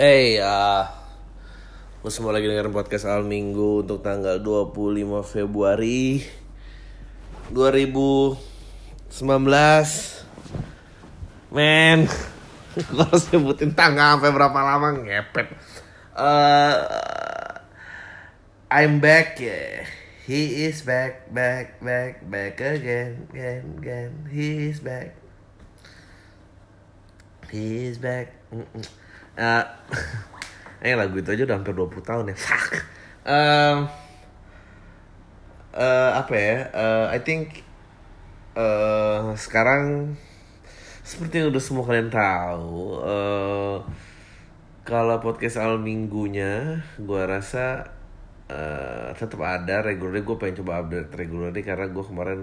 Hey, 0.00 0.40
uh, 0.40 0.88
lu 2.00 2.08
semua 2.08 2.32
lagi 2.32 2.48
dengerin 2.48 2.72
podcast 2.72 3.04
Al 3.04 3.28
Minggu 3.28 3.84
untuk 3.84 4.00
tanggal 4.00 4.40
25 4.40 5.20
Februari 5.20 6.24
2019. 7.52 8.40
Men, 11.52 12.08
gue 12.88 13.04
harus 13.04 13.28
nyebutin 13.36 13.76
tanggal 13.76 14.16
sampai 14.16 14.32
berapa 14.32 14.56
lama 14.64 14.96
ngepet. 14.96 15.52
Uh, 16.16 17.60
I'm 18.72 18.96
back, 19.04 19.36
yeah. 19.44 19.84
He 20.24 20.72
is 20.72 20.80
back, 20.88 21.28
back, 21.36 21.84
back, 21.84 22.24
back 22.32 22.64
again, 22.64 23.28
again, 23.28 23.76
again. 23.76 24.12
He 24.32 24.72
is 24.72 24.80
back. 24.80 25.12
He 27.52 27.92
is 27.92 28.00
back. 28.00 28.32
Mm-mm. 28.48 29.01
Uh, 29.32 29.64
eh 30.86 30.92
lagu 30.92 31.16
itu 31.16 31.32
aja 31.32 31.42
udah 31.48 31.56
hampir 31.56 31.72
20 31.72 32.02
tahun 32.04 32.24
ya. 32.32 32.36
Fuck. 32.36 32.70
Um, 33.22 33.78
uh, 35.72 36.10
apa 36.18 36.34
ya? 36.34 36.56
Uh, 36.74 37.06
I 37.08 37.18
think 37.22 37.64
uh, 38.58 39.32
sekarang 39.38 40.14
seperti 41.02 41.42
yang 41.42 41.48
udah 41.50 41.62
semua 41.62 41.84
kalian 41.86 42.10
tahu, 42.12 43.02
uh, 43.02 43.82
kalau 44.82 45.16
podcast 45.18 45.58
al 45.58 45.78
minggunya, 45.78 46.82
gua 46.98 47.26
rasa 47.26 47.90
uh, 48.52 49.10
tetap 49.16 49.40
ada 49.42 49.82
regularly. 49.82 50.22
Gue 50.22 50.36
pengen 50.38 50.62
coba 50.62 50.84
update 50.84 51.10
regularly 51.14 51.62
karena 51.64 51.88
gue 51.88 52.04
kemarin 52.04 52.40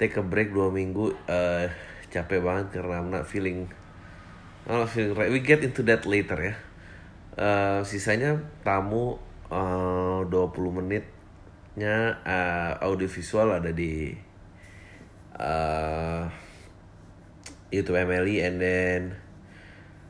take 0.00 0.16
a 0.16 0.24
break 0.24 0.50
dua 0.54 0.72
minggu, 0.72 1.12
uh, 1.28 1.66
capek 2.08 2.40
banget 2.40 2.80
karena 2.80 3.04
I'm 3.04 3.10
not 3.12 3.28
feeling 3.28 3.68
I'm 4.70 4.86
not 4.86 4.90
feeling 4.94 5.18
right. 5.18 5.26
We 5.34 5.42
get 5.42 5.66
into 5.66 5.82
that 5.90 6.06
later 6.06 6.38
ya. 6.38 6.54
Uh, 7.34 7.82
sisanya 7.82 8.38
tamu 8.62 9.18
uh, 9.50 10.22
20 10.30 10.30
menitnya 10.78 12.22
uh, 12.22 12.78
audiovisual 12.86 13.50
ada 13.50 13.74
di 13.74 14.14
uh, 15.34 16.30
YouTube 17.74 17.98
MLI 17.98 18.46
and 18.46 18.56
then 18.62 19.00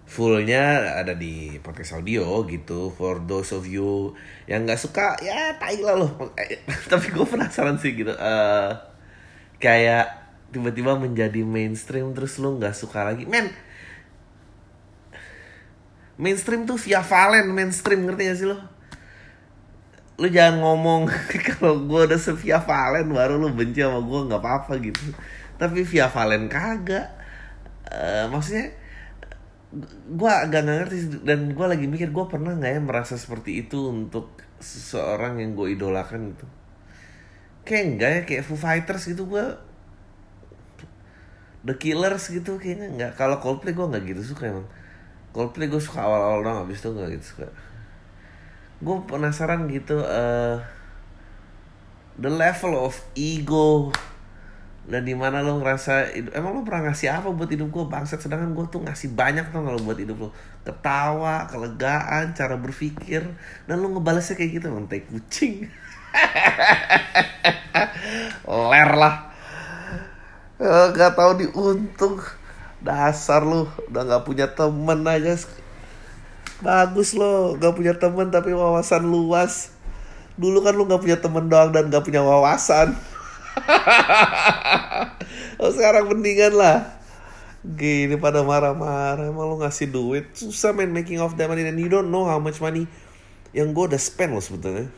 fullnya 0.05 0.93
ada 1.01 1.17
di 1.17 1.57
podcast 1.65 1.97
audio 1.97 2.45
gitu 2.45 2.93
for 2.93 3.25
those 3.25 3.57
of 3.57 3.65
you 3.65 4.13
yang 4.45 4.69
nggak 4.69 4.77
suka 4.77 5.17
ya 5.25 5.57
tai 5.57 5.81
lah 5.81 5.97
loh 5.97 6.35
tapi 6.93 7.15
gue 7.15 7.25
penasaran 7.25 7.79
sih 7.79 7.95
gitu 7.95 8.11
uh, 8.13 8.75
kayak 9.57 10.11
tiba-tiba 10.51 10.99
menjadi 10.99 11.47
mainstream 11.47 12.11
terus 12.11 12.43
lu 12.43 12.59
nggak 12.59 12.75
suka 12.75 13.07
lagi 13.07 13.23
men 13.23 13.70
mainstream 16.21 16.69
tuh 16.69 16.77
via 16.77 17.01
Valen 17.01 17.49
mainstream 17.49 18.05
ngerti 18.05 18.23
gak 18.29 18.39
sih 18.39 18.49
lo? 18.53 18.61
Lu 20.21 20.29
jangan 20.29 20.61
ngomong 20.61 21.09
kalau 21.57 21.89
gue 21.89 22.01
udah 22.05 22.21
via 22.37 22.61
Valen 22.61 23.09
baru 23.09 23.41
lu 23.41 23.49
benci 23.57 23.81
sama 23.81 24.05
gue 24.05 24.21
nggak 24.29 24.43
apa-apa 24.45 24.73
gitu. 24.85 25.17
Tapi 25.57 25.81
via 25.89 26.13
Valen 26.13 26.53
kagak. 26.53 27.09
Uh, 27.91 28.29
maksudnya 28.29 28.77
gue 30.11 30.31
agak 30.31 30.67
gak 30.67 30.77
ngerti 30.85 31.25
dan 31.25 31.57
gue 31.57 31.67
lagi 31.67 31.87
mikir 31.89 32.13
gue 32.13 32.25
pernah 32.29 32.53
nggak 32.53 32.71
ya 32.77 32.81
merasa 32.85 33.15
seperti 33.17 33.65
itu 33.65 33.89
untuk 33.89 34.37
seseorang 34.61 35.41
yang 35.41 35.57
gue 35.57 35.73
idolakan 35.73 36.37
gitu? 36.37 36.47
Kayak 37.65 37.85
enggak 37.89 38.11
ya 38.13 38.21
kayak 38.29 38.43
Foo 38.45 38.61
Fighters 38.61 39.09
gitu 39.09 39.25
gue 39.25 39.45
The 41.65 41.77
Killers 41.81 42.29
gitu 42.29 42.61
kayaknya 42.61 42.93
nggak. 42.93 43.13
Kalau 43.17 43.41
Coldplay 43.41 43.73
gue 43.73 43.89
nggak 43.89 44.05
gitu 44.05 44.37
suka 44.37 44.53
emang 44.53 44.69
Coldplay 45.31 45.71
gue 45.71 45.79
suka 45.79 46.03
awal-awal 46.03 46.43
dong 46.43 46.59
abis 46.67 46.83
itu 46.83 46.91
gak 46.91 47.11
gitu 47.15 47.27
suka. 47.37 47.47
Gue 48.83 48.97
penasaran 49.07 49.71
gitu 49.71 50.03
uh, 50.03 50.59
the 52.19 52.31
level 52.31 52.75
of 52.75 52.99
ego 53.15 53.95
dan 54.91 55.07
di 55.07 55.15
mana 55.15 55.39
lo 55.39 55.63
ngerasa 55.63 56.11
emang 56.35 56.57
lo 56.57 56.61
pernah 56.67 56.91
ngasih 56.91 57.15
apa 57.15 57.31
buat 57.31 57.47
hidup 57.47 57.71
gue 57.71 57.85
bangsat 57.87 58.27
sedangkan 58.27 58.59
gue 58.59 58.67
tuh 58.75 58.83
ngasih 58.83 59.15
banyak 59.15 59.47
tuh 59.55 59.63
kalau 59.63 59.79
buat 59.87 59.95
hidup 59.95 60.19
lo? 60.19 60.29
Ketawa 60.67 61.47
kelegaan 61.47 62.35
cara 62.35 62.59
berpikir 62.59 63.23
dan 63.71 63.79
lo 63.79 63.87
ngebalasnya 63.95 64.35
kayak 64.35 64.59
gitu 64.59 64.67
emang 64.67 64.91
tai 64.91 65.07
kucing. 65.07 65.71
Ler 68.51 68.91
lah. 68.99 69.31
Gak 70.91 71.15
tau 71.15 71.39
diuntung 71.39 72.19
dasar 72.81 73.45
lu 73.45 73.69
udah 73.93 74.03
nggak 74.09 74.25
punya 74.25 74.47
temen 74.53 75.05
aja. 75.05 75.37
Bagus 76.61 77.17
lo 77.17 77.57
nggak 77.57 77.75
punya 77.77 77.95
temen 77.97 78.33
tapi 78.33 78.57
wawasan 78.57 79.09
luas. 79.09 79.73
Dulu 80.41 80.65
kan 80.65 80.77
lu 80.77 80.89
nggak 80.89 81.01
punya 81.01 81.19
temen 81.21 81.49
doang 81.49 81.73
dan 81.73 81.93
nggak 81.93 82.05
punya 82.05 82.25
wawasan. 82.25 82.97
Oh 85.61 85.69
sekarang 85.69 86.09
mendingan 86.09 86.57
lah. 86.57 86.97
Gini 87.61 88.17
pada 88.17 88.41
marah-marah 88.41 89.29
emang 89.29 89.45
lu 89.45 89.61
ngasih 89.61 89.93
duit. 89.93 90.33
Susah 90.33 90.73
main 90.73 90.89
making 90.89 91.21
of 91.21 91.37
that 91.37 91.53
money 91.53 91.69
and 91.69 91.77
you 91.77 91.93
don't 91.93 92.09
know 92.09 92.25
how 92.25 92.41
much 92.41 92.65
money 92.65 92.89
yang 93.53 93.77
gue 93.77 93.85
udah 93.85 94.01
spend 94.01 94.33
lo 94.33 94.41
sebetulnya. 94.41 94.89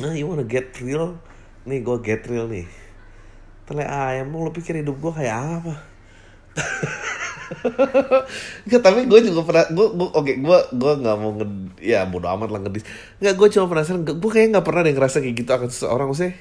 Nah 0.00 0.16
you 0.16 0.24
wanna 0.24 0.48
get 0.48 0.72
real? 0.80 1.20
Nih 1.68 1.84
gue 1.84 1.96
get 2.00 2.24
real 2.24 2.48
nih. 2.48 2.64
Tele 3.68 3.84
ayam 3.84 4.32
lu 4.32 4.48
pikir 4.48 4.80
hidup 4.80 4.96
gue 4.96 5.12
kayak 5.12 5.60
apa 5.60 5.95
Nggak, 8.66 8.80
tapi 8.82 9.00
gue 9.06 9.20
juga 9.26 9.40
pernah 9.46 9.66
gue 9.70 9.86
gue 9.92 10.08
oke 10.08 10.22
okay, 10.22 10.34
gue 10.40 10.58
gue 10.74 10.92
nggak 11.02 11.16
mau 11.18 11.30
nge 11.36 11.46
ya 11.82 12.04
bodo 12.08 12.26
amat 12.26 12.48
lah 12.50 12.60
ngedis. 12.66 12.84
Nggak 13.22 13.34
gue 13.38 13.48
cuma 13.56 13.66
penasaran 13.70 14.02
gue 14.02 14.30
kayaknya 14.30 14.58
nggak 14.58 14.66
pernah 14.66 14.80
deh 14.82 14.94
ngerasa 14.94 15.16
kayak 15.22 15.36
gitu 15.36 15.50
akan 15.52 15.68
seseorang 15.70 16.10
sih 16.16 16.32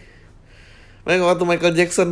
Makanya 1.06 1.30
waktu 1.30 1.44
Michael 1.46 1.78
Jackson 1.78 2.10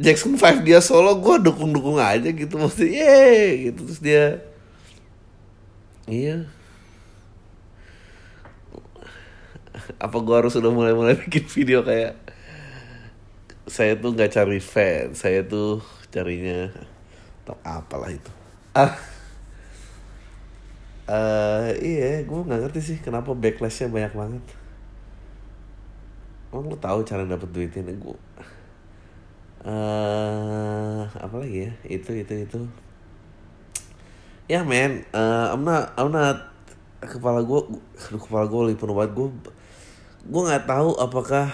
Jackson 0.00 0.40
5 0.40 0.64
dia 0.64 0.80
solo 0.80 1.20
gue 1.20 1.36
dukung 1.44 1.76
dukung 1.76 2.00
aja 2.00 2.32
gitu 2.32 2.56
mesti 2.56 2.88
ye 2.88 3.24
gitu 3.70 3.80
terus 3.84 4.00
dia 4.00 4.40
iya. 6.08 6.48
Apa 10.00 10.16
gue 10.24 10.34
harus 10.34 10.56
udah 10.56 10.72
mulai 10.72 10.96
mulai 10.96 11.14
bikin 11.28 11.44
video 11.44 11.84
kayak 11.84 12.16
saya 13.68 13.96
tuh 13.96 14.12
nggak 14.12 14.32
cari 14.32 14.60
fans 14.60 15.24
saya 15.24 15.44
tuh 15.44 15.80
carinya 16.14 16.70
atau 17.42 17.58
apalah 17.66 18.14
itu. 18.14 18.30
Ah. 18.70 18.94
Uh, 21.04 21.68
iya 21.84 22.24
gue 22.24 22.40
nggak 22.40 22.64
ngerti 22.64 22.80
sih 22.80 22.98
kenapa 23.02 23.34
backlashnya 23.34 23.90
banyak 23.90 24.14
banget. 24.14 24.44
Emang 26.54 26.70
lo 26.70 26.78
tahu 26.78 27.02
cara 27.02 27.26
dapet 27.26 27.50
duitnya? 27.50 27.82
Gue 27.98 28.14
uh, 29.66 31.02
apa 31.10 31.34
lagi 31.34 31.66
ya? 31.68 31.72
Itu 31.84 32.14
itu 32.14 32.46
itu. 32.46 32.60
Ya 34.46 34.60
yeah, 34.60 34.62
men 34.62 35.02
uh, 35.12 35.52
I'm 35.52 35.66
not 35.66 35.92
I'm 35.98 36.14
not 36.14 36.54
kepala 37.04 37.44
gue 37.44 37.60
aduh 38.08 38.20
kepala 38.22 38.48
gue 38.48 38.60
lagi 38.70 38.78
penuh 38.78 38.96
banget. 38.96 39.12
Gue 39.12 39.28
gue 40.24 40.42
nggak 40.46 40.64
tahu 40.64 40.96
apakah 40.96 41.52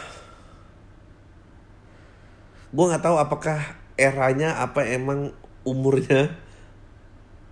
gue 2.70 2.84
nggak 2.86 3.02
tahu 3.02 3.16
apakah 3.18 3.79
eranya 4.00 4.56
apa 4.64 4.88
emang 4.88 5.36
umurnya? 5.68 6.32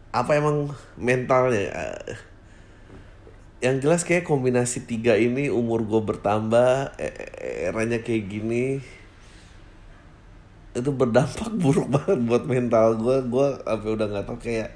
Apa 0.08 0.40
emang 0.40 0.72
mentalnya? 0.96 1.92
Yang 3.60 3.76
jelas 3.84 4.02
kayak 4.08 4.24
kombinasi 4.24 4.88
tiga 4.88 5.20
ini 5.20 5.52
umur 5.52 5.84
gue 5.84 6.00
bertambah 6.00 6.96
eranya 7.68 8.00
kayak 8.00 8.24
gini 8.32 8.80
itu 10.78 10.90
berdampak 10.94 11.50
buruk 11.62 11.90
banget 11.90 12.18
buat 12.22 12.44
mental 12.46 12.94
gue 12.96 13.16
gue 13.26 13.48
apa 13.66 13.84
udah 13.84 14.06
nggak 14.06 14.26
tau 14.30 14.38
kayak 14.38 14.70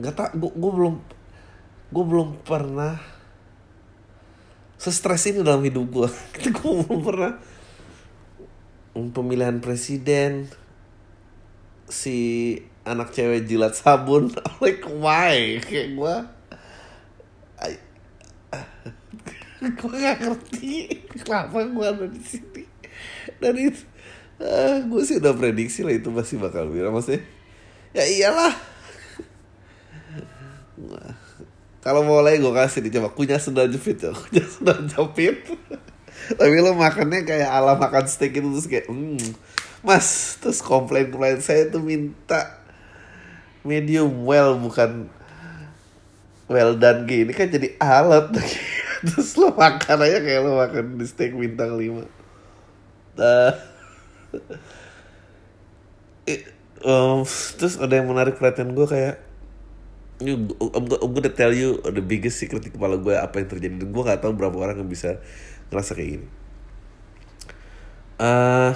nggak 0.00 0.14
tau 0.16 0.28
gue, 0.32 0.52
gue 0.56 0.72
belum 0.72 0.94
gue 1.92 2.04
belum 2.04 2.28
pernah 2.42 2.96
sestres 4.76 5.24
ini 5.28 5.40
dalam 5.44 5.64
hidup 5.64 5.86
gue 5.88 6.08
gue 6.56 6.72
belum 6.84 7.00
pernah 7.04 7.32
pemilihan 9.12 9.60
presiden. 9.60 10.48
Si 11.86 12.16
anak 12.88 13.12
cewek 13.12 13.44
jilat 13.44 13.76
sabun. 13.76 14.32
Like 14.62 14.84
why? 14.88 15.60
Kayak 15.60 15.88
gue 15.94 16.16
gue 19.66 19.92
gak 19.98 20.18
ngerti 20.22 20.70
kenapa 21.10 21.66
gue 21.66 21.86
ada 21.86 22.06
di 22.06 22.22
sini. 22.22 22.64
Dan 23.42 23.54
itu 23.58 23.82
uh, 24.38 24.84
gue 24.86 25.02
sih 25.02 25.18
udah 25.18 25.34
prediksi 25.34 25.82
lah 25.82 25.94
itu 25.96 26.08
pasti 26.12 26.38
bakal 26.38 26.70
viral. 26.70 26.94
Maksudnya 26.94 27.22
ya 27.96 28.04
iyalah. 28.04 28.54
Kalau 31.80 32.02
mau 32.02 32.20
lagi 32.20 32.42
gue 32.42 32.52
kasih 32.52 32.82
dicoba 32.84 33.14
kunyah 33.14 33.40
sendal 33.40 33.70
jepit 33.70 34.02
ya 34.02 34.12
kunyah 34.26 34.46
sendal 34.46 34.78
jepit 34.86 35.38
tapi 36.34 36.58
lo 36.58 36.74
makannya 36.74 37.22
kayak 37.22 37.46
ala 37.46 37.78
makan 37.78 38.10
steak 38.10 38.42
itu 38.42 38.48
terus 38.50 38.66
kayak 38.66 38.86
hmm, 38.90 39.22
mas 39.86 40.40
terus 40.42 40.58
komplain 40.58 41.14
komplain 41.14 41.38
saya 41.38 41.70
tuh 41.70 41.78
minta 41.78 42.58
medium 43.62 44.26
well 44.26 44.58
bukan 44.58 45.10
well 46.46 46.78
done 46.78 47.04
gini. 47.06 47.34
Kan 47.34 47.50
jadi 47.50 47.74
alat. 47.78 48.30
Terus 49.06 49.36
lo 49.36 49.52
makan 49.52 49.98
aja 50.02 50.18
kayak 50.22 50.40
lo 50.40 50.56
makan 50.56 50.96
di 50.96 51.06
steak 51.06 51.36
bintang 51.36 51.76
lima. 51.76 52.06
Uh, 53.16 53.52
um, 56.84 57.24
terus 57.56 57.80
ada 57.80 57.96
yang 57.96 58.12
menarik 58.12 58.36
perhatian 58.36 58.76
gue 58.76 58.84
kayak 58.84 59.24
I'm, 60.20 60.52
I'm 60.84 61.12
gonna 61.12 61.32
tell 61.32 61.52
you 61.52 61.80
the 61.84 62.04
biggest 62.04 62.40
secret 62.40 62.64
di 62.64 62.72
kepala 62.72 62.96
gue 62.96 63.12
apa 63.16 63.36
yang 63.36 63.48
terjadi. 63.52 63.74
Dan 63.76 63.92
gue 63.92 64.02
gak 64.04 64.24
tahu 64.24 64.32
berapa 64.32 64.56
orang 64.56 64.80
yang 64.80 64.88
bisa 64.88 65.20
ngerasa 65.70 65.92
kayak 65.96 66.10
gini. 66.18 66.28
Uh, 68.16 68.72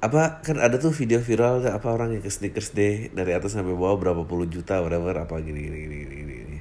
apa 0.00 0.40
kan 0.40 0.56
ada 0.56 0.80
tuh 0.80 0.96
video 0.96 1.20
viral 1.20 1.60
apa 1.68 1.84
orang 1.92 2.16
yang 2.16 2.24
ke 2.24 2.32
sneakers 2.32 2.72
day 2.72 3.12
dari 3.12 3.36
atas 3.36 3.52
sampai 3.52 3.76
bawah 3.76 4.00
berapa 4.00 4.24
puluh 4.24 4.48
juta 4.48 4.80
whatever 4.80 5.12
apa 5.12 5.36
gini 5.44 5.60
gini 5.60 5.76
gini 5.84 5.96
gini 6.00 6.34
gini. 6.40 6.58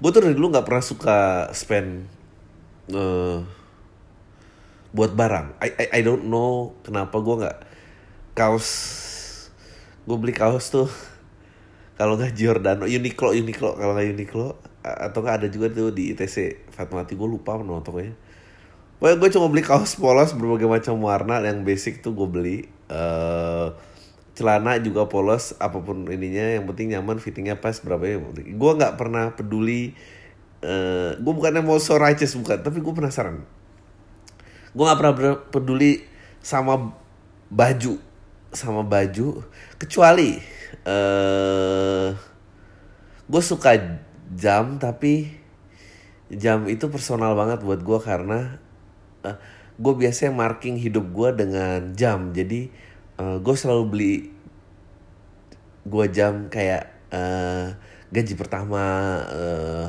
Gue 0.00 0.10
tuh 0.10 0.24
dari 0.24 0.32
dulu 0.32 0.56
nggak 0.56 0.64
pernah 0.64 0.84
suka 0.84 1.18
spend 1.52 2.08
uh, 2.96 3.44
buat 4.96 5.12
barang. 5.12 5.60
I, 5.60 5.68
I 5.76 5.86
I 5.90 6.00
don't 6.00 6.24
know 6.24 6.72
kenapa 6.80 7.20
gue 7.20 7.36
nggak 7.44 7.58
kaos 8.34 8.68
gue 10.04 10.16
beli 10.16 10.32
kaos 10.32 10.72
tuh 10.72 10.88
kalau 12.00 12.16
nggak 12.16 12.32
Giordano 12.32 12.84
Uniqlo 12.88 13.36
Uniqlo 13.36 13.76
kalau 13.76 13.92
nggak 13.96 14.08
Uniqlo 14.16 14.56
atau 14.84 15.24
nggak 15.24 15.36
ada 15.40 15.48
juga 15.48 15.72
tuh 15.72 15.88
di 15.96 16.12
ITC 16.12 16.68
Fatmawati 16.68 17.16
gue 17.16 17.28
lupa 17.28 17.56
tokonya 17.56 18.12
Pokoknya. 19.00 19.16
Gue 19.16 19.30
cuma 19.32 19.48
beli 19.48 19.64
kaos 19.64 19.96
polos 19.96 20.36
berbagai 20.36 20.68
macam 20.68 21.00
warna. 21.00 21.40
Yang 21.40 21.58
basic 21.64 21.94
tuh 22.04 22.12
gue 22.12 22.28
beli 22.28 22.56
uh, 22.92 23.72
celana 24.36 24.76
juga 24.84 25.08
polos 25.08 25.56
apa 25.56 25.80
pun 25.80 26.04
ininya. 26.04 26.60
Yang 26.60 26.64
penting 26.68 26.86
nyaman 26.92 27.16
fittingnya 27.16 27.56
pas 27.58 27.80
berapa 27.80 28.04
ya? 28.04 28.20
Gue 28.54 28.72
nggak 28.76 29.00
pernah 29.00 29.32
peduli 29.32 29.96
uh, 30.60 31.16
gue 31.16 31.32
bukannya 31.32 31.64
mau 31.64 31.80
so 31.80 31.96
righteous 31.96 32.36
bukan. 32.36 32.60
Tapi 32.60 32.84
gue 32.84 32.92
penasaran. 32.92 33.40
Gue 34.76 34.84
nggak 34.84 34.98
pernah 35.00 35.14
peduli 35.48 36.04
sama 36.44 36.92
baju 37.48 37.96
sama 38.54 38.86
baju. 38.86 39.42
Kecuali 39.80 40.38
uh, 40.86 42.14
gue 43.24 43.42
suka 43.42 43.74
jam 44.32 44.80
tapi 44.80 45.28
jam 46.32 46.64
itu 46.64 46.88
personal 46.88 47.36
banget 47.36 47.60
buat 47.60 47.84
gue 47.84 47.98
karena 48.00 48.56
uh, 49.20 49.28
eh, 49.28 49.36
gue 49.76 49.94
biasanya 49.94 50.32
marking 50.32 50.80
hidup 50.80 51.04
gue 51.12 51.44
dengan 51.44 51.92
jam. 51.92 52.32
Jadi 52.32 52.70
uh, 53.20 53.36
gue 53.42 53.54
selalu 53.54 53.84
beli 53.84 54.14
gue 55.84 56.04
jam 56.08 56.48
kayak 56.48 57.12
uh, 57.12 57.76
gaji 58.08 58.34
pertama 58.40 58.84
uh, 59.28 59.88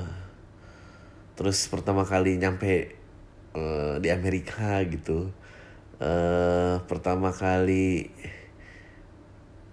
terus 1.40 1.68
pertama 1.72 2.04
kali 2.04 2.36
nyampe 2.36 2.96
uh, 3.56 3.96
di 4.04 4.12
Amerika 4.12 4.84
gitu. 4.84 5.31
Uh, 5.96 6.84
pertama 6.92 7.31
kali 7.31 8.12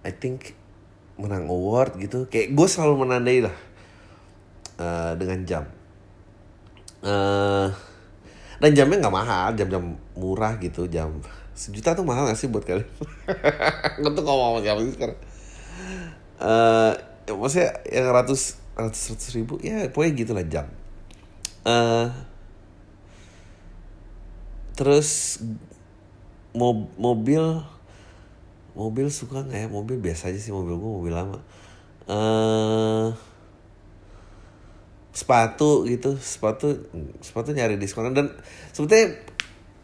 I 0.07 0.11
think 0.15 0.55
menang 1.19 1.51
award 1.51 1.99
gitu. 1.99 2.31
Kayak 2.31 2.55
gue 2.55 2.67
selalu 2.71 3.03
menandai 3.03 3.43
lah 3.43 3.72
uh, 4.79 5.13
dengan 5.17 5.39
jam. 5.43 5.63
Uh, 7.03 7.67
dan 8.63 8.71
jamnya 8.71 9.03
nggak 9.03 9.15
mahal 9.15 9.51
jam-jam 9.59 9.99
murah 10.15 10.55
gitu 10.55 10.87
jam 10.87 11.19
sejuta 11.53 11.93
tuh 11.93 12.05
mahal 12.05 12.25
gak 12.25 12.37
sih 12.37 12.49
buat 12.49 12.65
kalian? 12.65 12.89
Gue 14.01 14.11
tuh 14.11 14.23
ngomong 14.25 14.65
siapa 14.65 14.81
sih 14.81 14.93
sekarang. 14.97 15.19
Uh, 16.41 16.91
ya, 17.29 17.33
maksudnya 17.37 17.69
yang 17.87 18.09
ratus 18.09 18.57
ratus 18.73 19.13
ratus 19.13 19.27
ribu 19.37 19.61
ya 19.61 19.85
pokoknya 19.93 20.13
gitulah 20.17 20.45
jam. 20.49 20.65
Uh, 21.63 22.09
terus 24.73 25.39
mob 26.51 26.89
mobil 26.97 27.61
mobil 28.73 29.07
suka 29.13 29.45
nggak 29.45 29.59
ya? 29.61 29.67
Mobil 29.69 30.01
biasa 30.01 30.33
aja 30.33 30.39
sih 30.41 30.51
mobil 30.51 30.73
gue 30.73 30.91
mobil 30.99 31.13
lama. 31.13 31.39
Uh, 32.09 33.13
sepatu 35.13 35.85
gitu 35.85 36.17
sepatu 36.17 36.89
sepatu 37.21 37.53
nyari 37.53 37.77
diskon. 37.77 38.11
Dan 38.11 38.33
sebetulnya 38.73 39.15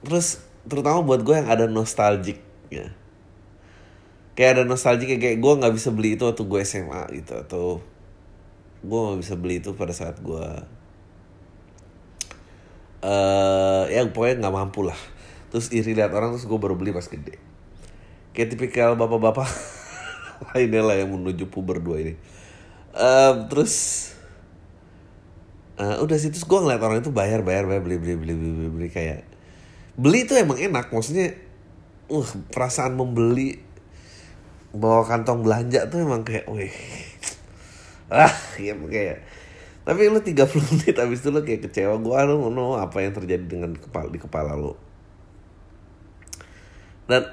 terus 0.03 0.41
terutama 0.65 1.05
buat 1.05 1.21
gue 1.23 1.35
yang 1.37 1.49
ada 1.49 1.65
nostalgic 1.69 2.41
ya 2.69 2.91
kayak 4.39 4.55
ada 4.55 4.63
nostalgic 4.63 5.19
kayak 5.19 5.43
gue 5.43 5.53
nggak 5.59 5.75
bisa 5.75 5.91
beli 5.91 6.15
itu 6.15 6.23
waktu 6.23 6.43
gue 6.47 6.59
SMA 6.63 7.03
gitu 7.11 7.33
atau 7.35 7.65
gue 8.79 8.99
nggak 8.99 9.19
bisa 9.19 9.33
beli 9.35 9.59
itu 9.59 9.75
pada 9.75 9.91
saat 9.91 10.15
gue 10.23 10.45
uh, 13.03 13.83
ya 13.87 14.03
pokoknya 14.07 14.47
nggak 14.47 14.55
mampu 14.55 14.87
lah. 14.87 14.97
Terus 15.49 15.73
iri 15.73 15.97
lihat 15.97 16.13
orang 16.13 16.35
terus 16.35 16.45
gue 16.45 16.59
baru 16.59 16.77
beli 16.77 16.93
pas 16.93 17.05
gede. 17.05 17.35
Kayak 18.31 18.55
tipikal 18.55 18.93
bapak-bapak 18.95 19.49
lainnya 20.53 20.81
lah 20.85 20.95
yang 20.95 21.11
menuju 21.11 21.49
puber 21.49 21.81
dua 21.81 21.99
ini. 21.99 22.13
Um, 22.95 23.49
terus 23.49 24.07
uh, 25.79 26.03
udah 26.03 26.17
sih 26.19 26.29
terus 26.29 26.45
gue 26.45 26.59
ngeliat 26.59 26.83
orang 26.83 26.99
itu 26.99 27.09
bayar 27.09 27.41
bayar 27.41 27.65
bayar 27.65 27.81
beli 27.81 27.97
beli 27.97 28.15
beli 28.19 28.33
beli 28.35 28.51
beli, 28.51 28.69
beli 28.69 28.87
kayak 28.91 29.23
beli 29.95 30.27
itu 30.27 30.35
emang 30.35 30.59
enak 30.59 30.91
maksudnya 30.91 31.33
uh 32.11 32.29
perasaan 32.51 32.99
membeli 32.99 33.59
bawa 34.69 35.01
kantong 35.07 35.41
belanja 35.41 35.89
tuh 35.89 36.05
emang 36.05 36.21
kayak 36.21 36.45
wih. 36.51 36.73
Ah 38.09 38.33
ya 38.57 38.73
kayak 38.77 39.25
tapi 39.85 40.05
lu 40.05 40.21
30 40.21 40.37
menit 40.69 40.95
habis 40.97 41.25
itu 41.25 41.29
lu 41.33 41.41
kayak 41.41 41.65
kecewa 41.65 41.97
gue 41.97 42.17
lu 42.29 42.53
no 42.53 42.77
apa 42.77 43.01
yang 43.01 43.13
terjadi 43.15 43.41
dengan 43.41 43.73
kepala 43.73 44.09
di 44.13 44.19
kepala 44.21 44.53
lu? 44.53 44.77
Dan 47.09 47.25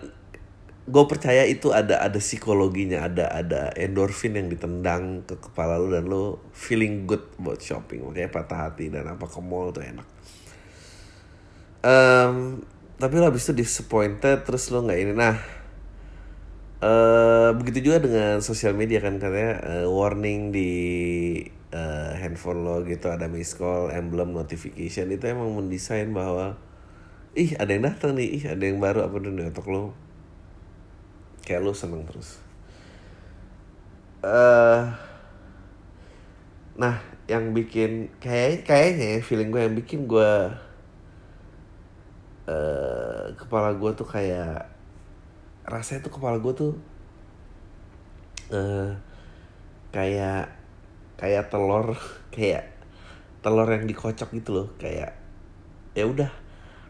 gue 0.86 1.04
percaya 1.10 1.42
itu 1.42 1.74
ada 1.74 1.98
ada 1.98 2.22
psikologinya 2.22 3.10
ada 3.10 3.26
ada 3.26 3.74
endorfin 3.74 4.38
yang 4.38 4.46
ditendang 4.46 5.26
ke 5.26 5.34
kepala 5.34 5.82
lu 5.82 5.90
dan 5.90 6.06
lu 6.06 6.38
feeling 6.54 7.10
good 7.10 7.26
buat 7.42 7.58
shopping. 7.58 8.06
Makanya 8.06 8.30
patah 8.30 8.70
hati 8.70 8.86
dan 8.86 9.10
apa 9.10 9.26
ke 9.26 9.42
mall 9.42 9.74
tuh 9.74 9.82
enak. 9.82 10.06
Um, 11.82 12.62
tapi 13.02 13.18
lo 13.18 13.26
habis 13.26 13.50
itu 13.50 13.66
disappointed 13.66 14.46
terus 14.46 14.70
lo 14.70 14.86
nggak 14.86 14.98
ini. 15.02 15.12
Nah 15.18 15.34
uh, 16.78 17.50
begitu 17.58 17.90
juga 17.90 18.06
dengan 18.06 18.38
sosial 18.38 18.78
media 18.78 19.02
kan 19.02 19.18
katanya 19.18 19.58
uh, 19.66 19.86
warning 19.90 20.54
di 20.54 20.70
uh, 21.74 22.14
handphone 22.14 22.62
lo 22.62 22.86
gitu 22.86 23.10
ada 23.10 23.26
miss 23.26 23.58
call 23.58 23.90
emblem 23.90 24.38
notification. 24.38 25.10
Itu 25.10 25.26
emang 25.26 25.50
mendesain 25.50 26.14
bahwa 26.14 26.54
ih 27.34 27.58
ada 27.58 27.74
yang 27.74 27.90
datang 27.90 28.14
nih 28.14 28.38
ih 28.38 28.44
ada 28.54 28.62
yang 28.62 28.78
baru 28.78 29.10
apa 29.10 29.18
tuh 29.18 29.34
otak 29.34 29.66
lo 29.66 30.05
kayak 31.46 31.62
lu 31.62 31.70
seneng 31.70 32.02
terus. 32.02 32.42
Uh, 34.26 34.90
nah 36.74 36.98
yang 37.30 37.54
bikin 37.54 38.10
kayak 38.18 38.66
kayaknya 38.66 39.18
ya, 39.18 39.20
feeling 39.22 39.54
gue 39.54 39.62
yang 39.62 39.78
bikin 39.78 40.10
gue 40.10 40.32
uh, 42.50 43.24
kepala 43.38 43.78
gue 43.78 43.90
tuh 43.94 44.06
kayak 44.06 44.66
rasanya 45.66 46.10
tuh 46.10 46.12
kepala 46.18 46.42
gue 46.42 46.52
tuh 46.54 46.72
uh, 48.50 48.94
kayak 49.94 50.50
kayak 51.18 51.46
telur 51.50 51.94
kayak 52.34 52.74
telur 53.42 53.70
yang 53.70 53.86
dikocok 53.86 54.34
gitu 54.34 54.50
loh 54.50 54.68
kayak 54.78 55.14
ya 55.94 56.04
udah 56.06 56.30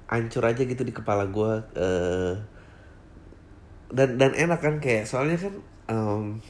hancur 0.09 0.45
aja 0.49 0.65
gitu 0.65 0.83
di 0.83 0.93
kepala 0.97 1.29
gue 1.29 1.53
uh, 1.77 2.35
dan 3.91 4.19
dan 4.19 4.35
enak 4.35 4.59
kan 4.59 4.83
kayak 4.83 5.07
soalnya 5.07 5.39
kan 5.39 5.55
um, 5.87 6.43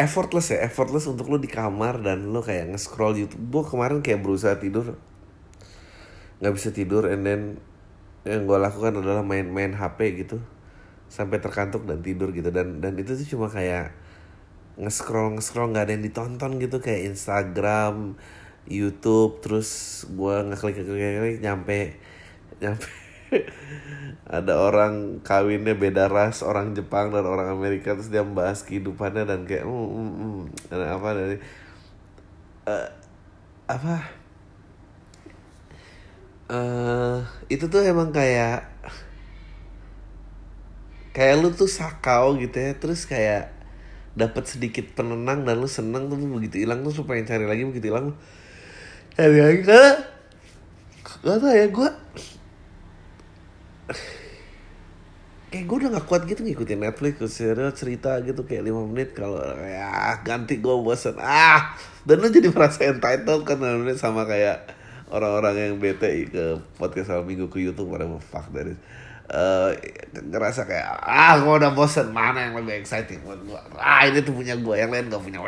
effortless 0.00 0.52
ya 0.52 0.64
effortless 0.64 1.04
untuk 1.08 1.28
lo 1.28 1.36
di 1.36 1.50
kamar 1.50 2.00
dan 2.00 2.32
lo 2.32 2.40
kayak 2.40 2.72
nge-scroll 2.72 3.16
YouTube. 3.16 3.44
Gue 3.52 3.64
kemarin 3.68 4.00
kayak 4.00 4.24
berusaha 4.24 4.56
tidur 4.56 4.96
nggak 6.42 6.54
bisa 6.58 6.74
tidur 6.74 7.06
and 7.06 7.22
then 7.22 7.42
yang 8.26 8.50
gue 8.50 8.58
lakukan 8.58 8.98
adalah 8.98 9.22
main-main 9.22 9.78
HP 9.78 10.26
gitu 10.26 10.42
sampai 11.06 11.38
terkantuk 11.38 11.84
dan 11.84 12.00
tidur 12.00 12.32
gitu. 12.32 12.48
Dan 12.48 12.80
dan 12.80 12.96
itu 12.96 13.14
tuh 13.14 13.26
cuma 13.36 13.52
kayak 13.52 13.92
nge-scroll 14.80 15.36
nge-scroll 15.36 15.70
nggak 15.76 15.84
ada 15.86 15.92
yang 15.92 16.04
ditonton 16.04 16.56
gitu 16.56 16.80
kayak 16.80 17.12
Instagram 17.12 18.16
YouTube 18.66 19.42
terus 19.42 20.02
gue 20.08 20.34
ngeklik 20.48 20.80
ngeklik 20.86 21.38
nyampe 21.42 21.98
nyampe 22.62 23.01
ada 24.38 24.54
orang 24.56 25.20
kawinnya 25.20 25.76
beda 25.76 26.08
ras 26.08 26.40
orang 26.40 26.72
Jepang 26.72 27.12
dan 27.12 27.26
orang 27.26 27.52
Amerika 27.52 27.92
terus 27.92 28.08
dia 28.08 28.24
membahas 28.24 28.64
kehidupannya 28.64 29.28
dan 29.28 29.44
kayak 29.44 29.68
mm, 29.68 29.88
mm, 29.92 30.12
mm, 30.16 30.42
dan 30.72 30.80
apa 30.88 31.08
dari 31.12 31.36
uh, 32.64 32.88
apa? 33.68 33.96
Uh, 36.52 37.24
itu 37.48 37.64
tuh 37.64 37.80
emang 37.80 38.12
kayak 38.12 38.68
kayak 41.16 41.44
lu 41.44 41.52
tuh 41.52 41.68
sakau 41.68 42.36
gitu 42.40 42.56
ya 42.56 42.72
terus 42.76 43.04
kayak 43.04 43.52
dapat 44.12 44.44
sedikit 44.44 44.84
penenang 44.92 45.44
dan 45.48 45.60
lu 45.60 45.68
seneng 45.68 46.08
tuh 46.12 46.20
begitu 46.20 46.64
hilang 46.64 46.84
tuh 46.84 46.92
lu 46.92 47.04
pengen 47.08 47.28
cari 47.28 47.44
lagi 47.48 47.64
begitu 47.64 47.92
hilang 47.92 48.16
cari 49.16 49.38
lagi 49.40 49.60
karena 49.64 49.92
gak 51.22 51.36
tau 51.40 51.52
ya 51.52 51.66
gue 51.68 51.90
kayak 55.52 55.64
gue 55.68 55.76
udah 55.84 55.90
gak 56.00 56.06
kuat 56.08 56.22
gitu 56.24 56.40
ngikutin 56.48 56.80
Netflix 56.80 57.20
serial 57.28 57.76
cerita 57.76 58.16
gitu 58.24 58.48
kayak 58.48 58.72
lima 58.72 58.88
menit 58.88 59.12
kalau 59.12 59.36
ya 59.60 60.16
ganti 60.24 60.64
gue 60.64 60.74
bosan 60.80 61.20
ah 61.20 61.76
dan 62.08 62.24
lu 62.24 62.32
jadi 62.32 62.48
merasa 62.48 62.88
entitled 62.88 63.44
kan 63.44 63.60
sama 64.00 64.24
kayak 64.24 64.72
orang-orang 65.12 65.54
yang 65.60 65.74
bete 65.76 66.24
ke 66.32 66.56
podcast 66.80 67.12
sama 67.12 67.28
minggu 67.28 67.52
ke 67.52 67.60
YouTube 67.60 67.92
pada 67.92 68.08
fuck 68.16 68.48
dari 68.48 68.72
uh, 69.28 69.76
ngerasa 70.16 70.64
kayak 70.64 70.88
ah 71.04 71.36
gue 71.36 71.52
udah 71.52 71.76
bosen 71.76 72.08
mana 72.16 72.48
yang 72.48 72.56
lebih 72.56 72.80
exciting 72.80 73.20
buat 73.20 73.44
gue 73.44 73.60
ah 73.76 74.08
ini 74.08 74.24
tuh 74.24 74.32
punya 74.32 74.56
gue 74.56 74.74
yang 74.74 74.88
lain 74.88 75.12
gak 75.12 75.20
punya. 75.20 75.38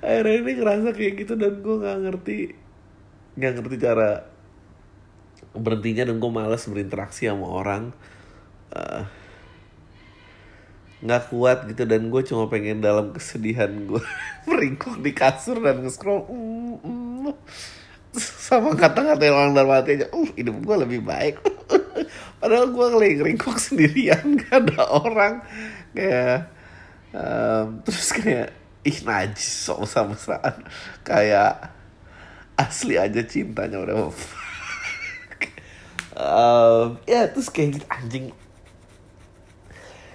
Akhirnya 0.00 0.34
ini 0.40 0.52
ngerasa 0.56 0.88
kayak 0.96 1.12
gitu 1.20 1.36
dan 1.36 1.60
gue 1.60 1.74
nggak 1.84 1.98
ngerti 2.08 2.38
nggak 3.36 3.52
ngerti 3.60 3.76
cara 3.76 4.37
berhentinya 5.56 6.08
dan 6.08 6.16
gue 6.20 6.30
malas 6.32 6.68
berinteraksi 6.68 7.28
sama 7.28 7.48
orang 7.48 7.94
uh, 8.72 9.04
nggak 10.98 11.30
kuat 11.30 11.70
gitu 11.70 11.86
dan 11.86 12.10
gue 12.10 12.22
cuma 12.26 12.50
pengen 12.50 12.82
dalam 12.82 13.14
kesedihan 13.14 13.70
gue 13.86 14.02
meringkuk 14.50 14.98
di 14.98 15.14
kasur 15.14 15.62
dan 15.62 15.86
nge-scroll 15.86 16.26
mm, 16.26 16.74
mm, 16.82 17.32
sama 18.18 18.74
kata-kata 18.74 19.30
orang 19.30 19.54
dalam 19.54 19.70
hati 19.70 20.00
aja 20.00 20.06
uh 20.10 20.30
hidup 20.34 20.56
gue 20.64 20.76
lebih 20.80 21.00
baik. 21.04 21.38
Padahal 22.40 22.72
gue 22.72 22.86
lagi 22.96 23.14
ngeringkuk 23.20 23.58
sendirian 23.70 24.38
gak 24.40 24.64
ada 24.64 24.88
orang. 24.90 25.34
Kayak 25.92 26.50
um, 27.12 27.66
terus 27.84 28.08
kayak 28.16 28.48
ih 28.86 28.98
najis 29.04 29.68
sok 29.68 29.84
mesra-mesraan 29.84 30.64
kayak 31.04 31.76
asli 32.56 32.96
aja 32.96 33.20
cintanya 33.26 33.84
udah 33.84 34.08
um, 36.28 36.86
ya 37.08 37.28
terus 37.32 37.48
kayak 37.48 37.80
gitu 37.80 37.86
anjing. 37.88 38.26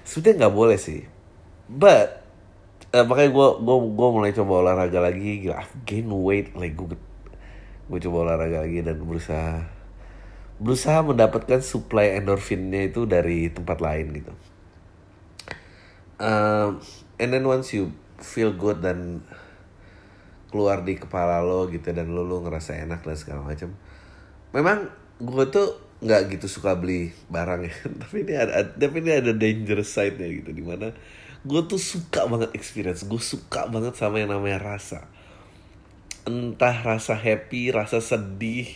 Sebetulnya 0.05 0.45
nggak 0.45 0.55
boleh 0.55 0.77
sih. 0.77 1.09
But 1.65 2.23
uh, 2.93 3.05
makanya 3.09 3.31
gue 3.33 3.47
gue 3.65 3.77
gue 3.97 4.09
mulai 4.13 4.31
coba 4.31 4.53
olahraga 4.61 4.99
lagi 5.01 5.41
gila 5.43 5.65
I've 5.65 5.73
gain 5.83 6.07
weight 6.07 6.53
like 6.53 6.77
gue 6.77 6.93
gue 7.89 7.99
coba 8.09 8.17
olahraga 8.29 8.63
lagi 8.63 8.85
dan 8.85 9.01
berusaha 9.01 9.67
berusaha 10.61 11.01
mendapatkan 11.01 11.59
supply 11.59 12.15
endorfinnya 12.21 12.87
itu 12.93 13.03
dari 13.09 13.49
tempat 13.49 13.81
lain 13.81 14.05
gitu. 14.21 14.33
Um, 16.21 16.79
and 17.19 17.35
then 17.35 17.43
once 17.43 17.73
you 17.75 17.91
feel 18.21 18.55
good 18.55 18.79
dan 18.79 19.25
keluar 20.53 20.85
di 20.85 20.95
kepala 20.95 21.41
lo 21.41 21.65
gitu 21.67 21.89
dan 21.91 22.13
lo 22.13 22.21
lo 22.21 22.45
ngerasa 22.45 22.77
enak 22.85 23.01
dan 23.01 23.17
segala 23.17 23.41
macam 23.41 23.73
memang 24.53 24.85
gue 25.17 25.45
tuh 25.49 25.81
nggak 26.03 26.35
gitu 26.35 26.51
suka 26.51 26.75
beli 26.75 27.15
barang 27.31 27.63
ya. 27.63 27.73
Tapi 28.03 28.15
ini 28.27 28.33
ada 28.35 28.67
tapi 28.75 28.99
ini 28.99 29.11
ada 29.15 29.31
dangerous 29.31 29.89
side 29.89 30.19
nya 30.19 30.27
gitu 30.27 30.51
di 30.51 30.59
mana 30.59 30.91
gue 31.43 31.61
tuh 31.67 31.79
suka 31.79 32.23
banget 32.23 32.55
experience 32.55 33.03
gue 33.03 33.19
suka 33.19 33.67
banget 33.71 33.95
sama 33.95 34.19
yang 34.19 34.35
namanya 34.35 34.59
rasa. 34.75 35.07
Entah 36.27 36.75
rasa 36.83 37.15
happy 37.15 37.71
rasa 37.71 38.03
sedih 38.03 38.67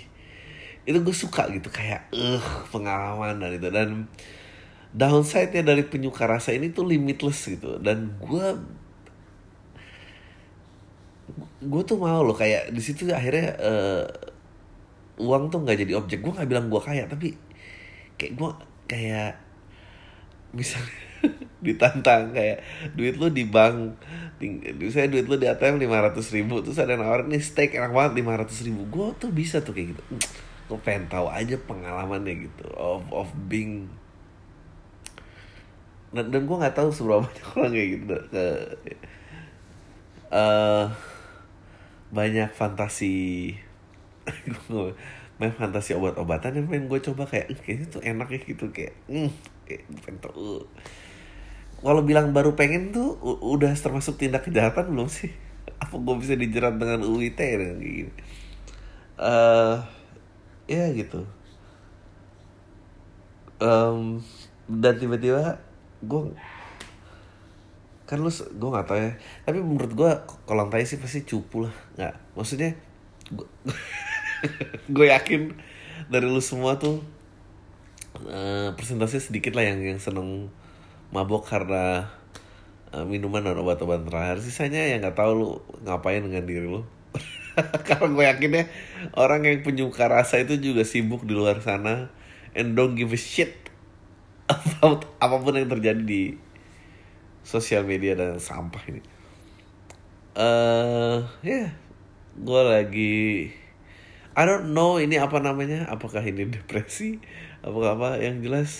itu 0.87 0.97
gue 1.03 1.15
suka 1.15 1.51
gitu 1.51 1.67
kayak 1.67 2.07
eh 2.15 2.43
pengalaman 2.71 3.43
dan 3.43 3.51
itu. 3.51 3.67
Dan 3.67 3.89
downside 4.95 5.51
nya 5.51 5.67
dari 5.67 5.83
penyuka 5.83 6.23
rasa 6.23 6.55
ini 6.55 6.71
tuh 6.71 6.87
limitless 6.87 7.51
gitu. 7.51 7.75
Dan 7.83 8.15
gue 8.23 8.47
gue 11.57 11.81
tuh 11.83 11.97
mau 11.99 12.23
loh 12.23 12.35
kayak 12.37 12.71
di 12.71 12.79
situ 12.79 13.09
akhirnya 13.11 13.57
uh, 13.59 14.05
uang 15.17 15.49
tuh 15.49 15.59
nggak 15.65 15.77
jadi 15.85 15.93
objek. 15.97 16.21
Gue 16.21 16.33
nggak 16.33 16.49
bilang 16.49 16.65
gue 16.69 16.81
kaya 16.81 17.09
tapi 17.09 17.33
kayak 18.17 18.33
gue 18.37 18.49
kayak 18.89 19.33
misalnya 20.55 20.95
ditantang 21.65 22.31
kayak 22.31 22.63
duit 22.93 23.17
lu 23.17 23.27
di 23.33 23.43
bank 23.49 23.97
saya 24.93 25.09
duit 25.09 25.25
lu 25.25 25.35
di 25.41 25.49
ATM 25.49 25.81
lima 25.81 25.97
ratus 26.05 26.29
ribu 26.29 26.61
terus 26.61 26.77
ada 26.77 26.93
nawarin 26.93 27.33
nih 27.33 27.41
steak 27.41 27.73
enak 27.73 27.91
banget 27.91 28.21
lima 28.21 28.37
ratus 28.37 28.61
ribu. 28.63 28.85
Gue 28.87 29.07
tuh 29.17 29.33
bisa 29.33 29.61
tuh 29.65 29.73
kayak 29.73 29.97
gitu. 29.97 30.03
Gue 30.67 30.79
pengen 30.85 31.09
tahu 31.09 31.27
aja 31.29 31.57
pengalamannya 31.57 32.47
gitu 32.49 32.65
of 32.77 33.05
of 33.09 33.29
being 33.49 33.89
dan, 36.13 36.31
dan 36.31 36.47
gue 36.47 36.55
nggak 36.55 36.75
tahu 36.77 36.89
seberapa 36.93 37.25
banyak 37.27 37.47
orang 37.57 37.71
kayak 37.73 37.89
gitu. 37.99 38.15
Ke 38.31 38.45
uh, 40.31 40.85
banyak 42.07 42.49
fantasi 42.55 43.55
main 45.37 45.53
fantasi 45.53 45.93
obat-obatan 45.93 46.57
yang 46.57 46.65
pengen 46.65 46.89
gue 46.89 46.99
coba 47.01 47.29
kayak 47.29 47.53
kayaknya 47.61 47.87
tuh 47.93 48.01
enak 48.01 48.27
ya 48.33 48.39
gitu 48.41 48.65
kayak 48.73 48.97
hmm 49.05 49.29
kayak 49.69 49.85
kalau 51.77 52.01
bilang 52.01 52.33
baru 52.33 52.57
pengen 52.57 52.89
tuh 52.89 53.21
udah 53.21 53.69
termasuk 53.77 54.17
tindak 54.17 54.49
kejahatan 54.49 54.89
belum 54.89 55.05
sih? 55.05 55.29
Apa 55.83 55.93
gue 56.01 56.15
bisa 56.17 56.33
dijerat 56.33 56.81
dengan 56.81 57.05
dengan 57.05 57.77
kayak 57.77 58.09
gini? 58.09 58.13
Uh, 59.17 59.77
ya 60.65 60.89
gitu. 60.93 61.21
Um, 63.61 64.21
dan 64.65 64.97
tiba-tiba 64.97 65.61
gue 66.01 66.33
kan 68.07 68.23
lu 68.23 68.31
gue 68.31 68.69
nggak 68.71 68.87
tahu 68.87 68.97
ya 69.03 69.11
tapi 69.43 69.59
menurut 69.59 69.91
gue 69.91 70.11
kolang 70.47 70.71
tai 70.71 70.87
sih 70.87 70.95
pasti 70.95 71.27
cupu 71.27 71.67
lah 71.67 71.75
nggak 71.99 72.15
maksudnya 72.39 72.71
yakin 75.17 75.53
dari 76.07 76.27
lu 76.27 76.39
semua 76.39 76.77
tuh 76.77 77.03
uh, 78.25 78.73
persentase 78.73 79.19
sedikit 79.19 79.57
lah 79.57 79.65
yang 79.67 79.83
yang 79.83 79.99
seneng 79.99 80.49
mabok 81.11 81.47
karena 81.47 82.11
uh, 82.93 83.03
minuman 83.03 83.43
dan 83.43 83.57
obat-obatan 83.59 84.07
terakhir 84.07 84.43
sisanya 84.43 84.87
yang 84.87 85.03
nggak 85.03 85.17
tahu 85.17 85.31
lu 85.35 85.49
ngapain 85.83 86.23
dengan 86.23 86.43
diri 86.43 86.67
lu 86.67 86.83
karena 87.87 88.07
gue 88.13 88.25
yakin 88.29 88.51
ya 88.53 88.63
orang 89.17 89.41
yang 89.45 89.65
penyuka 89.65 90.05
rasa 90.05 90.41
itu 90.41 90.61
juga 90.61 90.85
sibuk 90.85 91.25
di 91.25 91.33
luar 91.33 91.59
sana 91.63 92.13
and 92.53 92.77
don't 92.77 92.97
give 92.97 93.13
a 93.13 93.19
shit 93.19 93.67
about 94.49 95.05
apa 95.19 95.35
pun 95.41 95.57
yang 95.57 95.69
terjadi 95.69 96.01
di 96.01 96.23
sosial 97.47 97.87
media 97.87 98.11
dan 98.11 98.43
sampah 98.43 98.83
ini. 98.91 99.01
Eh, 100.35 100.43
uh, 100.43 101.23
ya, 101.39 101.47
yeah. 101.47 101.69
gue 102.35 102.61
lagi 102.67 103.15
I 104.37 104.45
don't 104.45 104.77
know 104.77 105.01
ini 105.01 105.17
apa 105.17 105.41
namanya. 105.41 105.89
Apakah 105.89 106.21
ini 106.21 106.45
depresi? 106.45 107.17
Apakah 107.65 107.97
apa? 107.97 108.09
Yang 108.21 108.37
jelas 108.45 108.71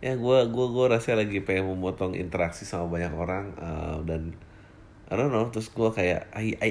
ya 0.00 0.16
gue 0.16 0.38
gue 0.48 0.66
gue 0.72 0.86
rasa 0.88 1.12
lagi 1.12 1.44
pengen 1.44 1.76
memotong 1.76 2.16
interaksi 2.16 2.64
sama 2.64 2.88
banyak 2.88 3.12
orang 3.12 3.52
uh, 3.60 4.00
dan 4.08 4.32
I 5.12 5.14
don't 5.20 5.28
know. 5.28 5.44
Terus 5.52 5.68
gue 5.68 5.92
kayak 5.92 6.32
I, 6.32 6.56
I 6.56 6.70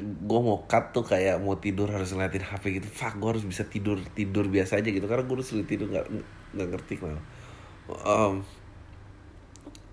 gue 0.00 0.40
mau 0.40 0.64
cut 0.64 0.96
tuh 0.96 1.04
kayak 1.04 1.36
mau 1.44 1.60
tidur 1.60 1.92
harus 1.92 2.16
ngeliatin 2.16 2.48
HP 2.48 2.80
gitu. 2.80 2.88
Fuck 2.88 3.20
gue 3.20 3.28
harus 3.28 3.44
bisa 3.44 3.68
tidur 3.68 4.00
tidur 4.16 4.48
biasa 4.48 4.80
aja 4.80 4.88
gitu. 4.88 5.04
Karena 5.04 5.28
gue 5.28 5.36
harus 5.36 5.52
tidur 5.52 5.92
nggak 5.92 6.06
nggak 6.56 6.68
ngerti 6.72 6.94
kenapa. 6.96 7.20
Um, 8.08 8.40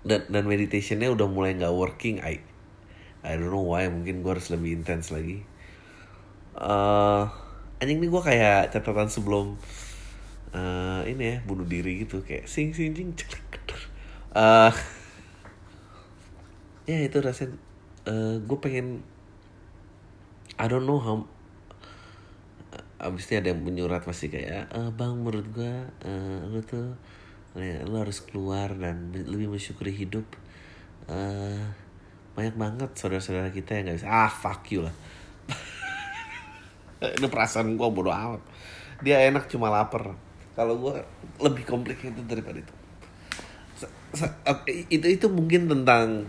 dan 0.08 0.24
dan 0.32 0.48
meditationnya 0.48 1.12
udah 1.12 1.28
mulai 1.28 1.52
nggak 1.52 1.76
working. 1.76 2.24
I 2.24 2.40
I 3.20 3.36
don't 3.36 3.52
know 3.52 3.60
why. 3.60 3.84
Mungkin 3.92 4.24
gue 4.24 4.32
harus 4.32 4.48
lebih 4.48 4.72
intens 4.80 5.12
lagi 5.12 5.44
uh, 6.60 7.24
anjing 7.80 8.00
nih 8.00 8.10
gue 8.10 8.22
kayak 8.22 8.72
catatan 8.72 9.08
sebelum 9.08 9.56
uh, 10.56 11.02
ini 11.04 11.36
ya 11.36 11.36
bunuh 11.44 11.68
diri 11.68 12.04
gitu 12.04 12.24
kayak 12.24 12.48
sing 12.48 12.72
sing 12.72 12.96
sing 12.96 13.12
uh, 14.32 14.72
ya 16.88 16.98
itu 17.02 17.18
rasanya 17.20 17.56
uh, 18.08 18.40
gue 18.40 18.58
pengen 18.60 19.04
I 20.56 20.66
don't 20.72 20.88
know 20.88 21.00
how 21.00 21.28
abisnya 22.96 23.44
ada 23.44 23.52
yang 23.52 23.60
menyurat 23.60 24.00
pasti 24.00 24.32
kayak 24.32 24.72
e, 24.72 24.80
bang 24.88 25.20
menurut 25.20 25.52
gue 25.52 25.74
uh, 25.84 26.40
lu 26.48 26.64
tuh 26.64 26.96
lu 27.52 27.96
harus 28.00 28.24
keluar 28.24 28.72
dan 28.72 29.12
lebih 29.12 29.52
mensyukuri 29.52 29.92
hidup. 29.92 30.24
Uh, 31.04 31.60
banyak 32.36 32.52
banget 32.60 32.90
saudara-saudara 32.92 33.48
kita 33.48 33.80
yang 33.80 33.88
nggak 33.88 33.98
bisa 34.04 34.08
ah 34.12 34.28
fuck 34.28 34.68
you 34.68 34.84
lah 34.84 34.92
itu 37.16 37.26
perasaan 37.28 37.76
gue 37.76 37.88
bodo 37.88 38.10
amat. 38.12 38.42
Dia 39.04 39.24
enak 39.28 39.48
cuma 39.52 39.68
lapar. 39.68 40.16
Kalau 40.56 40.74
gue 40.80 40.94
lebih 41.44 41.68
complicated 41.68 42.24
daripada 42.24 42.64
itu. 42.64 42.74
Itu 44.88 45.06
itu 45.06 45.26
mungkin 45.28 45.68
tentang 45.68 46.24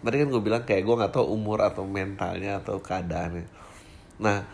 tadi 0.00 0.16
kan 0.20 0.28
gue 0.32 0.42
bilang 0.42 0.64
kayak 0.64 0.84
gue 0.84 0.94
nggak 0.96 1.12
tahu 1.12 1.26
umur 1.32 1.64
atau 1.64 1.84
mentalnya 1.88 2.60
atau 2.60 2.80
keadaannya. 2.80 3.48
Nah 4.20 4.44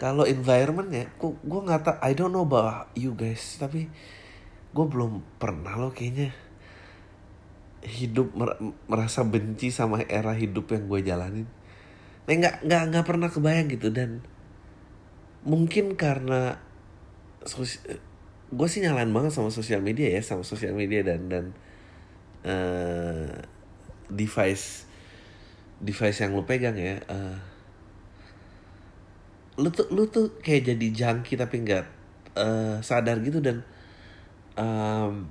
kalau 0.00 0.24
environmentnya 0.24 1.12
gue 1.20 1.30
gue 1.44 1.60
nggak 1.60 1.80
tahu 1.84 1.96
I 2.00 2.12
don't 2.16 2.32
know 2.32 2.48
about 2.48 2.88
you 2.96 3.12
guys 3.12 3.60
tapi 3.60 3.88
gue 4.70 4.86
belum 4.86 5.20
pernah 5.36 5.76
loh 5.76 5.92
kayaknya 5.92 6.32
hidup 7.80 8.36
mer 8.36 8.60
merasa 8.88 9.24
benci 9.24 9.72
sama 9.72 10.04
era 10.04 10.32
hidup 10.32 10.72
yang 10.72 10.84
gue 10.88 11.00
jalanin. 11.04 11.48
Nggak 12.24 12.64
nggak 12.64 12.82
nggak 12.92 13.04
pernah 13.04 13.28
kebayang 13.28 13.68
gitu 13.72 13.88
dan 13.92 14.24
mungkin 15.46 15.96
karena 15.96 16.60
gue 18.50 18.68
sih 18.68 18.80
nyalain 18.84 19.08
banget 19.08 19.32
sama 19.32 19.48
sosial 19.48 19.80
media 19.80 20.10
ya 20.12 20.20
sama 20.20 20.44
sosial 20.44 20.76
media 20.76 21.00
dan 21.00 21.30
dan 21.30 21.44
uh, 22.44 23.30
device 24.10 24.84
device 25.80 26.20
yang 26.20 26.36
lo 26.36 26.44
pegang 26.44 26.76
ya 26.76 27.00
uh, 27.08 27.38
lu 29.56 29.72
tuh 29.72 29.88
lu 29.88 30.08
tuh 30.08 30.36
kayak 30.44 30.74
jadi 30.74 30.86
junkie 30.92 31.40
tapi 31.40 31.64
nggak 31.64 31.84
uh, 32.36 32.76
sadar 32.84 33.20
gitu 33.24 33.40
dan 33.40 33.64
um, 34.58 35.28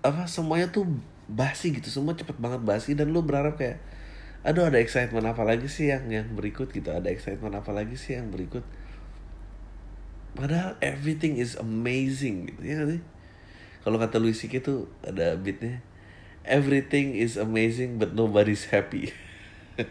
apa 0.00 0.24
semuanya 0.26 0.72
tuh 0.72 0.88
basi 1.30 1.70
gitu 1.76 1.86
semua 1.92 2.16
cepet 2.18 2.34
banget 2.40 2.62
basi 2.66 2.98
dan 2.98 3.12
lu 3.14 3.22
berharap 3.22 3.54
kayak 3.60 3.78
aduh 4.40 4.66
ada 4.66 4.80
excitement 4.80 5.28
apa 5.28 5.44
lagi 5.44 5.68
sih 5.68 5.92
yang 5.92 6.08
yang 6.08 6.26
berikut 6.32 6.72
gitu 6.72 6.88
ada 6.88 7.12
excitement 7.12 7.52
apa 7.52 7.70
lagi 7.70 7.94
sih 7.94 8.16
yang 8.16 8.32
berikut 8.32 8.64
padahal 10.38 10.78
everything 10.80 11.36
is 11.38 11.56
amazing 11.58 12.50
gitu 12.50 12.62
ya 12.62 12.80
sih? 12.86 13.02
Kalau 13.80 13.96
kata 13.96 14.20
Louis 14.20 14.36
C.K. 14.36 14.60
tuh 14.60 14.86
ada 15.02 15.34
beatnya 15.40 15.80
everything 16.44 17.16
is 17.16 17.36
amazing 17.36 18.00
but 18.00 18.12
nobody's 18.16 18.68
happy. 18.68 19.12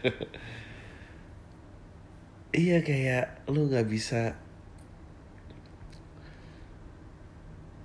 Iya 2.50 2.82
kayak 2.82 3.46
lu 3.46 3.70
nggak 3.70 3.86
bisa 3.86 4.34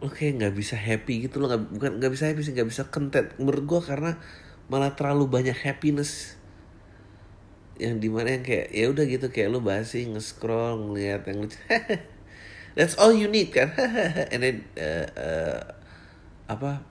lo 0.00 0.08
kayak 0.08 0.40
nggak 0.40 0.54
bisa 0.56 0.72
happy 0.72 1.28
gitu 1.28 1.36
lo 1.36 1.52
nggak 1.52 1.64
bukan 1.68 1.92
nggak 2.00 2.08
bisa 2.08 2.32
happy 2.32 2.40
sih 2.40 2.56
nggak 2.56 2.72
bisa 2.72 2.88
content. 2.88 3.28
Menurut 3.36 3.60
gue 3.68 3.80
karena 3.84 4.16
malah 4.72 4.96
terlalu 4.96 5.28
banyak 5.28 5.52
happiness. 5.52 6.40
Yang 7.76 7.94
di 8.00 8.08
mana 8.08 8.40
yang 8.40 8.44
kayak 8.48 8.72
ya 8.72 8.88
udah 8.88 9.04
gitu 9.04 9.28
kayak 9.28 9.52
lo 9.52 9.60
basi 9.60 10.08
nge-scroll 10.08 10.80
ngeliat 10.80 11.28
yang 11.28 11.44
lucu 11.44 11.60
that's 12.74 12.98
all 12.98 13.14
you 13.14 13.30
need 13.30 13.54
kan? 13.54 13.74
And 14.32 14.40
then 14.42 14.56
uh, 14.78 15.06
uh, 15.14 15.60
apa 16.50 16.84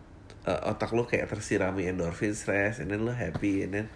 uh, 0.48 0.72
otak 0.74 0.92
lo 0.96 1.06
kayak 1.06 1.30
tersirami 1.30 1.88
endorphin 1.88 2.34
stress 2.34 2.82
and 2.82 2.90
then 2.90 3.06
lo 3.06 3.13
happy 3.13 3.63
and 3.63 3.72
then 3.72 3.88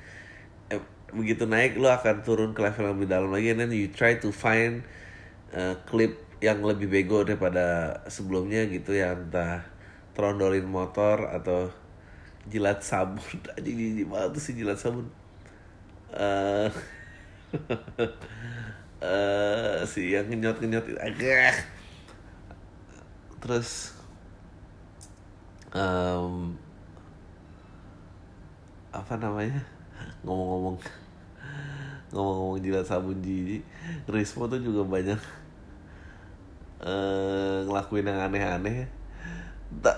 uh, 0.72 0.84
begitu 1.12 1.50
naik 1.50 1.76
lo 1.80 1.90
akan 1.92 2.22
turun 2.22 2.52
ke 2.54 2.62
level 2.62 2.86
yang 2.88 2.94
lebih 3.00 3.10
dalam 3.10 3.30
lagi 3.34 3.48
and 3.56 3.60
then 3.64 3.72
you 3.74 3.90
try 3.90 4.16
to 4.20 4.30
find 4.30 4.86
uh, 5.56 5.74
clip 5.90 6.22
yang 6.38 6.62
lebih 6.62 6.86
bego 6.86 7.26
daripada 7.26 7.98
sebelumnya 8.06 8.70
gitu 8.70 8.94
ya 8.94 9.18
entah 9.18 9.66
trondolin 10.14 10.70
motor 10.70 11.26
atau 11.30 11.74
jilat 12.46 12.86
sabun. 12.86 13.42
Aja 13.58 13.66
di 13.66 14.06
mana 14.06 14.30
tuh 14.30 14.42
sih 14.42 14.54
jilat 14.54 14.78
sabun. 14.78 15.10
Uh, 16.14 16.70
uh, 19.02 19.82
si 19.92 20.14
yang 20.14 20.30
ngenyot 20.30 20.62
ngenyot 20.62 20.86
agak 21.02 21.77
terus 23.38 23.94
um, 25.74 26.58
apa 28.94 29.14
namanya? 29.20 29.62
Ngomong-ngomong 30.26 30.78
ngomong-ngomong 32.08 32.64
jilat 32.64 32.88
sabun 32.88 33.20
jijik 33.20 33.68
Rismo 34.08 34.48
tuh 34.48 34.64
juga 34.64 34.88
banyak 34.88 35.20
uh, 36.82 37.68
ngelakuin 37.68 38.08
yang 38.08 38.20
aneh-aneh. 38.32 38.88
Tak 39.84 39.98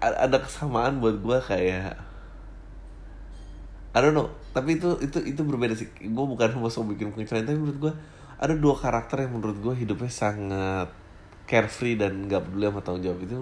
ada 0.00 0.38
kesamaan 0.38 1.02
buat 1.02 1.18
gue 1.18 1.38
kayak 1.42 1.98
I 3.96 3.98
don't 3.98 4.14
know 4.14 4.30
tapi 4.52 4.76
itu 4.78 4.96
itu 5.02 5.18
itu 5.24 5.40
berbeda 5.42 5.74
sih. 5.76 5.88
Gue 5.90 6.24
bukan 6.24 6.56
mau 6.56 6.70
bikin 6.70 7.12
pengecualian 7.12 7.44
tapi 7.44 7.58
menurut 7.58 7.78
gue 7.90 7.92
ada 8.36 8.52
dua 8.52 8.76
karakter 8.76 9.24
yang 9.24 9.36
menurut 9.36 9.56
gue 9.60 9.74
hidupnya 9.84 10.12
sangat 10.12 10.88
carefree 11.46 11.96
dan 11.96 12.26
gak 12.26 12.50
peduli 12.50 12.66
sama 12.68 12.82
tanggung 12.82 13.04
jawab 13.06 13.20
itu 13.22 13.38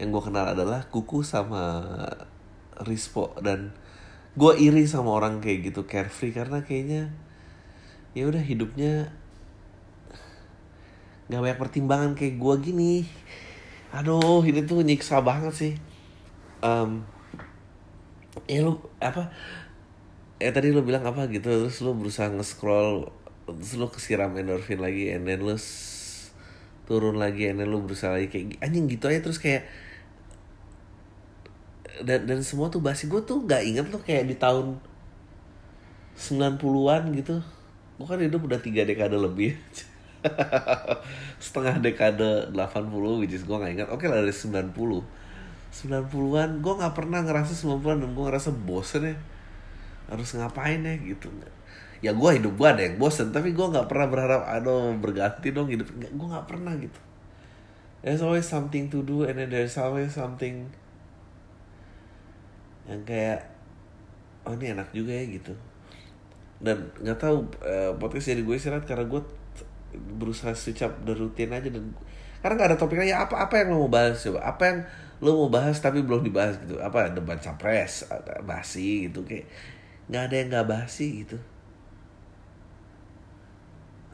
yang 0.00 0.08
gue 0.08 0.22
kenal 0.24 0.46
adalah 0.50 0.86
kuku 0.88 1.20
sama 1.26 1.84
rispo. 2.82 3.36
Dan 3.38 3.74
gue 4.38 4.52
iri 4.56 4.88
sama 4.88 5.12
orang 5.12 5.44
kayak 5.44 5.70
gitu 5.70 5.84
carefree 5.84 6.32
karena 6.32 6.64
kayaknya 6.64 7.12
ya 8.16 8.28
udah 8.28 8.40
hidupnya 8.40 9.12
nggak 11.28 11.40
banyak 11.40 11.60
pertimbangan 11.60 12.12
kayak 12.16 12.40
gue 12.40 12.54
gini. 12.64 12.94
Aduh 13.92 14.40
ini 14.42 14.64
tuh 14.64 14.80
nyiksa 14.80 15.20
banget 15.20 15.54
sih. 15.54 15.74
Um, 16.62 17.04
ya 18.48 18.64
lu 18.64 18.80
apa 19.02 19.28
ya 20.40 20.50
tadi 20.50 20.72
lu 20.72 20.82
bilang 20.82 21.04
apa 21.04 21.28
gitu 21.28 21.46
terus 21.46 21.78
lu 21.84 21.92
berusaha 21.94 22.32
nge-scroll 22.32 23.12
terus 23.46 23.74
lu 23.76 23.86
kesiram 23.90 24.32
endorfin 24.34 24.80
lagi 24.80 25.12
and 25.12 25.28
then 25.28 25.44
lu 25.44 25.54
turun 26.92 27.16
lagi 27.16 27.48
and 27.48 27.64
lu 27.64 27.80
berusaha 27.80 28.12
lagi 28.12 28.28
kayak 28.28 28.60
anjing 28.60 28.84
gitu 28.84 29.08
aja 29.08 29.24
terus 29.24 29.40
kayak 29.40 29.64
dan 32.04 32.28
dan 32.28 32.44
semua 32.44 32.68
tuh 32.68 32.84
basi 32.84 33.08
gue 33.08 33.24
tuh 33.24 33.40
nggak 33.48 33.62
inget 33.64 33.86
lo 33.88 33.96
kayak 34.04 34.28
di 34.28 34.36
tahun 34.36 34.76
90-an 36.16 37.02
gitu. 37.16 37.40
Gue 37.96 38.06
kan 38.06 38.20
hidup 38.20 38.44
udah 38.44 38.60
tiga 38.60 38.84
dekade 38.84 39.16
lebih. 39.16 39.56
Setengah 41.44 41.82
dekade 41.82 42.52
80 42.54 43.20
which 43.20 43.34
is 43.34 43.42
gue 43.42 43.56
gak 43.56 43.72
ingat. 43.72 43.88
Oke 43.90 44.06
lah 44.06 44.22
dari 44.22 44.34
90 44.34 44.70
90-an 45.72 46.50
gue 46.60 46.74
gak 46.78 46.94
pernah 46.94 47.24
ngerasa 47.24 47.56
90-an 47.56 47.98
dan 48.04 48.10
gue 48.12 48.24
ngerasa 48.28 48.50
bosen 48.52 49.02
ya. 49.08 49.16
Harus 50.12 50.36
ngapain 50.36 50.84
ya 50.84 50.94
gitu 51.00 51.32
ya 52.02 52.10
gue 52.10 52.30
hidup 52.34 52.58
gue 52.58 52.68
ada 52.68 52.82
yang 52.82 52.98
bosen 52.98 53.30
tapi 53.30 53.54
gue 53.54 53.62
gak 53.62 53.86
pernah 53.86 54.10
berharap 54.10 54.42
aduh 54.50 54.90
berganti 54.98 55.54
dong 55.54 55.70
hidup. 55.70 55.86
Gue 55.94 56.28
gak 56.28 56.50
pernah 56.50 56.74
gitu. 56.74 56.98
There's 58.02 58.18
always 58.18 58.44
something 58.50 58.90
to 58.90 59.06
do 59.06 59.22
and 59.22 59.38
then 59.38 59.48
there's 59.48 59.78
always 59.78 60.10
something 60.10 60.66
yang 62.90 63.06
kayak 63.06 63.46
oh 64.42 64.58
ini 64.58 64.74
enak 64.74 64.90
juga 64.90 65.14
ya 65.14 65.24
gitu. 65.30 65.54
Dan 66.58 66.90
nggak 66.98 67.18
tahu 67.22 67.46
uh, 67.62 67.94
podcast 68.02 68.34
jadi 68.34 68.42
gue 68.42 68.58
istirahat 68.58 68.82
karena 68.82 69.06
gue 69.06 69.22
berusaha 70.18 70.50
secap 70.58 71.06
dan 71.06 71.14
rutin 71.14 71.54
aja 71.54 71.70
dan 71.70 71.94
karena 72.42 72.54
nggak 72.58 72.68
ada 72.74 72.78
topiknya 72.78 73.06
ya 73.14 73.18
apa 73.22 73.46
apa 73.46 73.62
yang 73.62 73.78
lo 73.78 73.86
mau 73.86 73.90
bahas 73.94 74.18
coba? 74.18 74.42
Apa 74.42 74.62
yang 74.66 74.78
lo 75.22 75.46
mau 75.46 75.50
bahas 75.54 75.78
tapi 75.78 76.02
belum 76.02 76.26
dibahas 76.26 76.58
gitu? 76.66 76.82
Apa 76.82 77.14
debat 77.14 77.38
capres 77.38 78.10
basi 78.42 79.06
gitu 79.06 79.22
kayak 79.22 79.46
nggak 80.10 80.22
ada 80.26 80.34
yang 80.34 80.48
nggak 80.50 80.66
basi 80.66 81.22
gitu 81.22 81.38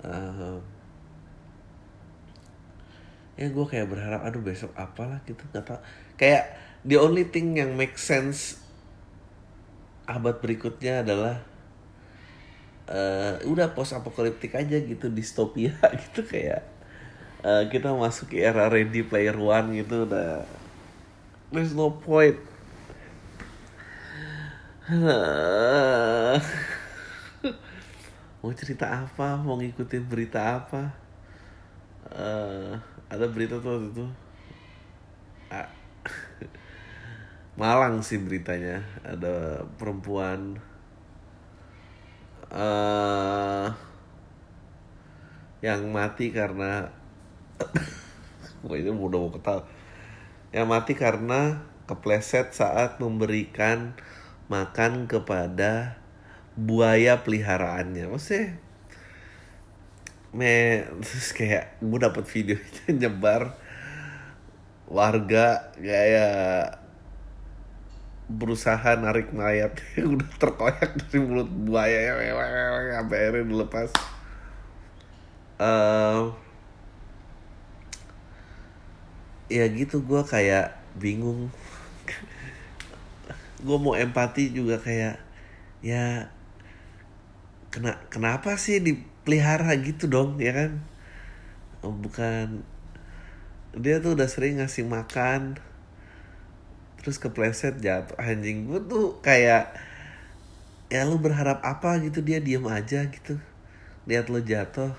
uh, 0.04 0.58
ya 3.38 3.46
gue 3.46 3.66
kayak 3.70 3.86
berharap 3.86 4.26
aduh 4.26 4.42
besok 4.42 4.74
apalah 4.74 5.22
gitu 5.26 5.40
nggak 5.54 5.64
tau. 5.64 5.78
Kayak 6.18 6.58
the 6.82 6.98
only 6.98 7.26
thing 7.26 7.58
yang 7.58 7.78
make 7.78 7.94
sense 7.98 8.58
abad 10.08 10.40
berikutnya 10.40 11.04
adalah 11.04 11.44
uh, 12.88 13.36
udah 13.44 13.76
post 13.76 13.92
apokaliptik 13.92 14.56
aja 14.56 14.80
gitu 14.80 15.12
distopia 15.12 15.76
gitu 16.08 16.24
kayak 16.24 16.64
uh, 17.44 17.68
kita 17.68 17.92
masuk 17.92 18.32
ke 18.32 18.40
era 18.42 18.66
Ready 18.72 19.04
Player 19.04 19.36
One 19.36 19.76
gitu 19.76 20.08
udah 20.08 20.48
there's 21.52 21.76
no 21.76 21.92
point 21.92 22.40
mau 28.38 28.54
cerita 28.54 28.86
apa? 28.86 29.34
Mau 29.38 29.58
ngikutin 29.58 30.04
berita 30.06 30.62
apa? 30.62 30.94
Uh, 32.08 32.78
ada 33.10 33.26
berita 33.26 33.58
tuh 33.58 33.70
waktu 33.74 33.88
itu. 33.90 34.06
Malang 37.60 38.04
sih 38.04 38.22
beritanya. 38.22 38.84
Ada 39.02 39.66
perempuan. 39.76 40.62
Uh, 42.48 43.68
yang 45.60 45.90
mati 45.90 46.30
karena 46.30 46.88
ini 48.64 48.88
udah 48.88 49.20
mau 49.20 49.28
ketawa 49.28 49.68
Yang 50.48 50.66
mati 50.70 50.92
karena 50.96 51.60
kepleset 51.84 52.56
saat 52.56 52.96
memberikan 53.02 53.92
makan 54.48 55.04
kepada 55.04 56.00
buaya 56.58 57.22
peliharaannya. 57.22 58.10
Maksudnya 58.10 58.58
me 60.28 60.84
terus 61.00 61.32
kayak 61.32 61.80
gue 61.80 61.98
dapet 62.02 62.24
videonya 62.28 62.84
nyebar 63.06 63.56
warga 64.90 65.72
kayak 65.78 66.82
berusaha 68.28 68.98
narik 68.98 69.32
mayat. 69.32 69.78
Yang 69.94 70.08
udah 70.18 70.30
terkoyak 70.36 70.90
dari 70.98 71.18
mulut 71.22 71.48
buaya. 71.48 72.18
Sampai 72.98 73.16
akhirnya 73.22 73.46
dilepas. 73.46 73.90
Uh, 75.58 76.30
ya 79.50 79.64
gitu 79.72 80.04
gue 80.04 80.22
kayak 80.26 80.76
bingung. 80.98 81.48
Gue 83.66 83.74
mau 83.74 83.98
empati 83.98 84.54
juga 84.54 84.78
kayak 84.78 85.18
ya 85.82 86.30
kena 87.68 88.00
kenapa 88.08 88.56
sih 88.56 88.80
dipelihara 88.80 89.76
gitu 89.84 90.08
dong 90.08 90.40
ya 90.40 90.52
kan? 90.56 90.72
Oh, 91.84 91.94
bukan. 91.94 92.64
Dia 93.76 94.00
tuh 94.02 94.16
udah 94.16 94.26
sering 94.26 94.58
ngasih 94.58 94.88
makan 94.88 95.60
terus 96.98 97.16
kepleset 97.22 97.78
jatuh. 97.78 98.18
Anjing 98.18 98.66
gue 98.66 98.80
tuh 98.84 99.22
kayak 99.22 99.72
ya 100.88 101.04
lu 101.04 101.20
berharap 101.20 101.60
apa 101.60 102.00
gitu 102.02 102.24
dia 102.24 102.40
diem 102.42 102.64
aja 102.66 103.06
gitu. 103.06 103.38
Lihat 104.08 104.32
lo 104.32 104.40
jatuh 104.40 104.92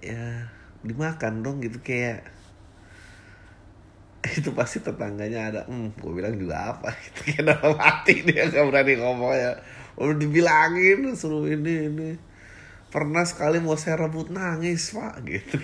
ya 0.00 0.48
dimakan 0.86 1.42
dong 1.42 1.58
gitu 1.60 1.82
kayak. 1.82 2.24
Itu 4.38 4.50
pasti 4.56 4.82
tetangganya 4.82 5.40
ada 5.52 5.60
hmm 5.68 5.98
gue 5.98 6.12
bilang 6.14 6.34
juga 6.34 6.74
apa? 6.74 6.90
Gitu 7.04 7.20
kayak 7.30 7.42
dalam 7.46 7.74
hati 7.78 8.26
dia 8.26 8.48
gak 8.50 8.66
berani 8.66 8.98
ngomong 8.98 9.34
ya 9.34 9.52
udah 9.96 10.16
dibilangin 10.16 11.16
suruh 11.16 11.48
ini 11.48 11.88
ini. 11.88 12.10
Pernah 12.92 13.24
sekali 13.26 13.58
mau 13.60 13.76
saya 13.76 14.06
rebut 14.06 14.30
nangis 14.32 14.92
pak 14.92 15.20
gitu. 15.24 15.58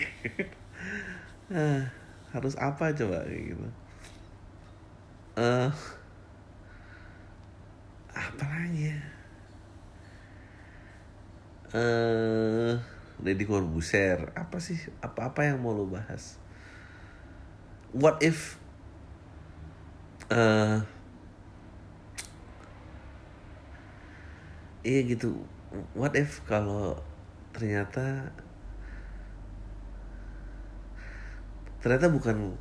Nah, 1.52 1.88
harus 2.34 2.56
apa 2.56 2.92
coba 2.96 3.24
gitu. 3.28 3.68
Eh 5.36 5.70
apa 8.12 8.44
lagi 8.44 8.92
ya? 8.92 9.00
Eh 11.72 12.72
Deddy 13.22 13.46
Corbuzier 13.46 14.34
apa 14.34 14.58
sih 14.58 14.76
apa 14.98 15.32
apa 15.32 15.46
yang 15.46 15.62
mau 15.62 15.72
lo 15.72 15.88
bahas? 15.88 16.40
What 17.92 18.24
if 18.24 18.56
eh 20.32 21.01
iya 24.82 25.00
gitu 25.06 25.38
what 25.94 26.14
if 26.18 26.42
kalau 26.46 26.98
ternyata 27.54 28.30
ternyata 31.82 32.10
bukan 32.10 32.54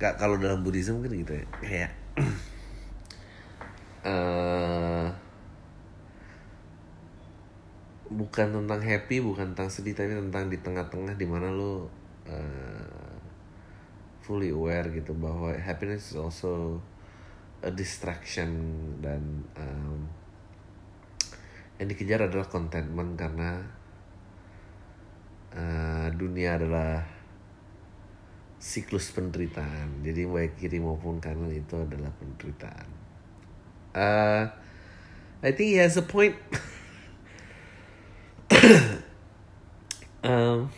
kak 0.00 0.16
kalau 0.20 0.36
dalam 0.40 0.64
Buddhism 0.64 1.00
kan 1.00 1.12
gitu 1.12 1.32
ya 1.36 1.44
kayak 1.60 1.92
eh 4.08 5.08
bukan 8.14 8.46
tentang 8.62 8.80
happy 8.84 9.18
bukan 9.24 9.56
tentang 9.56 9.72
sedih 9.72 9.96
tapi 9.96 10.14
tentang 10.14 10.46
di 10.46 10.58
tengah-tengah 10.62 11.18
di 11.18 11.26
mana 11.26 11.50
lo 11.50 11.90
uh, 12.30 13.14
fully 14.22 14.54
aware 14.54 14.88
gitu 14.94 15.12
bahwa 15.16 15.50
happiness 15.56 16.14
is 16.14 16.16
also 16.16 16.78
a 17.64 17.72
distraction 17.72 18.54
dan 19.02 19.44
um, 19.56 20.06
yang 21.78 21.88
dikejar 21.90 22.30
adalah 22.30 22.46
contentment 22.46 23.18
karena 23.18 23.66
uh, 25.54 26.06
dunia 26.14 26.54
adalah 26.58 27.02
siklus 28.62 29.10
penderitaan. 29.12 30.00
Jadi 30.06 30.24
baik 30.24 30.56
kiri 30.56 30.78
maupun 30.78 31.18
kanan 31.18 31.50
itu 31.50 31.74
adalah 31.76 32.14
penderitaan. 32.16 32.88
Uh, 33.94 34.44
I 35.44 35.50
think 35.52 35.76
he 35.76 35.78
has 35.82 35.98
a 35.98 36.04
point. 36.04 36.38
Um, 40.24 40.72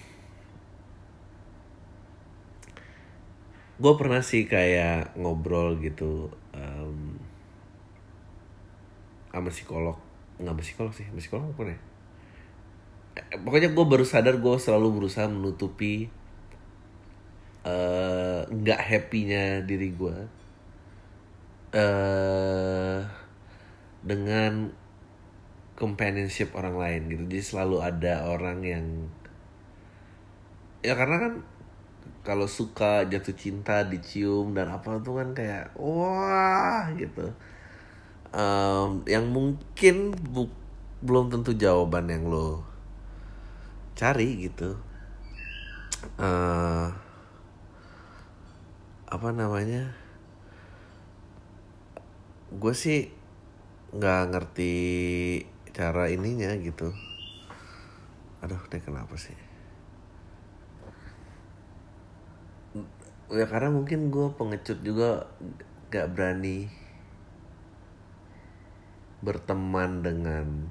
gue 3.78 3.92
pernah 3.94 4.18
sih 4.18 4.42
kayak 4.50 5.14
ngobrol 5.14 5.78
gitu 5.78 6.34
um, 6.50 7.14
sama 9.30 9.54
psikolog 9.54 10.02
nggak 10.40 10.56
psikolog 10.60 10.92
sih 10.92 11.06
psikolog 11.16 11.48
apa 11.52 11.62
ya? 11.72 11.78
Eh, 13.16 13.38
pokoknya 13.40 13.72
gue 13.72 13.84
baru 13.88 14.04
sadar 14.04 14.36
gue 14.36 14.54
selalu 14.60 14.88
berusaha 15.00 15.26
menutupi 15.28 16.08
eh, 17.64 18.40
nggak 18.46 18.80
happynya 18.88 19.64
diri 19.64 19.88
gue 19.96 20.16
eh 21.74 23.00
dengan 24.06 24.70
companionship 25.76 26.54
orang 26.56 26.76
lain 26.80 27.00
gitu. 27.12 27.22
Jadi 27.28 27.42
selalu 27.44 27.76
ada 27.84 28.14
orang 28.32 28.58
yang 28.64 28.86
ya 30.80 30.94
karena 30.94 31.16
kan 31.18 31.32
kalau 32.26 32.46
suka 32.50 33.06
jatuh 33.06 33.34
cinta 33.34 33.86
dicium 33.86 34.54
dan 34.54 34.70
apa 34.70 34.98
tuh 35.02 35.18
kan 35.22 35.28
kayak 35.34 35.74
wah 35.78 36.90
gitu 36.94 37.30
Em, 38.36 38.90
yang 39.14 39.26
mungkin 39.36 40.12
bu- 40.34 40.52
belum 41.06 41.26
tentu 41.32 41.50
jawaban 41.62 42.06
yang 42.12 42.24
lo 42.32 42.48
cari 43.96 44.28
gitu. 44.46 44.76
Eh 46.18 46.88
apa 49.06 49.28
namanya? 49.32 49.90
Gue 52.54 52.74
sih 52.74 53.10
nggak 53.96 54.20
ngerti 54.32 54.72
cara 55.76 56.04
ininya 56.12 56.50
gitu. 56.60 56.88
Aduh 58.44 58.60
ini 58.70 58.78
kenapa 58.84 59.14
sih? 59.18 59.34
Ya 63.30 63.46
karena 63.50 63.74
mungkin 63.74 64.08
gue 64.14 64.26
pengecut 64.38 64.78
juga 64.86 65.26
gak 65.90 66.14
berani 66.14 66.70
berteman 69.26 70.06
dengan 70.06 70.70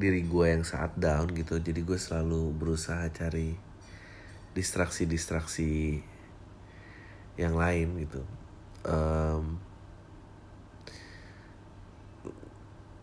diri 0.00 0.24
gue 0.24 0.46
yang 0.48 0.64
saat 0.64 0.96
down 0.96 1.28
gitu. 1.36 1.60
Jadi 1.60 1.84
gue 1.84 2.00
selalu 2.00 2.56
berusaha 2.56 3.04
cari 3.12 3.52
distraksi-distraksi 4.56 6.00
yang 7.36 7.52
lain 7.52 8.00
gitu. 8.00 8.24
Em, 8.88 9.60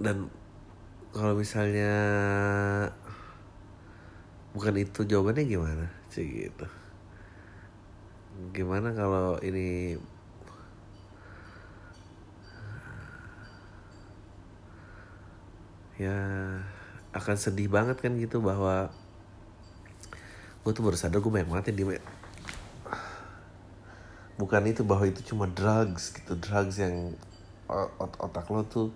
dan 0.01 0.33
kalau 1.13 1.37
misalnya 1.37 1.93
bukan 4.57 4.81
itu 4.81 5.05
jawabannya 5.05 5.45
gimana 5.45 5.85
sih 6.09 6.25
gitu? 6.25 6.65
Gimana 8.57 8.93
kalau 8.97 9.37
ini 9.45 9.97
ya 15.97 16.17
akan 17.13 17.35
sedih 17.35 17.69
banget 17.69 17.97
kan 17.97 18.13
gitu 18.17 18.37
bahwa 18.41 18.93
gue 20.61 20.71
tuh 20.73 20.83
baru 20.85 20.97
sadar 20.99 21.23
gue 21.23 21.31
banyak 21.31 21.49
banget 21.49 21.65
yang 21.73 21.77
di 21.77 21.85
bukan 24.37 24.63
itu 24.69 24.85
bahwa 24.85 25.09
itu 25.09 25.33
cuma 25.33 25.49
drugs 25.49 26.13
gitu. 26.13 26.37
Drugs 26.37 26.77
yang 26.77 27.17
ot- 27.67 28.19
otak 28.21 28.45
lo 28.53 28.61
tuh 28.63 28.93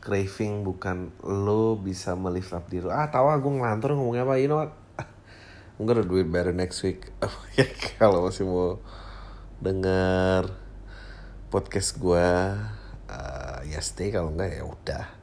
craving 0.00 0.64
bukan 0.64 1.12
lo 1.20 1.76
bisa 1.76 2.16
melift 2.16 2.56
up 2.56 2.64
diri 2.72 2.88
ah 2.88 3.12
tahu 3.12 3.28
ah 3.28 3.36
gue 3.36 3.52
ngelantur 3.52 3.92
ngomongnya 3.92 4.24
apa? 4.24 4.40
You 4.40 4.48
know 4.48 4.58
what? 4.64 4.72
I'm 5.76 5.84
gonna 5.84 6.00
do 6.00 6.16
it 6.16 6.32
better 6.32 6.56
next 6.56 6.80
week. 6.80 7.12
Ya 7.60 7.68
kalau 8.00 8.24
masih 8.24 8.48
mau 8.48 8.80
dengar 9.60 10.48
podcast 11.52 12.00
gue 12.00 12.28
uh, 13.10 13.58
ya 13.68 13.80
stay 13.84 14.08
kalau 14.08 14.32
enggak 14.32 14.56
ya 14.56 14.64
udah 14.64 15.19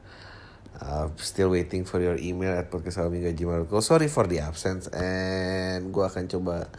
Uh, 0.78 1.10
still 1.18 1.50
waiting 1.50 1.82
for 1.82 1.98
your 1.98 2.14
email 2.22 2.54
at 2.54 2.70
podcastalminggu.gmail.com 2.70 3.82
Sorry 3.82 4.06
for 4.06 4.30
the 4.30 4.38
absence 4.38 4.86
And 4.94 5.90
gue 5.90 6.06
akan 6.06 6.30
coba 6.30 6.70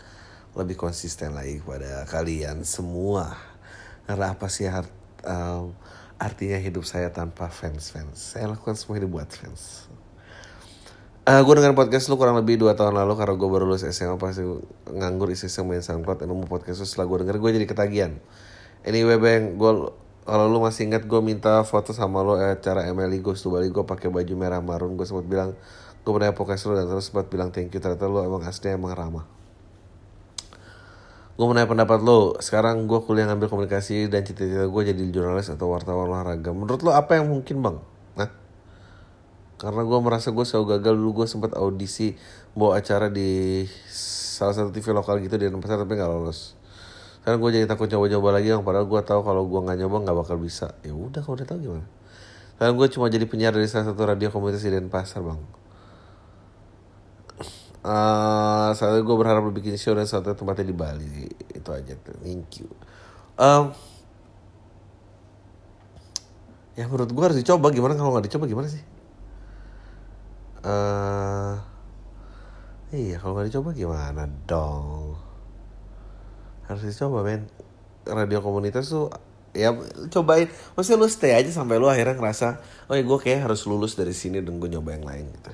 lebih 0.55 0.79
konsisten 0.79 1.35
lagi 1.35 1.59
kepada 1.59 2.07
kalian 2.07 2.63
semua. 2.63 3.35
Karena 4.07 4.33
apa 4.33 4.47
sih 4.47 4.71
art, 4.71 4.89
um, 5.27 5.75
artinya 6.15 6.57
hidup 6.57 6.88
saya 6.88 7.12
tanpa 7.12 7.51
fans-fans 7.51 8.33
Saya 8.33 8.49
lakukan 8.49 8.79
semua 8.79 9.03
ini 9.03 9.07
buat 9.07 9.29
fans. 9.29 9.91
Uh, 11.29 11.45
gue 11.45 11.62
dengan 11.62 11.77
podcast 11.77 12.09
lu 12.09 12.17
kurang 12.17 12.41
lebih 12.41 12.57
2 12.57 12.73
tahun 12.73 12.97
lalu 12.97 13.13
karena 13.13 13.38
gue 13.38 13.49
baru 13.53 13.69
lulus 13.69 13.85
SMA 13.85 14.17
pasti 14.17 14.41
nganggur 14.89 15.29
isi 15.29 15.45
main 15.62 15.83
SoundCloud 15.83 16.25
dan 16.25 16.33
nemu 16.33 16.49
podcast 16.49 16.81
lu 16.81 16.88
setelah 16.89 17.05
gue 17.05 17.17
denger 17.21 17.38
gue 17.38 17.51
jadi 17.62 17.67
ketagihan. 17.69 18.12
Anyway 18.81 19.21
bang, 19.21 19.59
gue 19.59 19.71
kalau 20.29 20.45
lu 20.45 20.61
masih 20.61 20.85
ingat 20.85 21.09
gue 21.09 21.21
minta 21.25 21.65
foto 21.65 21.91
sama 21.91 22.21
lo 22.21 22.37
eh, 22.37 22.53
acara 22.53 22.85
MLI 22.93 23.25
to 23.25 23.49
Bali 23.49 23.73
gue 23.73 23.83
pakai 23.83 24.13
baju 24.13 24.33
merah 24.37 24.61
marun 24.61 24.93
gue 24.93 25.03
sempat 25.03 25.25
bilang 25.25 25.57
gue 26.05 26.11
pernah 26.13 26.31
podcast 26.31 26.69
lu 26.69 26.77
dan 26.77 26.85
terus 26.85 27.09
sempat 27.09 27.27
bilang 27.27 27.49
thank 27.49 27.73
you 27.73 27.81
ternyata 27.81 28.05
lu 28.05 28.21
emang 28.21 28.45
aslinya 28.45 28.77
emang 28.77 28.93
ramah. 28.93 29.25
Gue 31.39 31.47
mau 31.47 31.55
nanya 31.55 31.71
pendapat 31.71 32.03
lo, 32.03 32.35
sekarang 32.43 32.83
gue 32.83 32.99
kuliah 33.07 33.23
ngambil 33.31 33.47
komunikasi 33.47 34.11
dan 34.11 34.27
cita-cita 34.27 34.67
gue 34.67 34.81
jadi 34.91 35.03
jurnalis 35.07 35.47
atau 35.47 35.71
wartawan 35.71 36.11
olahraga. 36.11 36.51
Menurut 36.51 36.83
lo 36.83 36.91
apa 36.91 37.15
yang 37.15 37.31
mungkin 37.31 37.63
bang? 37.63 37.77
Nah, 38.19 38.27
karena 39.55 39.87
gue 39.87 39.99
merasa 40.03 40.35
gue 40.35 40.43
selalu 40.43 40.75
gagal 40.75 40.93
dulu 40.99 41.23
gue 41.23 41.27
sempat 41.31 41.55
audisi 41.55 42.19
bawa 42.51 42.83
acara 42.83 43.07
di 43.07 43.63
salah 43.87 44.51
satu 44.51 44.75
TV 44.75 44.91
lokal 44.91 45.23
gitu 45.23 45.39
di 45.39 45.47
Denpasar 45.47 45.79
tapi 45.79 45.95
nggak 45.95 46.11
lolos 46.11 46.58
sekarang 47.19 47.39
gue 47.43 47.51
jadi 47.60 47.65
takut 47.67 47.91
nyoba-nyoba 47.91 48.29
lagi 48.39 48.47
yang 48.47 48.63
padahal 48.63 48.88
gue 48.88 49.01
tahu 49.03 49.21
kalau 49.27 49.43
gue 49.43 49.60
nggak 49.60 49.77
nyoba 49.84 49.95
nggak 50.08 50.17
bakal 50.23 50.38
bisa. 50.39 50.71
Ya 50.88 50.95
udah 50.95 51.19
kalau 51.19 51.36
udah 51.36 51.47
tahu 51.47 51.60
gimana? 51.60 51.86
Sekarang 52.55 52.75
gue 52.79 52.88
cuma 52.95 53.05
jadi 53.12 53.25
penyiar 53.27 53.51
dari 53.51 53.67
salah 53.67 53.91
satu 53.91 54.01
radio 54.08 54.32
komunitas 54.32 54.63
di 54.63 54.71
Denpasar 54.71 55.19
bang. 55.19 55.41
Uh, 57.79 58.75
saat 58.75 58.99
gue 58.99 59.15
berharap 59.15 59.43
lu 59.43 59.55
bikin 59.55 59.75
show 59.79 59.95
dan 59.95 60.08
satu 60.08 60.32
tempatnya 60.32 60.67
di 60.67 60.75
Bali. 60.75 61.27
Itu 61.51 61.71
aja 61.75 61.95
tuh. 61.99 62.15
Thank 62.23 62.63
you. 62.63 62.71
Um, 63.39 63.71
ya 66.79 66.88
menurut 66.88 67.12
gue 67.12 67.23
harus 67.23 67.39
dicoba. 67.39 67.71
Gimana 67.71 67.99
kalau 67.99 68.15
nggak 68.15 68.32
dicoba 68.32 68.47
gimana 68.47 68.67
sih? 68.71 68.84
Uh, 70.60 71.55
iya 72.91 73.15
kalau 73.15 73.39
nggak 73.39 73.47
dicoba 73.47 73.71
gimana 73.71 74.27
dong 74.43 75.28
harus 76.69 76.86
dicoba 76.86 77.25
men. 77.25 77.49
Radio 78.05 78.39
komunitas 78.45 78.93
tuh 78.93 79.10
ya 79.58 79.73
cobain. 80.13 80.47
Maksudnya 80.77 80.97
lu 81.01 81.10
stay 81.10 81.34
aja 81.34 81.49
sampai 81.49 81.82
lu 81.82 81.89
akhirnya 81.89 82.15
ngerasa 82.15 82.62
oh 82.88 82.95
ya 82.95 83.01
gue 83.01 83.17
kayak 83.17 83.49
harus 83.49 83.65
lulus 83.65 83.97
dari 83.97 84.13
sini 84.13 84.39
dan 84.39 84.62
gue 84.62 84.69
nyoba 84.69 84.93
yang 84.93 85.05
lain 85.05 85.25
gitu. 85.34 85.51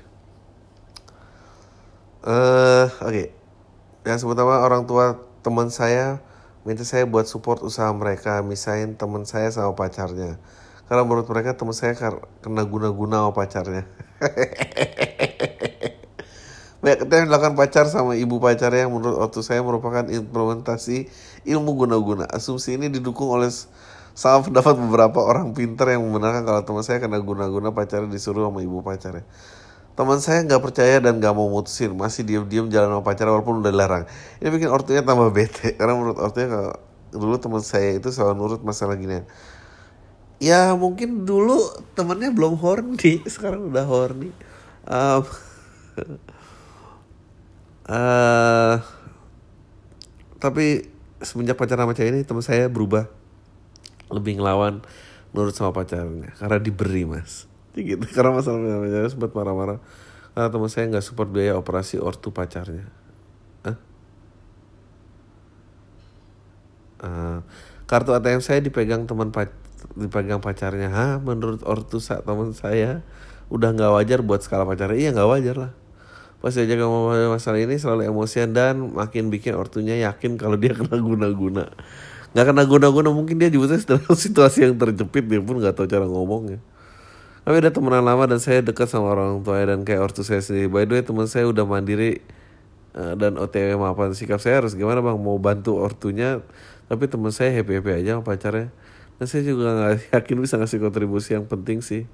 Eh 2.27 2.31
uh, 2.31 2.87
oke. 3.01 3.11
Okay. 3.11 3.27
yang 4.05 4.21
pertama 4.21 4.61
orang 4.61 4.85
tua 4.85 5.17
teman 5.41 5.73
saya 5.73 6.21
minta 6.61 6.85
saya 6.85 7.09
buat 7.09 7.25
support 7.25 7.65
usaha 7.65 7.89
mereka 7.89 8.45
misain 8.45 8.93
teman 8.93 9.25
saya 9.25 9.49
sama 9.49 9.73
pacarnya. 9.73 10.37
Karena 10.85 11.01
menurut 11.01 11.25
mereka 11.25 11.57
teman 11.57 11.73
saya 11.73 11.97
kena 12.45 12.61
guna-guna 12.61 13.25
sama 13.25 13.31
pacarnya 13.33 13.89
Kita 16.85 17.13
yang 17.17 17.33
dilakukan 17.33 17.57
pacar 17.57 17.89
sama 17.89 18.13
ibu 18.13 18.37
pacarnya 18.37 18.85
yang 18.85 18.93
menurut 18.93 19.17
waktu 19.17 19.41
saya 19.41 19.65
merupakan 19.65 20.05
implementasi 20.05 21.09
ilmu 21.49 21.73
guna-guna. 21.73 22.29
Asumsi 22.29 22.77
ini 22.77 22.93
didukung 22.93 23.33
oleh 23.33 23.49
sama 24.13 24.45
pendapat 24.45 24.77
beberapa 24.77 25.19
orang 25.25 25.57
pinter 25.57 25.97
yang 25.97 26.05
membenarkan 26.05 26.45
kalau 26.45 26.61
teman 26.61 26.85
saya 26.85 27.01
kena 27.01 27.17
guna-guna 27.19 27.73
pacarnya 27.73 28.05
disuruh 28.05 28.45
sama 28.47 28.61
ibu 28.61 28.85
pacarnya. 28.85 29.25
Teman 29.97 30.21
saya 30.21 30.45
nggak 30.45 30.61
percaya 30.61 31.01
dan 31.01 31.17
nggak 31.17 31.33
mau 31.33 31.49
mutusin, 31.49 31.89
masih 31.97 32.21
diam-diam 32.21 32.69
jalan 32.69 32.95
sama 32.95 33.03
pacarnya 33.03 33.33
walaupun 33.33 33.65
udah 33.65 33.71
dilarang. 33.73 34.03
Ini 34.39 34.47
bikin 34.53 34.69
ortunya 34.69 35.01
tambah 35.01 35.33
bete 35.33 35.73
karena 35.73 35.97
menurut 35.97 36.21
ortunya 36.21 36.47
kalau 36.53 36.71
dulu 37.15 37.35
teman 37.41 37.63
saya 37.65 37.97
itu 37.97 38.13
selalu 38.13 38.33
nurut 38.37 38.61
masalah 38.61 38.93
gini. 38.93 39.25
Ya 40.37 40.71
mungkin 40.77 41.25
dulu 41.25 41.59
temennya 41.97 42.29
belum 42.29 42.61
horny, 42.61 43.23
sekarang 43.33 43.73
udah 43.73 43.83
horny. 43.89 44.29
Um, 44.85 45.23
uh, 47.89 48.81
tapi 50.41 50.89
semenjak 51.25 51.57
pacaran 51.57 51.89
sama 51.89 51.97
cewek 51.97 52.11
ini 52.13 52.21
teman 52.21 52.45
saya 52.45 52.69
berubah. 52.69 53.09
Lebih 54.13 54.37
ngelawan 54.37 54.85
nurut 55.33 55.57
sama 55.57 55.73
pacarnya 55.73 56.31
karena 56.37 56.57
diberi 56.61 57.03
mas. 57.03 57.49
Gitu 57.73 57.99
karena 58.15 58.37
masalah 58.37 58.61
pacarnya 58.61 59.09
sempat 59.09 59.31
marah-marah. 59.33 59.79
Karena 60.35 60.49
teman 60.51 60.69
saya 60.69 60.85
nggak 60.91 61.05
support 61.05 61.29
biaya 61.31 61.57
operasi 61.57 61.97
ortu 61.97 62.29
pacarnya? 62.29 62.85
Uh, 66.95 67.43
kartu 67.85 68.15
ATM 68.15 68.41
saya 68.41 68.63
dipegang 68.63 69.05
teman 69.05 69.29
pac 69.29 69.49
dipegang 69.93 70.41
pacarnya. 70.41 70.89
Hah? 70.89 71.13
Menurut 71.21 71.61
ortu 71.65 72.01
saat 72.01 72.25
teman 72.25 72.53
saya 72.53 73.01
udah 73.49 73.73
nggak 73.73 73.91
wajar 73.93 74.19
buat 74.21 74.41
skala 74.41 74.65
pacarnya. 74.65 74.97
Iya 74.97 75.09
nggak 75.13 75.29
wajar 75.29 75.57
lah 75.57 75.73
Pas 76.45 76.53
diajak 76.53 76.77
ngomong 76.77 77.33
masalah 77.33 77.57
ini 77.57 77.81
selalu 77.81 78.05
emosian 78.05 78.53
dan 78.53 78.93
makin 78.93 79.33
bikin 79.33 79.57
ortunya 79.57 79.97
yakin 80.05 80.37
kalau 80.37 80.61
dia 80.61 80.75
kena 80.77 81.01
guna-guna. 81.01 81.73
Gak 82.37 82.53
kena 82.53 82.69
guna-guna 82.69 83.09
mungkin 83.09 83.41
dia 83.41 83.49
juga 83.49 83.73
dalam 83.81 84.13
situasi 84.29 84.69
yang 84.69 84.77
terjepit 84.77 85.25
dia 85.25 85.41
pun 85.41 85.57
gak 85.57 85.73
tahu 85.73 85.89
cara 85.89 86.05
ngomongnya. 86.05 86.61
Kami 87.49 87.65
udah 87.65 87.73
temenan 87.73 88.05
lama 88.05 88.29
dan 88.29 88.37
saya 88.37 88.61
dekat 88.61 88.85
sama 88.85 89.17
orang 89.17 89.41
tua 89.41 89.57
dan 89.65 89.81
kayak 89.81 90.05
ortu 90.05 90.21
saya 90.21 90.45
sendiri. 90.45 90.69
By 90.69 90.85
the 90.85 90.93
way 90.93 91.01
teman 91.01 91.25
saya 91.25 91.49
udah 91.49 91.65
mandiri 91.65 92.21
uh, 92.95 93.13
dan 93.19 93.35
OTW 93.35 93.75
maafan 93.75 94.15
sikap 94.15 94.39
saya 94.39 94.63
harus 94.63 94.73
gimana 94.73 95.03
bang 95.03 95.19
mau 95.19 95.35
bantu 95.37 95.77
ortunya 95.77 96.39
tapi 96.87 97.11
teman 97.11 97.29
saya 97.29 97.51
happy 97.51 97.81
happy 97.81 97.91
aja 98.01 98.17
sama 98.17 98.23
pacarnya 98.23 98.71
dan 99.19 99.25
saya 99.27 99.43
juga 99.43 99.75
nggak 99.75 99.91
yakin 100.15 100.37
bisa 100.39 100.55
ngasih 100.57 100.79
kontribusi 100.79 101.35
yang 101.35 101.45
penting 101.45 101.83
sih 101.83 102.07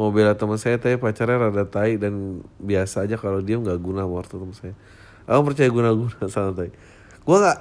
mau 0.00 0.08
bela 0.08 0.32
teman 0.32 0.56
saya 0.56 0.80
tapi 0.80 0.96
pacarnya 0.96 1.36
rada 1.36 1.68
tai 1.68 2.00
dan 2.00 2.40
biasa 2.56 3.04
aja 3.04 3.20
kalau 3.20 3.44
dia 3.44 3.60
nggak 3.60 3.76
guna 3.76 4.08
ortu 4.08 4.40
teman 4.40 4.56
saya. 4.56 4.72
Aku 5.28 5.44
percaya 5.44 5.68
guna-guna 5.68 6.24
sama 6.32 6.56
tai. 6.56 6.72
Gue 7.20 7.36
nggak 7.36 7.60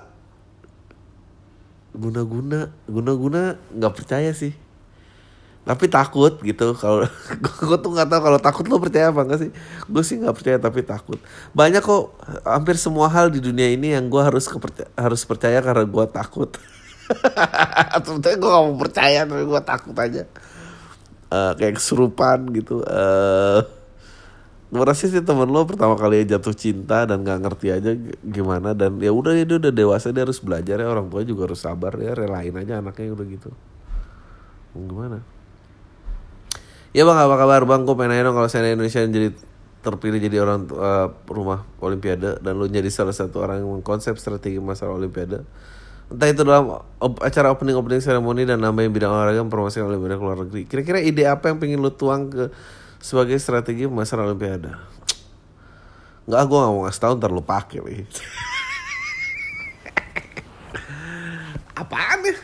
guna-guna 1.99 2.71
guna-guna 2.88 3.60
nggak 3.75 3.91
percaya 3.91 4.32
sih. 4.32 4.56
Tapi 5.67 5.91
takut 5.91 6.39
gitu 6.39 6.80
kalau 6.80 7.04
gue 7.67 7.78
tuh 7.84 7.91
nggak 7.91 8.08
tahu 8.08 8.21
kalau 8.23 8.39
takut 8.39 8.65
lo 8.71 8.80
percaya 8.80 9.12
apa 9.12 9.28
enggak 9.28 9.39
sih. 9.43 9.52
Gue 9.91 10.04
sih 10.08 10.15
nggak 10.23 10.36
percaya 10.39 10.58
tapi 10.63 10.80
takut. 10.88 11.19
Banyak 11.52 11.84
kok 11.84 12.15
hampir 12.47 12.80
semua 12.80 13.12
hal 13.12 13.36
di 13.36 13.43
dunia 13.43 13.67
ini 13.67 13.91
yang 13.91 14.08
gue 14.08 14.23
harus 14.23 14.47
kepercaya, 14.47 14.88
harus 14.95 15.28
percaya 15.28 15.60
karena 15.60 15.84
gue 15.84 16.06
takut. 16.08 16.56
Sebetulnya 18.08 18.38
gue 18.39 18.49
gak 18.54 18.63
mau 18.63 18.78
percaya 18.80 19.28
tapi 19.28 19.43
gue 19.43 19.62
takut 19.67 19.97
aja 19.99 20.23
uh, 21.30 21.54
kayak 21.56 21.78
kesurupan 21.82 22.50
gitu. 22.54 22.82
Uh, 22.86 23.65
gue 24.70 24.84
rasa 24.86 25.10
sih 25.10 25.26
temen 25.26 25.50
lo 25.50 25.65
pertama 25.65 25.98
kali 25.98 26.30
jatuh 26.30 26.54
cinta 26.54 27.02
dan 27.10 27.26
nggak 27.26 27.39
ngerti 27.42 27.68
aja 27.74 27.92
gimana? 28.22 28.78
Dan 28.78 29.02
ya 29.02 29.10
udah 29.10 29.34
dia 29.34 29.58
udah 29.58 29.74
dewasa 29.74 30.13
dia 30.13 30.26
harus 30.26 30.38
belajar 30.42 30.78
ya. 30.78 30.88
Orang 30.89 31.10
tua 31.10 31.26
juga 31.26 31.50
harus 31.50 31.62
sabar 31.62 31.98
ya 31.98 32.13
relain 32.13 32.54
aja 32.54 32.82
anaknya 32.82 33.13
udah 33.18 33.26
gitu. 33.26 33.50
Gimana? 34.78 35.26
Ya 36.89 37.06
bang 37.06 37.18
apa 37.18 37.36
kabar? 37.38 37.62
Bang 37.70 37.86
gue 37.86 37.96
pengen 37.98 38.26
dong 38.26 38.38
kalau 38.38 38.50
saya 38.50 38.74
Indonesia 38.74 39.02
jadi 39.06 39.30
terpilih 39.80 40.20
jadi 40.20 40.44
orang 40.44 40.68
uh, 40.76 41.08
rumah 41.32 41.63
Olimpiade 41.80 42.44
dan 42.44 42.54
lo 42.60 42.68
jadi 42.68 42.92
salah 42.92 43.15
satu 43.15 43.39
orang 43.39 43.63
yang 43.63 43.80
mengkonsep 43.80 44.20
strategi 44.20 44.60
masalah 44.60 45.00
Olimpiade 45.00 45.48
entah 46.10 46.28
itu 46.30 46.41
dalam 46.41 46.82
acara 47.22 47.54
opening 47.54 47.78
opening 47.78 48.02
seremoni 48.02 48.41
dan 48.41 48.58
nambahin 48.58 48.89
bidang 48.89 49.13
olahraga 49.13 49.45
promosi 49.45 49.78
olimpiade 49.78 50.17
ke 50.17 50.24
luar 50.26 50.38
negeri 50.41 50.62
kira-kira 50.65 50.98
ide 50.98 51.30
apa 51.30 51.54
yang 51.54 51.62
pengen 51.62 51.86
lu 51.86 51.93
tuang 51.93 52.34
ke 52.34 52.50
sebagai 52.98 53.38
strategi 53.38 53.86
masalah 53.86 54.34
olimpiade 54.34 54.74
nggak 56.26 56.41
gue 56.45 56.58
gak 56.58 56.72
mau 56.74 56.82
ngasih 56.86 57.02
tau 57.02 57.13
ntar 57.17 57.30
lu 57.30 57.45
pake 57.45 57.78
nih 57.86 58.06
apaan 61.78 62.22
ya 62.26 62.36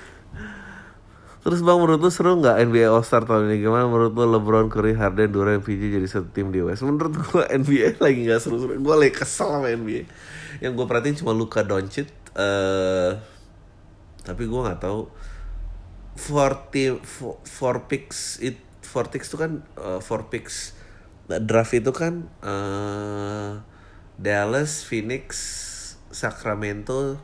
Terus 1.45 1.62
bang 1.62 1.78
menurut 1.78 2.01
lu 2.01 2.10
seru 2.10 2.41
nggak 2.41 2.58
NBA 2.58 2.89
All 2.89 3.06
Star 3.06 3.21
tahun 3.21 3.54
ini 3.54 3.62
gimana? 3.62 3.86
Menurut 3.86 4.17
lu 4.17 4.25
LeBron, 4.34 4.65
Curry, 4.65 4.97
Harden, 4.97 5.30
Durant, 5.30 5.62
PG 5.62 5.93
jadi 5.93 6.08
satu 6.10 6.34
tim 6.34 6.49
di 6.49 6.58
West? 6.58 6.82
Menurut 6.82 7.13
gue 7.13 7.45
NBA 7.62 8.01
lagi 8.01 8.25
nggak 8.25 8.41
seru-seru. 8.41 8.82
Gue 8.82 8.95
lagi 8.97 9.13
kesel 9.13 9.54
sama 9.54 9.69
NBA. 9.69 10.10
Yang 10.58 10.71
gue 10.73 10.86
perhatiin 10.89 11.21
cuma 11.21 11.38
Luka 11.38 11.62
Doncic, 11.62 12.10
uh, 12.34 13.21
tapi 14.25 14.49
gue 14.49 14.61
nggak 14.61 14.81
tahu. 14.81 15.07
Four 16.15 16.71
team 16.71 17.03
four, 17.03 17.38
four 17.43 17.85
picks 17.91 18.39
it 18.39 18.57
four 18.81 19.11
picks 19.11 19.27
itu 19.27 19.38
kan 19.38 19.61
uh, 19.75 19.99
four 19.99 20.31
picks 20.31 20.71
nah, 21.27 21.43
draft 21.43 21.75
itu 21.75 21.91
kan 21.91 22.31
uh, 22.39 23.59
Dallas 24.15 24.81
Phoenix 24.88 25.29
Sacramento. 26.09 27.19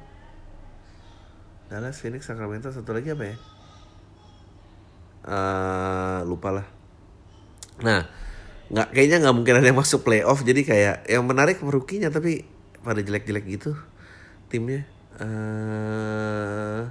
Dallas 1.71 1.97
Phoenix 1.97 2.27
Sacramento 2.27 2.67
satu 2.69 2.91
lagi 2.91 3.15
apa 3.15 3.23
ya? 3.23 3.35
Uh, 5.21 6.19
lupa 6.27 6.51
lah. 6.51 6.67
Nah 7.81 8.05
nggak 8.71 8.87
kayaknya 8.95 9.17
nggak 9.23 9.35
mungkin 9.35 9.55
ada 9.57 9.67
yang 9.71 9.79
masuk 9.79 10.03
playoff. 10.03 10.43
Jadi 10.43 10.67
kayak 10.67 11.07
yang 11.07 11.23
menarik 11.23 11.63
rukinya 11.63 12.11
tapi 12.11 12.43
pada 12.83 12.99
jelek-jelek 12.99 13.45
gitu 13.47 13.71
timnya 14.51 14.83
uh, 15.21 16.81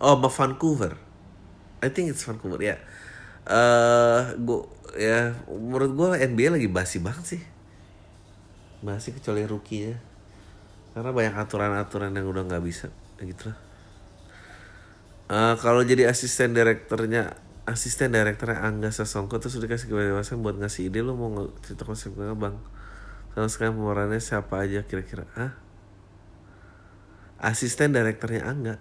oh 0.00 0.16
Vancouver. 0.22 0.94
I 1.84 1.88
think 1.92 2.14
it's 2.14 2.24
Vancouver 2.24 2.62
ya. 2.62 2.74
Yeah. 2.74 2.80
uh, 3.50 4.20
gue 4.40 4.60
ya 4.94 5.34
menurut 5.50 5.90
gue 5.92 6.08
NBA 6.30 6.54
lagi 6.54 6.68
basi 6.70 7.02
banget 7.02 7.36
sih. 7.36 7.42
Basi 8.84 9.12
kecuali 9.12 9.44
rookie 9.44 9.82
ya 9.90 9.96
karena 10.94 11.10
banyak 11.10 11.34
aturan-aturan 11.34 12.14
yang 12.14 12.30
udah 12.30 12.46
nggak 12.46 12.62
bisa 12.62 12.86
gitu 13.18 13.50
lah. 13.50 13.58
Uh, 15.26 15.54
kalau 15.58 15.82
jadi 15.82 16.06
asisten 16.06 16.54
direkturnya 16.54 17.34
asisten 17.66 18.14
direkturnya 18.14 18.62
Angga 18.62 18.94
Sasongko 18.94 19.42
terus 19.42 19.58
udah 19.58 19.66
kasih 19.66 19.90
kebebasan 19.90 20.44
buat 20.44 20.54
ngasih 20.60 20.92
ide 20.92 21.02
lo 21.02 21.18
mau 21.18 21.50
cerita 21.66 21.82
konsepnya 21.82 22.38
bang? 22.38 22.54
Sama 23.34 23.50
sekarang 23.50 23.74
pemerannya 23.74 24.22
siapa 24.22 24.62
aja 24.62 24.86
kira-kira 24.86 25.26
ah 25.34 25.63
asisten 27.44 27.92
direkturnya 27.92 28.48
Angga. 28.48 28.80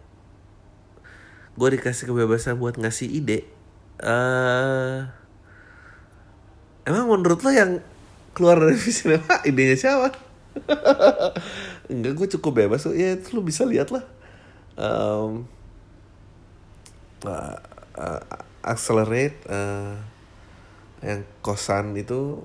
Gue 1.60 1.76
dikasih 1.76 2.10
kebebasan 2.10 2.58
buat 2.58 2.80
ngasih 2.80 3.12
ide 3.12 3.46
uh, 4.02 5.06
emang 6.84 7.06
menurut 7.08 7.40
lo 7.44 7.52
yang 7.52 7.72
keluar 8.34 8.58
dari 8.58 8.78
visi 8.78 9.08
idenya 9.50 9.78
siapa? 9.78 10.10
Enggak 11.92 12.14
gue 12.18 12.28
cukup 12.38 12.66
bebas 12.66 12.86
ya 12.94 13.18
itu 13.18 13.38
lu 13.38 13.42
bisa 13.46 13.68
lihat 13.68 13.94
lah. 13.94 14.06
Um, 14.74 15.46
uh, 17.30 17.58
uh, 17.98 18.22
accelerate 18.66 19.38
uh, 19.46 19.98
yang 21.04 21.28
kosan 21.44 21.94
itu 22.00 22.42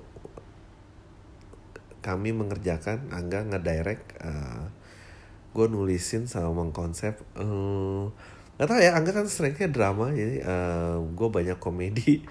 kami 1.99 2.31
mengerjakan 2.31 3.11
Angga 3.11 3.43
ngedirect 3.43 4.19
uh, 4.23 4.71
gue 5.49 5.65
nulisin 5.65 6.29
sama 6.29 6.53
mengkonsep 6.63 7.17
uh, 7.37 8.09
Gak 8.59 8.67
tau 8.67 8.75
ya 8.75 8.91
Angga 8.91 9.15
kan 9.15 9.23
strengthnya 9.23 9.71
drama 9.71 10.11
jadi 10.11 10.43
uh, 10.43 10.99
gue 10.99 11.27
banyak 11.31 11.55
komedi. 11.63 12.27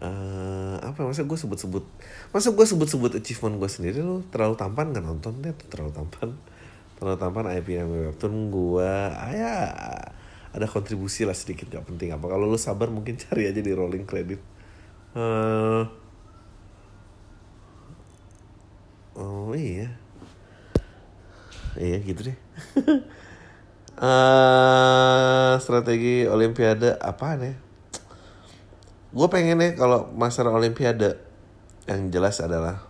Uh, 0.00 0.78
apa 0.80 1.04
masa 1.04 1.26
gue 1.26 1.34
sebut-sebut 1.34 1.82
masa 2.30 2.54
gue 2.54 2.62
sebut-sebut 2.62 3.18
achievement 3.18 3.58
gue 3.58 3.66
sendiri 3.66 3.98
lo 3.98 4.22
terlalu 4.30 4.54
tampan 4.54 4.94
nggak 4.94 5.04
nonton 5.04 5.44
deh 5.44 5.52
terlalu 5.68 5.92
tampan. 5.92 6.32
Terlalu 6.96 7.16
tampan 7.20 7.44
IPM 7.52 7.88
webtoon 8.08 8.48
gue 8.48 8.92
ah, 9.12 9.28
ya 9.28 9.54
ada 10.56 10.64
kontribusi 10.64 11.28
lah 11.28 11.36
sedikit 11.36 11.68
gak 11.68 11.84
penting 11.84 12.16
apa. 12.16 12.24
Kalau 12.24 12.48
lu 12.48 12.56
sabar 12.56 12.88
mungkin 12.88 13.20
cari 13.28 13.44
aja 13.44 13.60
di 13.60 13.72
rolling 13.76 14.08
credit. 14.08 14.40
Uh, 15.12 15.84
oh 19.20 19.52
iya 19.52 20.07
iya 21.78 21.98
gitu 22.02 22.34
deh. 22.34 22.38
Uh, 23.98 25.54
strategi 25.64 26.26
olimpiade 26.26 26.98
apa 26.98 27.38
nih 27.38 27.68
gue 29.08 29.28
pengen 29.32 29.56
nih 29.56 29.72
kalau 29.72 30.12
masalah 30.12 30.52
olimpiade 30.52 31.16
yang 31.88 32.12
jelas 32.12 32.44
adalah 32.44 32.84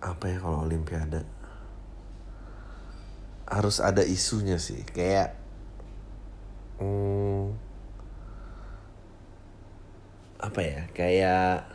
apa 0.00 0.24
ya 0.28 0.36
kalau 0.40 0.64
olimpiade? 0.64 1.24
Harus 3.44 3.84
ada 3.84 4.00
isunya 4.00 4.56
sih 4.56 4.80
kayak 4.88 5.36
hmm, 6.80 7.52
apa 10.40 10.60
ya 10.60 10.80
kayak 10.96 11.68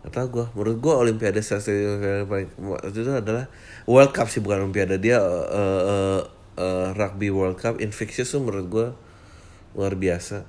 atau 0.00 0.24
gue 0.32 0.46
menurut 0.56 0.78
gue 0.80 0.94
olimpiade 0.96 1.44
yang 1.44 2.24
paling 2.24 2.48
itu 2.88 3.04
adalah 3.04 3.52
World 3.84 4.16
Cup 4.16 4.32
sih 4.32 4.40
bukan 4.40 4.64
olimpiade. 4.64 4.96
Dia 4.96 5.20
uh, 5.20 5.44
uh, 5.52 6.20
uh, 6.56 6.88
rugby 6.96 7.28
World 7.28 7.60
Cup 7.60 7.84
infectious 7.84 8.32
tuh 8.32 8.40
menurut 8.40 8.66
gue 8.72 8.88
luar 9.76 9.94
biasa. 10.00 10.48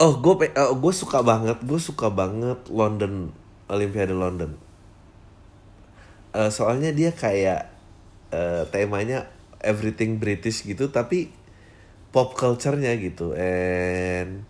Oh 0.00 0.16
gue 0.16 0.48
uh, 0.56 0.72
gue 0.72 0.92
suka 0.96 1.20
banget 1.20 1.60
gue 1.60 1.80
suka 1.80 2.08
banget 2.08 2.56
London 2.72 3.36
Olimpiade 3.68 4.16
London. 4.16 4.56
Uh, 6.32 6.48
soalnya 6.48 6.90
dia 6.90 7.12
kayak 7.12 7.68
uh, 8.32 8.64
temanya 8.72 9.28
everything 9.60 10.16
British 10.16 10.64
gitu 10.64 10.88
tapi 10.88 11.28
pop 12.16 12.32
culture-nya 12.32 12.96
gitu. 12.96 13.36
And 13.36 14.48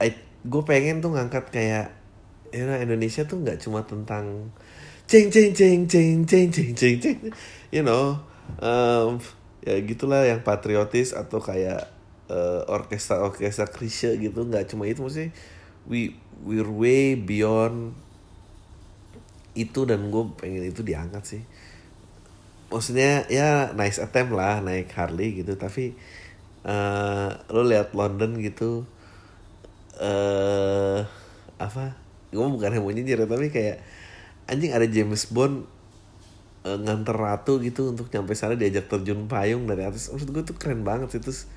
I 0.00 0.16
gue 0.46 0.62
pengen 0.64 1.04
tuh 1.04 1.12
ngangkat 1.12 1.52
kayak 1.52 2.05
ya 2.52 2.78
Indonesia 2.82 3.22
tuh 3.24 3.42
nggak 3.42 3.62
cuma 3.62 3.82
tentang 3.86 4.52
ceng 5.06 5.30
ceng 5.30 5.54
ceng 5.54 5.86
ceng 5.86 6.26
ceng 6.26 6.48
ceng 6.50 6.72
ceng 6.74 6.96
ceng. 6.98 7.18
You 7.70 7.86
know 7.86 8.20
um, 8.62 9.22
ya 9.62 9.78
gitulah 9.82 10.26
yang 10.26 10.42
patriotis 10.46 11.14
atau 11.14 11.42
kayak 11.42 11.90
uh, 12.30 12.62
orkestra 12.70 13.22
orkestra 13.22 13.66
krisya 13.70 14.14
gitu. 14.18 14.46
Nggak 14.46 14.70
cuma 14.70 14.86
itu 14.86 15.02
maksudnya 15.02 15.30
we 15.86 16.14
we're 16.42 16.68
way 16.68 17.14
beyond 17.14 17.94
itu 19.56 19.88
dan 19.88 20.12
gue 20.12 20.24
pengen 20.36 20.68
itu 20.68 20.84
diangkat 20.84 21.24
sih. 21.24 21.42
Maksudnya 22.68 23.24
ya 23.30 23.72
nice 23.72 24.02
attempt 24.02 24.34
lah 24.34 24.60
naik 24.60 24.92
Harley 24.92 25.40
gitu. 25.40 25.56
Tapi 25.56 25.96
uh, 26.66 27.30
lo 27.50 27.62
lihat 27.64 27.94
London 27.96 28.36
gitu 28.42 28.84
eh 29.96 30.04
uh, 30.04 31.00
apa 31.56 31.96
gue 32.36 32.44
bukan 32.44 32.76
mau 32.84 32.92
nyinyir 32.92 33.24
tapi 33.24 33.48
kayak 33.48 33.80
anjing 34.46 34.76
ada 34.76 34.84
James 34.84 35.24
Bond 35.32 35.64
uh, 36.68 36.78
nganter 36.78 37.16
ratu 37.16 37.56
gitu 37.64 37.96
untuk 37.96 38.12
nyampe 38.12 38.36
sana 38.36 38.54
diajak 38.54 38.92
terjun 38.92 39.24
payung 39.24 39.64
dari 39.64 39.88
atas 39.88 40.12
maksud 40.12 40.28
gue 40.28 40.42
tuh 40.44 40.56
keren 40.60 40.84
banget 40.84 41.16
sih 41.16 41.22
terus 41.24 41.48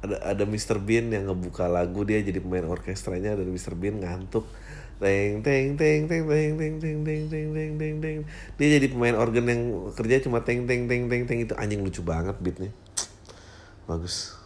ada 0.00 0.16
ada 0.24 0.44
Mr 0.44 0.80
Bean 0.80 1.12
yang 1.12 1.28
ngebuka 1.28 1.68
lagu 1.68 2.04
dia 2.04 2.20
jadi 2.20 2.40
pemain 2.40 2.64
orkestranya 2.68 3.36
dan 3.36 3.48
Mr 3.48 3.76
Bean 3.76 4.00
ngantuk 4.00 4.44
teng 5.00 5.40
teng 5.40 5.80
teng 5.80 6.04
teng 6.04 6.24
teng 6.28 6.50
teng 6.60 6.74
teng 6.76 6.98
teng 7.04 7.22
teng 7.32 7.48
teng 7.56 7.72
teng 7.80 7.94
teng 8.04 8.18
dia 8.60 8.68
jadi 8.76 8.86
pemain 8.92 9.16
organ 9.16 9.48
yang 9.48 9.62
kerja 9.96 10.20
cuma 10.20 10.44
teng 10.44 10.68
teng 10.68 10.84
teng 10.88 11.08
teng 11.08 11.24
teng 11.24 11.38
itu 11.40 11.56
anjing 11.56 11.80
lucu 11.80 12.04
banget 12.04 12.36
beatnya 12.36 12.68
bagus 13.88 14.36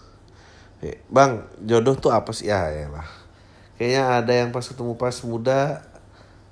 bang 1.09 1.41
jodoh 1.65 1.97
tuh 1.97 2.13
apa 2.13 2.31
sih 2.37 2.53
ya 2.53 2.69
ya 2.69 2.93
lah 2.93 3.09
kayaknya 3.77 4.03
ada 4.23 4.33
yang 4.33 4.51
pas 4.55 4.65
ketemu 4.67 4.95
pas 4.95 5.17
muda 5.27 5.83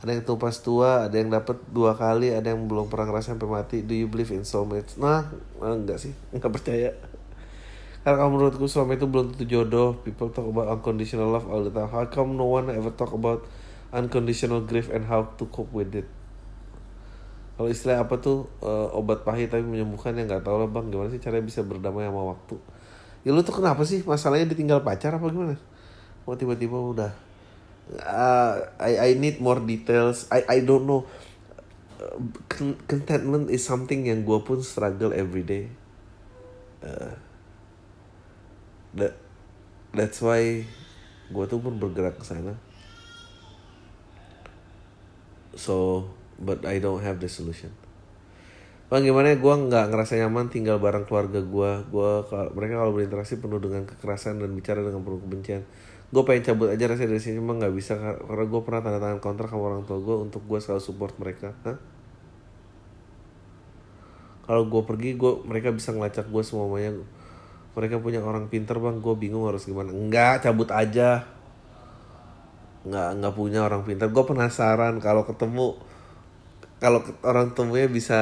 ada 0.03 0.11
yang 0.19 0.27
tuh 0.27 0.35
pas 0.35 0.51
tua 0.59 1.07
ada 1.07 1.15
yang 1.15 1.31
dapat 1.31 1.63
dua 1.71 1.95
kali 1.95 2.35
ada 2.35 2.51
yang 2.51 2.67
belum 2.67 2.91
pernah 2.91 3.07
ngerasa 3.07 3.39
sampai 3.39 3.47
mati. 3.47 3.87
Do 3.87 3.95
you 3.95 4.11
believe 4.11 4.35
in 4.35 4.43
soulmates? 4.43 4.99
Nah 4.99 5.31
enggak 5.63 6.03
sih. 6.03 6.11
Enggak 6.35 6.51
percaya. 6.59 6.91
Karena 8.03 8.19
kalau 8.19 8.31
menurutku 8.35 8.67
soulmate 8.67 8.99
itu 8.99 9.07
belum 9.07 9.31
tentu 9.31 9.47
jodoh. 9.47 9.95
People 10.03 10.35
talk 10.35 10.51
about 10.51 10.67
unconditional 10.75 11.31
love 11.31 11.47
all 11.47 11.63
the 11.63 11.71
time. 11.71 11.87
How 11.87 12.03
come 12.11 12.35
no 12.35 12.51
one 12.51 12.67
ever 12.75 12.91
talk 12.99 13.15
about 13.15 13.47
unconditional 13.95 14.67
grief 14.67 14.91
and 14.91 15.07
how 15.07 15.23
to 15.39 15.47
cope 15.55 15.71
with 15.71 15.95
it? 15.95 16.11
Kalau 17.55 17.71
istilah 17.71 18.03
apa 18.03 18.19
tuh 18.19 18.51
uh, 18.59 18.91
obat 18.99 19.23
pahit 19.23 19.55
tapi 19.55 19.63
menyembuhkan 19.63 20.19
yang 20.19 20.27
nggak 20.27 20.43
tahu 20.43 20.59
lah 20.59 20.67
bang. 20.67 20.91
Gimana 20.91 21.15
sih 21.15 21.23
caranya 21.23 21.47
bisa 21.47 21.63
berdamai 21.63 22.11
sama 22.11 22.35
waktu? 22.35 22.59
Ya 23.23 23.31
lu 23.31 23.47
tuh 23.47 23.55
kenapa 23.55 23.87
sih? 23.87 24.03
Masalahnya 24.03 24.51
ditinggal 24.51 24.83
pacar 24.83 25.15
apa 25.15 25.31
gimana 25.31 25.55
mau 26.23 26.39
tiba-tiba 26.39 26.79
udah 26.79 27.13
uh, 28.01 28.53
I 28.79 28.93
I 28.99 29.11
need 29.19 29.43
more 29.43 29.59
details. 29.61 30.31
I 30.31 30.47
I 30.47 30.59
don't 30.63 30.87
know. 30.87 31.05
contentment 32.91 33.47
is 33.47 33.63
something 33.63 34.11
yang 34.11 34.27
gue 34.27 34.39
pun 34.43 34.59
struggle 34.59 35.15
every 35.15 35.47
day. 35.47 35.71
Uh, 36.83 37.15
that 38.99 39.15
that's 39.95 40.19
why 40.19 40.67
gue 41.31 41.45
tuh 41.47 41.63
pun 41.63 41.79
bergerak 41.79 42.19
ke 42.19 42.27
sana. 42.27 42.59
So, 45.55 46.09
but 46.43 46.67
I 46.67 46.83
don't 46.83 47.07
have 47.07 47.23
the 47.23 47.31
solution. 47.31 47.71
Bang 48.91 49.07
gimana 49.07 49.39
gue 49.39 49.55
nggak 49.71 49.95
ngerasa 49.95 50.19
nyaman 50.27 50.51
tinggal 50.51 50.83
bareng 50.83 51.07
keluarga 51.07 51.39
gue. 51.39 51.71
Gue 51.87 52.11
mereka 52.59 52.83
kalau 52.83 52.93
berinteraksi 52.99 53.39
penuh 53.39 53.63
dengan 53.63 53.87
kekerasan 53.87 54.43
dan 54.43 54.51
bicara 54.59 54.83
dengan 54.83 55.07
penuh 55.07 55.23
kebencian 55.23 55.63
gue 56.13 56.23
pengen 56.29 56.45
cabut 56.45 56.69
aja 56.69 56.85
rasanya 56.93 57.17
dari 57.17 57.23
sini 57.25 57.41
emang 57.41 57.57
nggak 57.57 57.73
bisa 57.73 57.97
karena 57.97 58.45
gue 58.45 58.61
pernah 58.61 58.81
tanda 58.85 59.01
tangan 59.01 59.21
kontrak 59.25 59.49
sama 59.49 59.65
orang 59.73 59.83
tua 59.89 59.97
gue 59.97 60.17
untuk 60.29 60.45
gue 60.45 60.61
selalu 60.61 60.83
support 60.85 61.17
mereka. 61.17 61.57
Hah? 61.65 61.81
kalau 64.43 64.67
gue 64.67 64.83
pergi 64.83 65.15
gue 65.15 65.33
mereka 65.47 65.71
bisa 65.73 65.95
ngelacak 65.95 66.29
gue 66.29 66.43
semuanya. 66.45 66.93
Mereka 67.73 68.05
punya 68.05 68.21
orang 68.21 68.53
pinter 68.53 68.77
bang. 68.77 69.01
Gue 69.01 69.17
bingung 69.17 69.49
harus 69.49 69.65
gimana. 69.65 69.95
Enggak 69.95 70.45
cabut 70.45 70.69
aja. 70.69 71.25
Nggak 72.85 73.09
nggak 73.23 73.35
punya 73.39 73.65
orang 73.65 73.87
pinter 73.87 74.11
gue 74.11 74.25
penasaran 74.27 74.99
kalau 74.99 75.23
ketemu 75.25 75.79
kalau 76.83 77.01
orang 77.23 77.55
temunya 77.55 77.87
bisa 77.87 78.21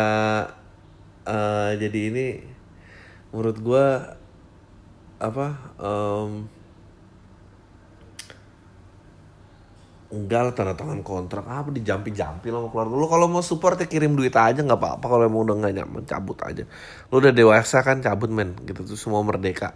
uh, 1.25 1.71
jadi 1.75 1.99
ini 2.13 2.27
menurut 3.33 3.57
gue 3.57 3.87
apa 5.17 5.47
um, 5.81 6.45
enggak 10.11 10.41
lah 10.43 10.53
tanda 10.53 10.75
tangan 10.75 11.01
kontrak. 11.07 11.47
Apa 11.47 11.71
di 11.71 11.83
jampi 11.87 12.11
jampi 12.11 12.51
lo 12.51 12.69
keluarga? 12.71 12.95
Lu 12.95 13.07
kalau 13.07 13.27
mau 13.31 13.43
support 13.43 13.79
ya 13.79 13.87
kirim 13.87 14.19
duit 14.19 14.35
aja 14.35 14.61
nggak 14.61 14.79
apa-apa. 14.79 15.05
Kalau 15.07 15.25
emang 15.27 15.47
udah 15.47 15.57
nggak 15.63 15.73
nyaman 15.81 16.03
cabut 16.07 16.39
aja. 16.43 16.67
Lu 17.11 17.23
udah 17.23 17.33
dewasa 17.33 17.83
kan 17.87 18.03
cabut 18.03 18.29
men. 18.29 18.59
Gitu 18.67 18.83
tuh 18.83 18.99
semua 18.99 19.23
merdeka. 19.23 19.75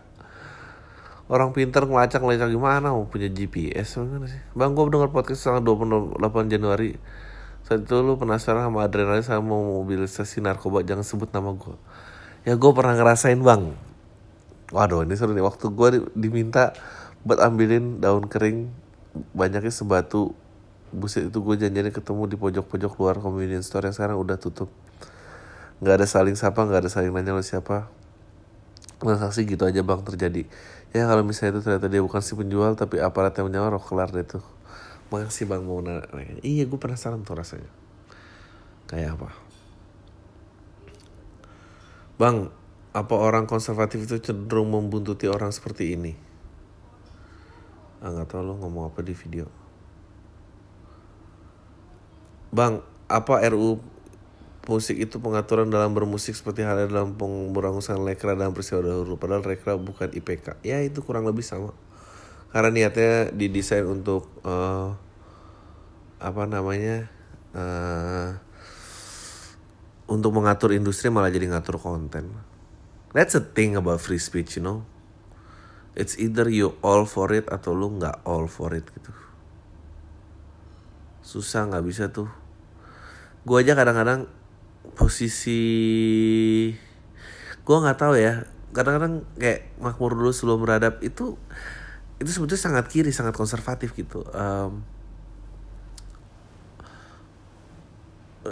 Orang 1.31 1.57
pinter 1.57 1.89
ngelacak 1.89 2.21
ngelacak 2.21 2.53
gimana? 2.53 2.93
Mau 2.93 3.09
punya 3.09 3.33
GPS 3.33 3.97
gimana 3.97 4.29
sih. 4.29 4.43
Bang 4.53 4.77
gue 4.77 4.85
dengar 4.91 5.09
podcast 5.15 5.47
tanggal 5.49 5.65
28 5.65 6.53
Januari. 6.53 6.99
Saat 7.65 7.89
itu 7.89 7.97
lu 8.05 8.21
penasaran 8.21 8.69
sama 8.69 8.85
adrenalin 8.85 9.25
sama 9.25 9.57
mobilisasi 9.57 10.45
narkoba? 10.45 10.85
Jangan 10.85 11.01
sebut 11.01 11.33
nama 11.33 11.57
gue 11.57 11.79
ya 12.45 12.55
gue 12.55 12.71
pernah 12.77 12.95
ngerasain 12.95 13.41
bang. 13.41 13.73
Waduh 14.73 15.05
ini 15.05 15.17
seru 15.17 15.33
nih. 15.33 15.45
Waktu 15.45 15.67
gue 15.73 15.89
diminta 16.13 16.77
buat 17.25 17.41
ambilin 17.41 18.05
daun 18.05 18.29
kering 18.29 18.69
banyaknya 19.35 19.71
sebatu. 19.71 20.35
Buset 20.95 21.27
itu 21.27 21.39
gue 21.43 21.59
janjinya 21.59 21.91
ketemu 21.91 22.23
di 22.31 22.37
pojok-pojok 22.39 22.93
luar 23.03 23.19
convenience 23.19 23.67
store 23.67 23.91
yang 23.91 23.97
sekarang 23.97 24.19
udah 24.19 24.39
tutup. 24.39 24.71
Nggak 25.83 25.95
ada 26.03 26.07
saling 26.07 26.39
sapa 26.39 26.63
nggak 26.63 26.87
ada 26.87 26.91
saling 26.91 27.11
nanya 27.11 27.35
lo 27.35 27.43
siapa. 27.43 27.91
Transaksi 29.03 29.43
gitu 29.43 29.67
aja 29.67 29.83
bang 29.83 30.01
terjadi. 30.07 30.47
Ya 30.95 31.11
kalau 31.11 31.27
misalnya 31.27 31.59
itu 31.59 31.67
ternyata 31.67 31.91
dia 31.91 31.99
bukan 31.99 32.23
si 32.23 32.39
penjual 32.39 32.79
tapi 32.79 33.03
aparat 33.03 33.35
yang 33.35 33.51
menyawa 33.51 33.75
kelar 33.83 34.15
deh 34.15 34.23
tuh. 34.23 34.45
Makasih 35.11 35.51
bang 35.51 35.63
mau 35.67 35.83
nanya 35.83 36.07
iya 36.47 36.63
gue 36.63 36.79
penasaran 36.79 37.27
tuh 37.27 37.35
rasanya. 37.35 37.71
Kayak 38.87 39.19
apa? 39.19 39.31
Bang 42.15 42.55
apa 42.95 43.15
orang 43.19 43.51
konservatif 43.51 44.07
itu 44.07 44.23
cenderung 44.23 44.71
membuntuti 44.71 45.27
orang 45.27 45.51
seperti 45.51 45.99
ini 45.99 46.34
ah 48.05 48.13
nggak 48.13 48.29
tahu 48.29 48.45
lo 48.45 48.61
ngomong 48.61 48.93
apa 48.93 49.01
di 49.01 49.17
video. 49.17 49.49
Bang 52.53 52.85
apa 53.09 53.41
RU 53.49 53.81
musik 54.69 55.01
itu 55.01 55.17
pengaturan 55.21 55.73
dalam 55.73 55.97
bermusik 55.97 56.37
seperti 56.37 56.69
halnya 56.69 56.85
dalam 56.85 57.17
pemberangusan 57.17 58.05
lekra 58.05 58.37
dalam 58.37 58.53
peristiwa 58.53 58.85
dahulu? 58.85 59.17
Padahal 59.17 59.41
lekra 59.41 59.81
bukan 59.81 60.13
IPK 60.13 60.61
ya 60.61 60.85
itu 60.85 61.01
kurang 61.01 61.25
lebih 61.25 61.41
sama. 61.41 61.73
Karena 62.53 62.69
niatnya 62.69 63.33
didesain 63.33 63.89
untuk 63.89 64.29
uh, 64.45 64.93
apa 66.21 66.43
namanya 66.45 67.09
uh, 67.57 68.37
untuk 70.13 70.37
mengatur 70.37 70.77
industri 70.77 71.09
malah 71.09 71.33
jadi 71.33 71.49
ngatur 71.49 71.81
konten. 71.81 72.37
That's 73.17 73.33
a 73.33 73.41
thing 73.41 73.81
about 73.81 74.05
free 74.05 74.21
speech 74.21 74.61
you 74.61 74.65
know 74.65 74.85
it's 75.95 76.19
either 76.19 76.51
you 76.51 76.75
all 76.83 77.07
for 77.07 77.31
it 77.31 77.47
atau 77.51 77.75
lu 77.75 77.99
nggak 77.99 78.27
all 78.27 78.51
for 78.51 78.75
it 78.75 78.87
gitu. 78.91 79.11
Susah 81.23 81.71
nggak 81.71 81.85
bisa 81.87 82.11
tuh. 82.11 82.29
Gue 83.47 83.63
aja 83.63 83.79
kadang-kadang 83.79 84.27
posisi 84.99 85.61
gue 87.65 87.77
nggak 87.79 87.99
tahu 87.99 88.15
ya. 88.19 88.47
Kadang-kadang 88.75 89.23
kayak 89.39 89.71
makmur 89.79 90.19
dulu 90.19 90.35
sebelum 90.35 90.63
beradab 90.67 90.99
itu 91.01 91.39
itu 92.19 92.31
sebetulnya 92.31 92.63
sangat 92.63 92.85
kiri 92.91 93.15
sangat 93.15 93.35
konservatif 93.39 93.95
gitu. 93.95 94.27
Um, 94.35 94.83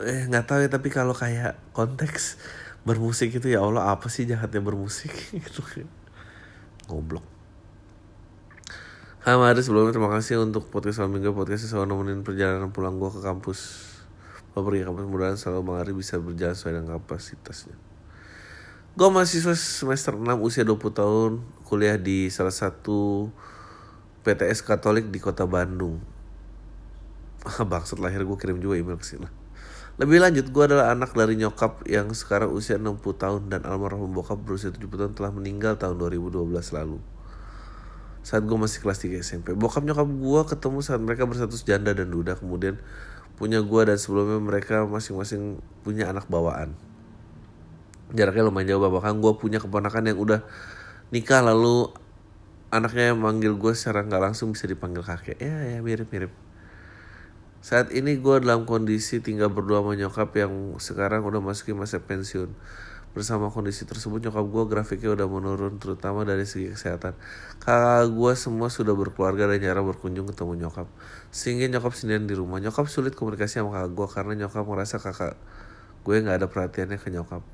eh 0.00 0.24
nggak 0.24 0.48
tahu 0.48 0.58
ya 0.64 0.70
tapi 0.72 0.88
kalau 0.88 1.12
kayak 1.12 1.60
konteks 1.76 2.40
bermusik 2.82 3.30
itu 3.30 3.52
ya 3.52 3.60
Allah 3.60 3.92
apa 3.92 4.08
sih 4.08 4.24
jahatnya 4.24 4.64
bermusik 4.64 5.12
gitu 5.44 5.62
goblok 6.88 7.31
Hai 9.22 9.38
Mari 9.38 9.62
sebelumnya 9.62 9.94
terima 9.94 10.10
kasih 10.10 10.42
untuk 10.42 10.66
podcast 10.66 10.98
minggu. 11.06 11.30
Podcast 11.30 11.70
selalu 11.70 11.94
nemenin 11.94 12.26
perjalanan 12.26 12.74
pulang 12.74 12.98
gue 12.98 13.06
ke 13.06 13.22
kampus. 13.22 13.86
Gue 14.50 14.66
pergi 14.66 14.82
kampus 14.82 15.06
mudah 15.06 15.38
selalu 15.38 15.62
Bang 15.62 15.78
Ari 15.78 15.94
bisa 15.94 16.18
berjalan 16.18 16.58
sesuai 16.58 16.74
dengan 16.74 16.98
kapasitasnya. 16.98 17.78
Gue 18.98 19.08
mahasiswa 19.14 19.54
semester 19.54 20.18
6 20.18 20.26
usia 20.42 20.66
20 20.66 20.74
tahun 20.74 21.30
Kuliah 21.62 22.02
di 22.02 22.34
salah 22.34 22.50
satu 22.50 23.30
PTS 24.26 24.66
Katolik 24.66 25.06
di 25.06 25.22
kota 25.22 25.46
Bandung. 25.46 26.02
Bang 27.70 27.86
setelah 27.86 28.10
akhir 28.10 28.26
gue 28.26 28.38
kirim 28.42 28.58
juga 28.58 28.74
email 28.74 28.98
ke 28.98 29.06
sini. 29.06 29.30
Lebih 30.02 30.18
lanjut, 30.18 30.50
gue 30.50 30.64
adalah 30.66 30.90
anak 30.90 31.14
dari 31.14 31.38
nyokap 31.38 31.86
yang 31.86 32.10
sekarang 32.10 32.50
usia 32.50 32.74
60 32.74 32.98
tahun 32.98 33.54
dan 33.54 33.62
almarhum 33.70 34.10
bokap 34.10 34.42
berusia 34.42 34.74
70 34.74 34.82
tahun 34.90 35.12
telah 35.14 35.30
meninggal 35.30 35.78
tahun 35.78 35.94
2012 36.10 36.42
lalu. 36.74 36.98
Saat 38.22 38.46
gue 38.46 38.54
masih 38.54 38.78
kelas 38.82 39.02
3 39.02 39.18
SMP. 39.22 39.54
Bokap 39.58 39.82
nyokap 39.82 40.06
gue 40.06 40.40
ketemu 40.46 40.78
saat 40.80 41.02
mereka 41.02 41.26
berstatus 41.26 41.66
janda 41.66 41.90
dan 41.90 42.10
duda. 42.10 42.38
Kemudian 42.38 42.78
punya 43.34 43.58
gue 43.58 43.82
dan 43.82 43.98
sebelumnya 43.98 44.38
mereka 44.38 44.86
masing-masing 44.86 45.58
punya 45.82 46.06
anak 46.06 46.30
bawaan. 46.30 46.78
Jaraknya 48.14 48.46
lumayan 48.46 48.78
jauh 48.78 48.82
bahkan 48.86 49.18
gue 49.18 49.32
punya 49.34 49.58
keponakan 49.58 50.14
yang 50.14 50.18
udah 50.22 50.40
nikah 51.10 51.42
lalu 51.42 51.90
anaknya 52.70 53.12
yang 53.12 53.20
manggil 53.20 53.58
gue 53.58 53.72
secara 53.74 54.06
nggak 54.06 54.32
langsung 54.32 54.54
bisa 54.54 54.70
dipanggil 54.70 55.02
kakek. 55.02 55.42
Ya 55.42 55.76
ya 55.76 55.78
mirip-mirip. 55.82 56.30
Saat 57.62 57.94
ini 57.94 58.18
gue 58.18 58.36
dalam 58.42 58.66
kondisi 58.66 59.22
tinggal 59.22 59.50
berdua 59.50 59.82
sama 59.82 59.94
nyokap 59.94 60.34
yang 60.34 60.78
sekarang 60.82 61.22
udah 61.22 61.38
masukin 61.38 61.78
masa 61.78 62.02
pensiun. 62.02 62.50
Bersama 63.12 63.52
kondisi 63.52 63.84
tersebut 63.84 64.24
nyokap 64.24 64.44
gue 64.48 64.64
grafiknya 64.72 65.12
udah 65.12 65.28
menurun 65.28 65.76
terutama 65.76 66.24
dari 66.24 66.48
segi 66.48 66.72
kesehatan. 66.72 67.12
Kakak 67.60 68.08
gue 68.08 68.32
semua 68.34 68.72
sudah 68.72 68.96
berkeluarga 68.96 69.52
dan 69.52 69.60
jarang 69.60 69.84
berkunjung 69.84 70.24
ketemu 70.32 70.66
nyokap. 70.66 70.88
Sehingga 71.28 71.68
nyokap 71.68 71.92
sendirian 71.92 72.24
di 72.24 72.32
rumah. 72.32 72.56
Nyokap 72.58 72.88
sulit 72.88 73.12
komunikasi 73.12 73.60
sama 73.60 73.76
kakak 73.76 73.92
gue 73.92 74.06
karena 74.08 74.32
nyokap 74.46 74.64
merasa 74.64 74.96
kakak 74.96 75.36
gue 76.02 76.14
gak 76.18 76.36
ada 76.40 76.48
perhatiannya 76.48 76.98
ke 76.98 77.08
nyokap. 77.12 77.44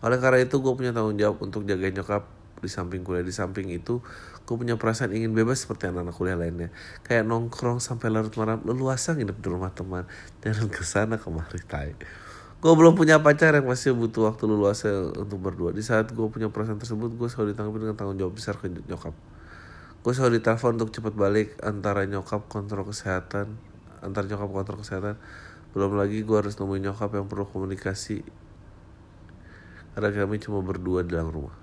Oleh 0.00 0.18
karena 0.18 0.40
itu 0.40 0.56
gue 0.58 0.72
punya 0.72 0.96
tanggung 0.96 1.20
jawab 1.20 1.38
untuk 1.44 1.68
jaga 1.68 1.92
nyokap 1.92 2.24
di 2.60 2.68
samping 2.68 3.00
kuliah 3.02 3.24
di 3.24 3.32
samping 3.32 3.72
itu 3.72 4.04
gue 4.44 4.56
punya 4.56 4.76
perasaan 4.76 5.16
ingin 5.16 5.32
bebas 5.32 5.64
seperti 5.64 5.88
anak-anak 5.88 6.14
kuliah 6.14 6.36
lainnya 6.36 6.68
kayak 7.08 7.24
nongkrong 7.24 7.80
sampai 7.80 8.12
larut 8.12 8.32
malam 8.36 8.60
leluasa 8.68 9.16
nginep 9.16 9.38
di 9.40 9.48
rumah 9.48 9.72
teman 9.72 10.04
jangan 10.44 10.68
ke 10.68 10.82
sana 10.84 11.16
kemari 11.16 11.60
tay 11.64 11.96
gue 12.60 12.72
belum 12.76 12.92
punya 12.92 13.24
pacar 13.24 13.56
yang 13.56 13.64
masih 13.64 13.96
butuh 13.96 14.28
waktu 14.28 14.44
luasa 14.44 14.88
untuk 15.16 15.40
berdua. 15.40 15.72
Di 15.72 15.80
saat 15.80 16.12
gue 16.12 16.26
punya 16.28 16.52
perasaan 16.52 16.76
tersebut 16.76 17.16
gue 17.16 17.28
selalu 17.28 17.56
ditanggapi 17.56 17.78
dengan 17.80 17.96
tanggung 17.96 18.20
jawab 18.20 18.36
besar 18.36 18.60
ke 18.60 18.68
nyokap. 18.68 19.16
Gue 20.04 20.12
selalu 20.12 20.40
ditelepon 20.40 20.76
untuk 20.76 20.92
cepat 20.92 21.14
balik 21.16 21.56
antara 21.64 22.04
nyokap 22.04 22.48
kontrol 22.52 22.84
kesehatan 22.88 23.70
antar 24.00 24.24
nyokap 24.26 24.48
kontrol 24.50 24.80
kesehatan. 24.80 25.16
Belum 25.76 25.94
lagi 25.94 26.24
gue 26.24 26.36
harus 26.36 26.56
nemuin 26.58 26.90
nyokap 26.90 27.14
yang 27.14 27.28
perlu 27.30 27.46
komunikasi. 27.46 28.24
Karena 29.94 30.08
kami 30.10 30.36
cuma 30.42 30.64
berdua 30.64 31.06
di 31.06 31.14
dalam 31.14 31.30
rumah. 31.30 31.54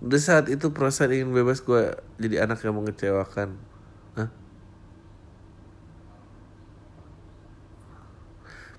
Di 0.00 0.20
saat 0.20 0.48
itu 0.48 0.72
perasaan 0.72 1.12
ingin 1.12 1.30
bebas 1.34 1.60
gue 1.60 1.96
jadi 2.16 2.48
anak 2.48 2.62
yang 2.64 2.76
mengecewakan. 2.78 3.58
Hah? 4.16 4.30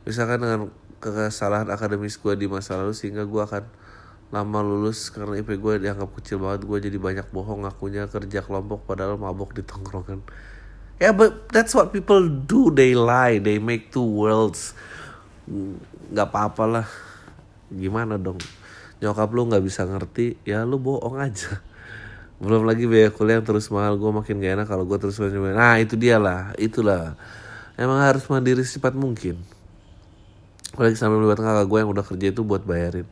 misalkan 0.08 0.39
dengan 0.39 0.72
kesalahan 0.98 1.70
akademis 1.70 2.18
gue 2.18 2.34
di 2.34 2.48
masa 2.50 2.78
lalu 2.78 2.93
sehingga 2.93 3.24
gue 3.24 3.41
akan 3.41 3.64
lama 4.28 4.60
lulus 4.60 5.08
karena 5.08 5.39
IP 5.39 5.56
gue 5.56 5.88
dianggap 5.88 6.10
kecil 6.20 6.43
banget. 6.43 6.68
Gue 6.68 6.78
jadi 6.84 6.98
banyak 7.00 7.28
bohong 7.32 7.64
ngakunya 7.64 8.10
kerja 8.12 8.43
kelompok 8.43 8.84
padahal 8.84 9.16
mabok 9.16 9.56
di 9.56 9.64
tongkrongan. 9.64 10.20
Ya 10.98 11.10
yeah, 11.10 11.14
but 11.14 11.48
that's 11.54 11.78
what 11.78 11.93
people 11.93 12.26
do. 12.26 12.74
They 12.74 12.98
lie. 12.98 13.38
They 13.38 13.62
make 13.62 13.93
two 13.93 14.04
worlds. 14.04 14.74
Nggak 16.12 16.28
apa-apa 16.34 16.64
lah. 16.66 16.88
Gimana 17.70 18.18
dong? 18.18 18.41
Nyokap 19.00 19.30
lu 19.32 19.48
nggak 19.48 19.64
bisa 19.64 19.86
ngerti. 19.86 20.41
Ya 20.43 20.66
lu 20.66 20.82
bohong 20.82 21.22
aja. 21.22 21.62
Belum 22.43 22.66
lagi 22.66 22.89
biaya 22.89 23.14
kuliah 23.14 23.39
yang 23.39 23.45
terus 23.45 23.70
mahal. 23.70 23.95
Gue 24.02 24.12
makin 24.12 24.41
gak 24.41 24.54
enak 24.62 24.68
kalau 24.70 24.84
gue 24.89 24.98
terus 24.98 25.18
nah 25.22 25.78
itu 25.78 25.93
dia 25.95 26.18
lah. 26.18 26.52
Itulah. 26.58 27.16
Emang 27.78 28.02
harus 28.02 28.26
mandiri 28.26 28.66
secepat 28.66 28.98
mungkin 28.98 29.57
lagi 30.82 30.97
sambil 30.97 31.21
melibatkan 31.21 31.49
kakak 31.49 31.67
gue 31.69 31.80
yang 31.82 31.91
udah 31.91 32.05
kerja 32.05 32.28
itu 32.34 32.41
buat 32.45 32.63
bayarin. 32.63 33.05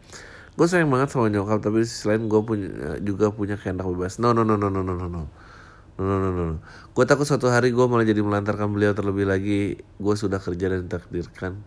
Gue 0.56 0.66
sayang 0.72 0.88
banget 0.88 1.12
sama 1.12 1.28
nyokap 1.28 1.60
tapi 1.60 1.84
selain 1.84 2.32
gue 2.32 2.42
punya 2.46 2.96
juga 3.04 3.34
punya 3.34 3.60
kehendak 3.60 3.90
bebas. 3.90 4.22
No 4.24 4.32
no 4.32 4.48
no 4.48 4.56
no 4.56 4.72
no 4.72 4.82
no 4.82 4.94
no 4.96 5.08
no. 5.10 5.24
No 5.96 6.04
no 6.04 6.18
no 6.20 6.30
no 6.32 6.58
gue 6.96 7.04
takut 7.08 7.24
suatu 7.24 7.48
hari 7.48 7.72
gue 7.72 7.86
malah 7.88 8.04
jadi 8.04 8.20
melantarkan 8.24 8.72
beliau 8.72 8.96
terlebih 8.96 9.28
lagi. 9.28 9.80
Gue 10.00 10.16
sudah 10.16 10.40
kerja 10.40 10.72
dan 10.72 10.88
ditakdirkan. 10.88 11.60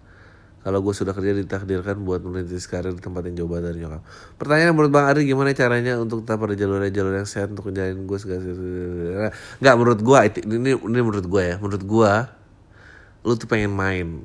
Kalau 0.59 0.85
gue 0.85 0.91
sudah 0.91 1.15
kerja 1.15 1.33
ditakdirkan 1.33 2.03
buat 2.03 2.21
merintis 2.21 2.67
karir 2.69 2.93
di 2.93 3.01
tempat 3.01 3.25
yang 3.31 3.45
jauh 3.45 3.61
dari 3.61 3.79
nyokap. 3.79 4.03
Pertanyaan 4.37 4.75
menurut 4.75 4.93
Bang 4.93 5.07
Ari 5.07 5.25
gimana 5.25 5.55
caranya 5.55 5.97
untuk 5.97 6.27
tetap 6.27 6.43
pada 6.43 6.53
jalur-jalur 6.59 7.15
yang 7.15 7.29
sehat 7.31 7.55
untuk 7.55 7.71
menjalin 7.73 8.05
gue 8.05 8.19
segala 8.21 9.33
Nggak 9.63 9.75
menurut 9.79 10.01
gue 10.03 10.19
ini 10.45 10.71
ini 10.77 11.01
menurut 11.01 11.27
gue 11.29 11.43
ya. 11.45 11.57
Menurut 11.63 11.85
gue 11.85 12.13
lu 13.27 13.33
tuh 13.37 13.49
pengen 13.51 13.73
main 13.73 14.25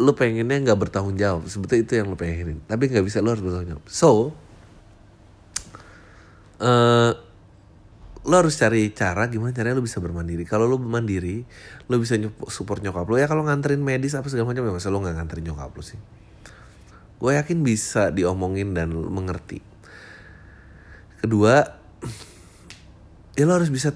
lu 0.00 0.16
pengennya 0.16 0.56
nggak 0.64 0.78
bertanggung 0.80 1.20
jawab. 1.20 1.44
Sebetulnya 1.44 1.84
itu 1.84 1.92
yang 2.00 2.08
lu 2.08 2.16
pengenin. 2.16 2.64
Tapi 2.64 2.88
nggak 2.88 3.04
bisa 3.04 3.20
lu 3.20 3.36
harus 3.36 3.44
bertanggung 3.44 3.76
jawab. 3.76 3.84
So 3.86 4.32
uh, 6.64 7.12
lo 8.20 8.34
harus 8.36 8.56
cari 8.56 8.92
cara 8.92 9.28
gimana 9.28 9.52
caranya 9.52 9.76
lo 9.76 9.84
bisa 9.84 10.00
bermandiri. 10.00 10.48
Kalau 10.48 10.64
lo 10.64 10.80
mandiri 10.80 11.44
lo 11.92 12.00
bisa 12.00 12.16
support 12.48 12.80
nyokap 12.80 13.04
lo 13.04 13.20
ya 13.20 13.28
kalau 13.28 13.44
nganterin 13.44 13.80
medis 13.84 14.16
apa 14.16 14.28
segala 14.32 14.56
macam 14.56 14.64
ya 14.64 14.72
masa 14.72 14.88
lo 14.88 15.04
nggak 15.04 15.16
nganterin 15.20 15.44
nyokap 15.52 15.72
lo 15.72 15.84
sih? 15.84 16.00
Gue 17.20 17.36
yakin 17.36 17.60
bisa 17.60 18.08
diomongin 18.08 18.72
dan 18.72 18.96
mengerti. 18.96 19.60
Kedua 21.20 21.60
ya 23.38 23.44
lo 23.44 23.52
harus 23.52 23.68
bisa 23.68 23.92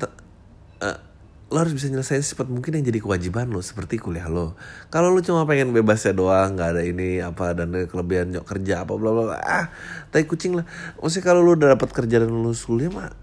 lo 1.55 1.63
harus 1.63 1.71
bisa 1.71 1.87
nyelesain 1.87 2.19
secepat 2.19 2.51
mungkin 2.51 2.75
yang 2.75 2.91
jadi 2.91 2.99
kewajiban 2.99 3.47
lo 3.47 3.63
seperti 3.63 4.03
kuliah 4.03 4.27
lo. 4.27 4.59
Kalau 4.91 5.15
lo 5.15 5.23
cuma 5.23 5.47
pengen 5.47 5.71
bebasnya 5.71 6.11
doang 6.11 6.59
nggak 6.59 6.69
ada 6.75 6.83
ini 6.83 7.23
apa 7.23 7.55
dan 7.55 7.71
kelebihan 7.87 8.35
nyok 8.35 8.43
kerja 8.43 8.83
apa 8.83 8.99
bla 8.99 9.15
bla 9.15 9.39
ah 9.39 9.71
tapi 10.11 10.27
kucing 10.27 10.59
lah. 10.59 10.67
Maksudnya 10.99 11.23
kalau 11.23 11.47
lo 11.47 11.55
udah 11.55 11.79
dapat 11.79 11.95
kerja 11.95 12.27
dan 12.27 12.35
lulus 12.35 12.67
kuliah 12.67 12.91
mah 12.91 13.15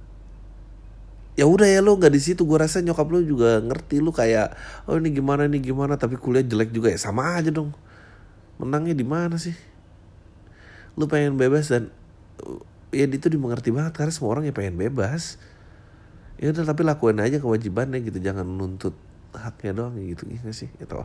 ya 1.35 1.43
udah 1.43 1.67
ya 1.67 1.83
lo 1.83 1.99
nggak 1.99 2.07
di 2.07 2.21
situ. 2.23 2.47
Gue 2.47 2.55
rasa 2.55 2.79
nyokap 2.79 3.11
lo 3.11 3.19
juga 3.19 3.59
ngerti 3.59 3.99
lo 3.99 4.15
kayak 4.15 4.55
oh 4.87 4.95
ini 4.95 5.11
gimana 5.11 5.51
ini 5.51 5.59
gimana 5.59 5.99
tapi 5.99 6.15
kuliah 6.15 6.47
jelek 6.47 6.71
juga 6.71 6.87
ya 6.87 6.95
sama 6.95 7.35
aja 7.35 7.51
dong. 7.51 7.75
Menangnya 8.63 8.95
di 8.95 9.03
mana 9.03 9.35
sih? 9.35 9.59
Lo 10.95 11.11
pengen 11.11 11.35
bebas 11.35 11.67
dan 11.67 11.91
ya 12.95 13.03
itu 13.11 13.27
dimengerti 13.27 13.75
banget 13.75 13.91
karena 13.91 14.15
semua 14.15 14.39
orang 14.39 14.47
ya 14.47 14.55
pengen 14.55 14.79
bebas 14.79 15.35
ya 16.41 16.49
udah 16.49 16.65
tapi 16.65 16.81
lakuin 16.81 17.21
aja 17.21 17.37
kewajibannya 17.37 18.01
gitu. 18.01 18.17
Jangan 18.17 18.43
nuntut 18.43 18.97
haknya 19.37 19.71
doang 19.77 19.95
gitu. 20.01 20.25
Gitu 20.25 20.49
sih? 20.51 20.69
Gitu. 20.73 20.97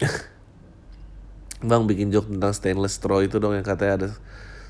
Bang 1.68 1.84
bikin 1.84 2.08
joke 2.08 2.28
tentang 2.28 2.52
stainless 2.56 2.96
straw 2.96 3.20
itu 3.20 3.36
dong 3.36 3.52
yang 3.52 3.64
katanya 3.64 3.92
ada 4.00 4.08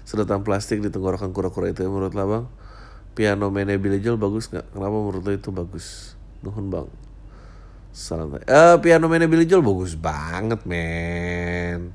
sedotan 0.03 0.43
plastik 0.43 0.83
di 0.83 0.91
tenggorokan 0.91 1.31
kura-kura 1.31 1.71
itu 1.71 1.87
menurut 1.87 2.19
lah 2.19 2.27
bang. 2.27 2.45
Piano 3.15 3.47
mainnya 3.51 3.79
Billy 3.79 4.03
Joel 4.03 4.19
bagus 4.19 4.51
nggak? 4.51 4.75
Kenapa 4.75 4.97
menurut 4.99 5.23
lo 5.23 5.31
itu 5.31 5.55
bagus? 5.55 6.19
Nuhun 6.43 6.67
bang. 6.67 6.91
Salam 7.95 8.39
eh 8.39 8.43
uh, 8.47 8.79
piano 8.83 9.07
mainnya 9.07 9.31
Billy 9.31 9.47
Joel 9.47 9.63
bagus 9.63 9.95
banget 9.95 10.67
men. 10.67 11.95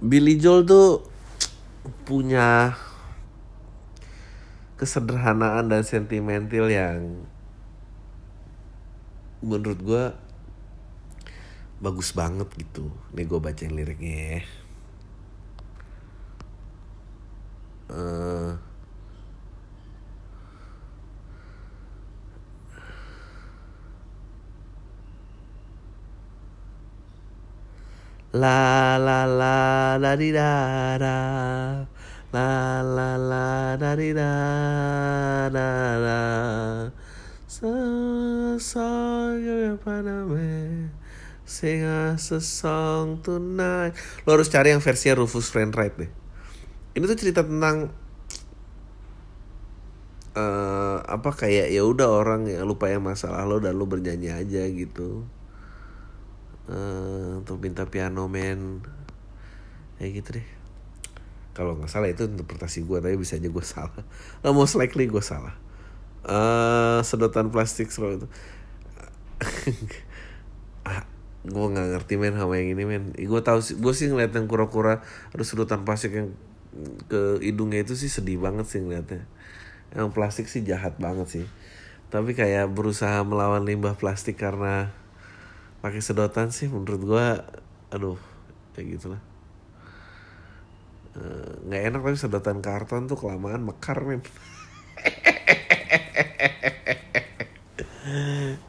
Billy 0.00 0.40
Joel 0.40 0.64
tuh 0.64 1.04
punya 2.08 2.76
kesederhanaan 4.78 5.66
dan 5.70 5.82
sentimental 5.82 6.66
yang 6.70 7.26
menurut 9.42 9.80
gue 9.82 10.04
bagus 11.78 12.10
banget 12.14 12.48
gitu. 12.58 12.90
Nih 13.14 13.24
gue 13.26 13.38
bacain 13.38 13.74
liriknya 13.74 14.14
ya. 14.14 14.40
Uh, 17.88 18.52
La 28.32 29.00
la 29.00 29.24
la 29.24 29.96
la 29.96 30.12
di 30.20 30.28
da 30.36 30.52
da 31.00 31.16
La 32.28 32.84
la 32.84 33.16
la 33.16 33.80
da 33.80 33.96
di 33.96 34.12
da 34.12 34.32
da 35.48 35.70
da 35.96 36.20
So 37.48 37.72
so 38.60 38.84
you're 39.40 39.80
Sing 41.48 41.80
us 41.80 42.28
a 42.28 42.44
song 42.44 43.24
tonight. 43.24 43.96
Lo 44.28 44.36
harus 44.36 44.52
cari 44.52 44.76
yang 44.76 44.84
versinya 44.84 45.24
Rufus 45.24 45.48
Wainwright 45.56 45.96
deh. 45.96 46.12
Ini 46.92 47.08
tuh 47.08 47.16
cerita 47.16 47.40
tentang 47.40 47.88
uh, 50.36 51.00
apa 51.08 51.30
kayak 51.32 51.72
ya 51.72 51.80
udah 51.80 52.12
orang 52.12 52.44
yang 52.52 52.68
lupa 52.68 52.92
yang 52.92 53.00
masalah 53.00 53.48
lo 53.48 53.56
dan 53.64 53.80
lo 53.80 53.88
bernyanyi 53.88 54.36
aja 54.36 54.68
gitu. 54.68 55.24
Uh, 56.68 57.40
untuk 57.40 57.64
minta 57.64 57.88
piano 57.88 58.28
man 58.28 58.84
kayak 59.96 60.20
gitu 60.20 60.28
deh. 60.36 60.57
Kalau 61.58 61.74
nggak 61.74 61.90
salah 61.90 62.06
itu 62.06 62.30
interpretasi 62.30 62.86
gue 62.86 63.02
tapi 63.02 63.18
bisa 63.18 63.34
aja 63.34 63.50
gue 63.50 63.64
salah. 63.66 64.02
Uh, 64.46 64.54
most 64.58 64.78
likely 64.78 65.10
gue 65.10 65.18
salah. 65.18 65.58
Uh, 66.22 67.02
sedotan 67.02 67.50
plastik 67.50 67.90
straw 67.90 68.14
itu. 68.14 68.30
gue 71.48 71.66
nggak 71.70 71.88
ngerti 71.96 72.14
men 72.20 72.36
sama 72.36 72.60
yang 72.60 72.76
ini 72.76 72.84
men 72.84 73.04
gue 73.16 73.40
tahu 73.42 73.62
sih 73.64 73.80
gue 73.80 73.92
sih 73.96 74.10
ngeliat 74.12 74.36
yang 74.36 74.50
kura-kura 74.50 75.00
ada 75.32 75.44
sedotan 75.46 75.86
plastik 75.86 76.12
yang 76.12 76.28
ke 77.08 77.40
hidungnya 77.40 77.82
itu 77.82 77.96
sih 77.96 78.12
sedih 78.12 78.36
banget 78.38 78.68
sih 78.68 78.84
ngeliatnya 78.84 79.24
yang 79.96 80.12
plastik 80.12 80.50
sih 80.50 80.60
jahat 80.62 81.00
banget 81.00 81.26
sih 81.26 81.46
tapi 82.12 82.36
kayak 82.36 82.68
berusaha 82.72 83.24
melawan 83.24 83.64
limbah 83.64 83.96
plastik 83.96 84.36
karena 84.36 84.92
pakai 85.80 86.04
sedotan 86.04 86.52
sih 86.52 86.68
menurut 86.68 87.02
gue 87.02 87.26
aduh 87.94 88.20
kayak 88.76 88.98
gitulah 89.00 89.22
eh, 91.18 91.50
nggak 91.66 91.82
enak 91.90 92.00
tapi 92.06 92.16
sedotan 92.16 92.58
karton 92.62 93.10
tuh 93.10 93.18
kelamaan 93.18 93.66
mekar 93.66 93.98
men 94.06 94.22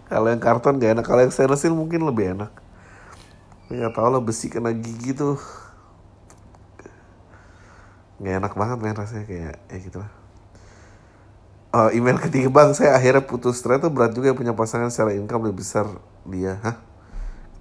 kalau 0.10 0.28
yang 0.34 0.42
karton 0.42 0.82
gak 0.82 1.00
enak 1.00 1.06
kalau 1.06 1.22
yang 1.24 1.34
stainless 1.34 1.64
mungkin 1.70 2.04
lebih 2.04 2.36
enak. 2.36 2.52
Nggak 3.70 3.94
tau 3.94 4.10
lah 4.10 4.22
besi 4.22 4.50
kena 4.50 4.74
gigi 4.74 5.14
tuh. 5.14 5.38
Nggak 8.20 8.36
enak 8.44 8.54
banget 8.58 8.78
main 8.82 8.98
rasanya 8.98 9.26
kayak 9.30 9.56
ya 9.70 9.78
gitu 9.80 9.98
lah. 10.02 10.12
Oh, 11.70 11.94
email 11.94 12.18
ketiga 12.18 12.50
bang 12.50 12.74
saya 12.74 12.98
akhirnya 12.98 13.22
putus. 13.22 13.62
Ternyata 13.62 13.94
berat 13.94 14.18
juga 14.18 14.34
punya 14.34 14.58
pasangan 14.58 14.90
secara 14.90 15.14
income 15.14 15.46
lebih 15.46 15.62
besar 15.62 15.86
dia. 16.26 16.58
Hah? 16.66 16.82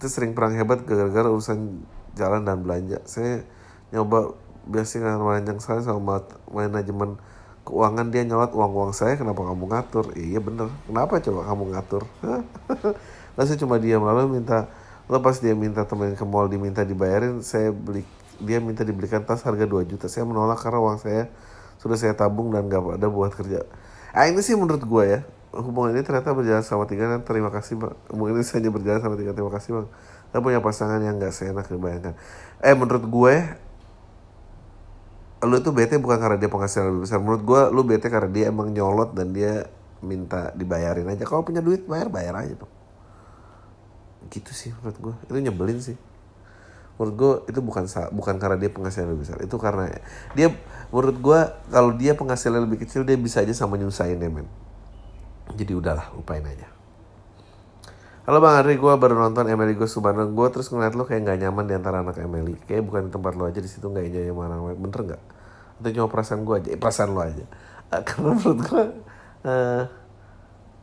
Itu 0.01 0.09
sering 0.09 0.32
perang 0.32 0.57
hebat 0.57 0.80
gara-gara 0.89 1.28
urusan 1.28 1.84
jalan 2.16 2.49
dan 2.49 2.64
belanja. 2.64 3.05
Saya 3.05 3.45
nyoba 3.93 4.32
biasanya 4.69 5.16
melanjang 5.16 5.59
saya 5.59 5.81
sama 5.81 6.23
manajemen 6.53 7.16
keuangan 7.64 8.09
dia 8.09 8.25
nyolot 8.25 8.53
uang 8.53 8.73
uang 8.73 8.93
saya 8.97 9.16
kenapa 9.16 9.45
kamu 9.45 9.64
ngatur? 9.69 10.07
Iya 10.16 10.41
bener. 10.41 10.69
Kenapa 10.89 11.21
coba 11.21 11.41
kamu 11.49 11.64
ngatur? 11.73 12.03
Lalu 13.37 13.47
saya 13.49 13.59
cuma 13.61 13.77
diam 13.77 14.03
lalu 14.05 14.41
minta 14.41 14.69
lo 15.09 15.21
pas 15.25 15.37
dia 15.41 15.57
minta 15.57 15.85
temen 15.89 16.12
ke 16.12 16.25
mall 16.25 16.53
diminta 16.53 16.85
dibayarin 16.85 17.41
saya 17.41 17.73
beli 17.73 18.05
dia 18.45 18.61
minta 18.61 18.85
dibelikan 18.85 19.25
tas 19.25 19.41
harga 19.45 19.64
2 19.64 19.89
juta. 19.89 20.09
Saya 20.09 20.25
menolak 20.29 20.61
karena 20.61 20.81
uang 20.81 21.01
saya 21.01 21.33
sudah 21.79 21.97
saya 21.97 22.12
tabung 22.12 22.51
dan 22.51 22.66
gak 22.66 22.99
ada 22.99 23.09
buat 23.09 23.33
kerja. 23.33 23.64
Ah 24.11 24.27
ini 24.27 24.41
sih 24.43 24.57
menurut 24.59 24.83
gue 24.83 25.05
ya 25.05 25.21
hubungan 25.49 25.97
ini 25.97 26.05
ternyata 26.05 26.37
berjalan 26.37 26.61
sama 26.61 26.85
tiga 26.85 27.09
dan 27.09 27.25
terima 27.25 27.49
kasih 27.49 27.81
bang. 27.81 27.95
Hubungan 28.12 28.37
ini 28.37 28.45
saja 28.45 28.69
berjalan 28.69 29.01
sama 29.01 29.16
tiga 29.16 29.33
terima 29.33 29.53
kasih 29.53 29.71
bang. 29.81 29.87
Kita 30.29 30.39
punya 30.45 30.61
pasangan 30.61 31.01
yang 31.01 31.16
gak 31.16 31.33
seenak 31.33 31.69
dibayangkan 31.73 32.16
eh 32.59 32.75
menurut 32.75 33.05
gue 33.07 33.35
lu 35.47 35.55
itu 35.62 35.70
bete 35.70 35.95
bukan 36.03 36.18
karena 36.18 36.39
dia 36.41 36.51
penghasilan 36.51 36.86
lebih 36.91 37.03
besar. 37.07 37.18
Menurut 37.22 37.43
gue 37.47 37.61
lu 37.70 37.82
bete 37.86 38.07
karena 38.11 38.30
dia 38.30 38.45
emang 38.51 38.74
nyolot 38.74 39.14
dan 39.14 39.30
dia 39.30 39.70
minta 40.03 40.51
dibayarin 40.55 41.07
aja. 41.07 41.22
Kalau 41.22 41.47
punya 41.47 41.62
duit 41.62 41.86
bayar 41.86 42.11
bayar 42.11 42.34
aja 42.43 42.55
dong 42.59 42.72
gitu 44.28 44.53
sih 44.53 44.70
menurut 44.82 44.99
gue 44.99 45.14
itu 45.24 45.32
nyebelin 45.41 45.78
sih. 45.80 45.97
Menurut 46.99 47.14
gue 47.14 47.32
itu 47.55 47.61
bukan 47.62 47.86
bukan 48.11 48.34
karena 48.43 48.59
dia 48.59 48.70
penghasilan 48.74 49.14
lebih 49.14 49.22
besar. 49.22 49.39
Itu 49.39 49.57
karena 49.57 49.86
dia 50.34 50.51
menurut 50.91 51.16
gue 51.16 51.41
kalau 51.70 51.91
dia 51.95 52.12
penghasilan 52.18 52.66
lebih 52.66 52.82
kecil 52.84 53.07
dia 53.07 53.14
bisa 53.14 53.41
aja 53.41 53.55
sama 53.55 53.78
nyusahin 53.78 54.18
ya 54.18 54.30
men. 54.30 54.51
Jadi 55.55 55.72
udahlah 55.72 56.12
lupain 56.12 56.45
aja 56.45 56.78
Halo 58.29 58.45
Bang 58.45 58.61
Andri, 58.61 58.76
gue 58.76 58.93
baru 58.93 59.16
nonton 59.16 59.49
Emily 59.49 59.72
Gue 59.72 59.89
Subandang 59.89 60.37
gue 60.37 60.49
terus 60.53 60.68
ngeliat 60.68 60.93
lo 60.93 61.09
kayak 61.09 61.33
gak 61.33 61.49
nyaman 61.49 61.64
di 61.64 61.72
antara 61.72 62.05
anak 62.05 62.20
Emily. 62.20 62.61
Kayak 62.68 62.85
bukan 62.85 63.09
di 63.09 63.11
tempat 63.16 63.33
lo 63.33 63.49
aja 63.49 63.57
di 63.57 63.64
situ 63.64 63.89
gak 63.89 64.05
enjoy 64.05 64.20
sama 64.29 64.53
anak 64.53 64.76
Bener 64.76 65.01
gak? 65.16 65.22
Itu 65.81 65.89
cuma 65.97 66.12
perasaan 66.12 66.45
gue 66.45 66.55
aja, 66.61 66.68
eh, 66.68 66.76
perasaan 66.76 67.16
lo 67.16 67.24
aja. 67.24 67.49
Uh, 67.89 68.03
karena 68.12 68.37
menurut 68.37 68.61
gue 68.68 68.85
uh, 69.49 69.83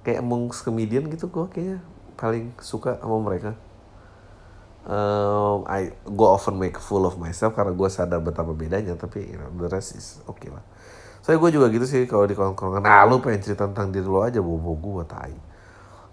kayak 0.02 0.26
amongst 0.26 0.66
comedian 0.66 1.06
gitu 1.06 1.30
gue 1.30 1.46
kayaknya 1.54 1.86
paling 2.18 2.50
suka 2.58 2.98
sama 2.98 3.22
mereka 3.22 3.54
um, 4.90 5.70
I 5.70 5.94
go 6.02 6.34
often 6.34 6.58
make 6.58 6.82
full 6.82 7.06
of 7.06 7.22
myself 7.22 7.54
karena 7.54 7.78
gue 7.78 7.90
sadar 7.94 8.26
betapa 8.26 8.58
bedanya 8.58 8.98
tapi 8.98 9.22
you 9.22 9.38
know, 9.38 9.54
the 9.54 9.70
rest 9.70 9.94
is 9.94 10.18
okay 10.26 10.50
lah 10.50 10.66
saya 11.22 11.38
gue 11.38 11.50
juga 11.54 11.70
gitu 11.70 11.86
sih 11.86 12.10
kalau 12.10 12.26
di 12.26 12.34
kongkongan 12.34 12.82
nah 12.82 13.06
lu 13.06 13.22
pengen 13.22 13.46
cerita 13.46 13.70
tentang 13.70 13.94
diri 13.94 14.10
lo 14.10 14.26
aja 14.26 14.42
bobo 14.42 14.74
gue 14.82 15.06
tai 15.06 15.55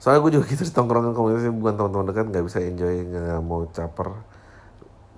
soalnya 0.03 0.19
gue 0.27 0.33
juga 0.35 0.45
gitu 0.51 0.67
tongkrongan 0.75 1.15
komunitas 1.15 1.47
bukan 1.55 1.79
teman-teman 1.79 2.07
dekat 2.11 2.27
nggak 2.35 2.45
bisa 2.51 2.59
enjoy 2.59 2.95
nggak 3.07 3.39
mau 3.47 3.63
caper. 3.71 4.11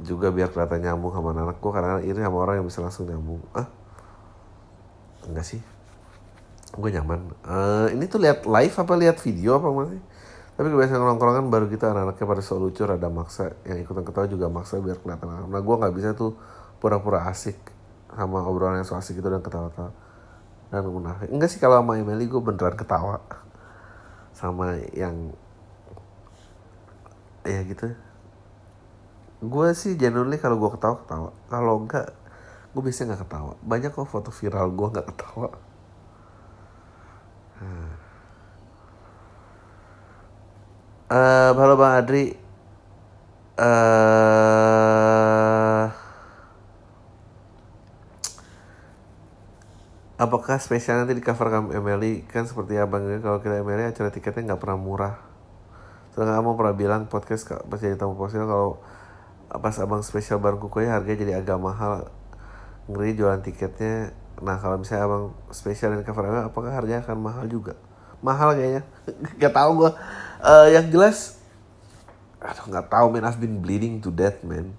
Juga 0.04 0.28
biar 0.28 0.52
kelihatan 0.52 0.84
nyambung 0.84 1.16
sama 1.16 1.32
anak 1.32 1.56
gue 1.56 1.72
karena 1.72 2.02
ini 2.04 2.20
sama 2.20 2.36
orang 2.44 2.60
yang 2.60 2.66
bisa 2.68 2.84
langsung 2.84 3.08
nyambung. 3.08 3.40
Ah 3.56 3.64
enggak 5.24 5.46
sih. 5.48 5.60
Gue 6.76 6.92
nyaman. 6.92 7.32
Uh, 7.48 7.88
ini 7.96 8.04
tuh 8.04 8.20
lihat 8.20 8.44
live 8.44 8.74
apa 8.76 8.92
lihat 9.00 9.16
video 9.24 9.56
apa 9.56 9.72
masih 9.72 10.02
tapi 10.54 10.70
kebiasaan 10.70 11.02
nongkrongan 11.02 11.50
baru 11.50 11.66
kita 11.66 11.90
anak-anaknya 11.90 12.26
pada 12.30 12.42
so 12.44 12.60
lucu 12.60 12.84
rada 12.84 13.08
maksa. 13.08 13.56
Yang 13.64 13.88
ikutan 13.88 14.04
ketawa 14.04 14.26
juga 14.28 14.46
maksa 14.52 14.84
biar 14.84 15.00
kelihatan 15.00 15.48
nah 15.48 15.62
gue 15.64 15.76
nggak 15.80 15.94
bisa 15.96 16.12
tuh 16.12 16.36
pura-pura 16.76 17.24
asik 17.32 17.56
sama 18.12 18.44
obrolan 18.44 18.84
yang 18.84 18.86
so 18.86 19.00
asik 19.00 19.16
itu 19.16 19.28
dan 19.32 19.40
ketawa-tawa. 19.40 19.96
Dan 20.68 20.84
munafik 20.92 21.32
enggak 21.32 21.48
sih 21.48 21.56
kalau 21.56 21.80
sama 21.80 21.96
Emily 21.96 22.28
gue 22.28 22.42
beneran 22.42 22.76
ketawa 22.76 23.22
sama 24.44 24.76
yang 24.92 25.32
ya 27.48 27.64
gitu 27.64 27.96
gue 29.40 29.68
sih 29.72 29.96
genuinely 29.96 30.36
kalau 30.36 30.60
gue 30.60 30.68
ketawa 30.76 31.00
ketawa 31.00 31.30
kalau 31.48 31.80
enggak 31.80 32.12
gue 32.76 32.82
biasanya 32.84 33.16
nggak 33.16 33.24
ketawa 33.24 33.56
banyak 33.64 33.88
kok 33.88 34.04
foto 34.04 34.28
viral 34.28 34.68
gue 34.68 34.88
nggak 34.92 35.08
ketawa 35.16 35.48
hmm. 37.64 38.04
Uh, 41.04 41.52
halo 41.54 41.76
Bang 41.76 42.00
Adri. 42.00 42.34
Uh, 43.60 44.74
apakah 50.14 50.62
spesial 50.62 51.02
nanti 51.02 51.18
di 51.18 51.24
cover 51.24 51.50
kamu 51.50 51.68
Emily? 51.74 52.22
Kan 52.30 52.46
seperti 52.46 52.78
abang 52.78 53.06
kalau 53.18 53.42
kita 53.42 53.60
Emily 53.60 53.86
acara 53.86 54.10
tiketnya 54.14 54.54
nggak 54.54 54.60
pernah 54.62 54.78
murah. 54.78 55.14
Sedangkan 56.14 56.42
kamu 56.42 56.50
pernah 56.54 56.74
bilang 56.74 57.02
podcast 57.10 57.42
pas 57.66 57.78
jadi 57.82 57.98
tamu 57.98 58.14
podcast 58.14 58.46
kalau 58.46 58.78
pas 59.50 59.76
abang 59.82 60.02
spesial 60.02 60.38
bareng 60.38 60.62
kukunya 60.62 60.94
harganya 60.94 61.18
jadi 61.26 61.32
agak 61.42 61.58
mahal. 61.58 62.10
Ngeri 62.86 63.18
jualan 63.18 63.42
tiketnya. 63.42 64.14
Nah 64.42 64.58
kalau 64.58 64.78
misalnya 64.78 65.06
abang 65.10 65.24
spesial 65.50 65.94
dan 65.94 66.06
cover 66.06 66.30
ML 66.30 66.50
apakah 66.50 66.70
harganya 66.70 67.02
akan 67.02 67.18
mahal 67.18 67.44
juga? 67.50 67.74
Mahal 68.22 68.54
kayaknya. 68.54 68.82
Gak 69.42 69.54
tahu 69.54 69.84
gue 69.84 69.90
uh, 70.42 70.68
yang 70.70 70.86
jelas 70.90 71.42
aduh 72.44 72.68
nggak 72.68 72.92
tahu 72.92 73.06
man. 73.08 73.24
I've 73.24 73.40
been 73.40 73.56
bleeding 73.64 74.04
to 74.04 74.12
death 74.12 74.44
man. 74.44 74.76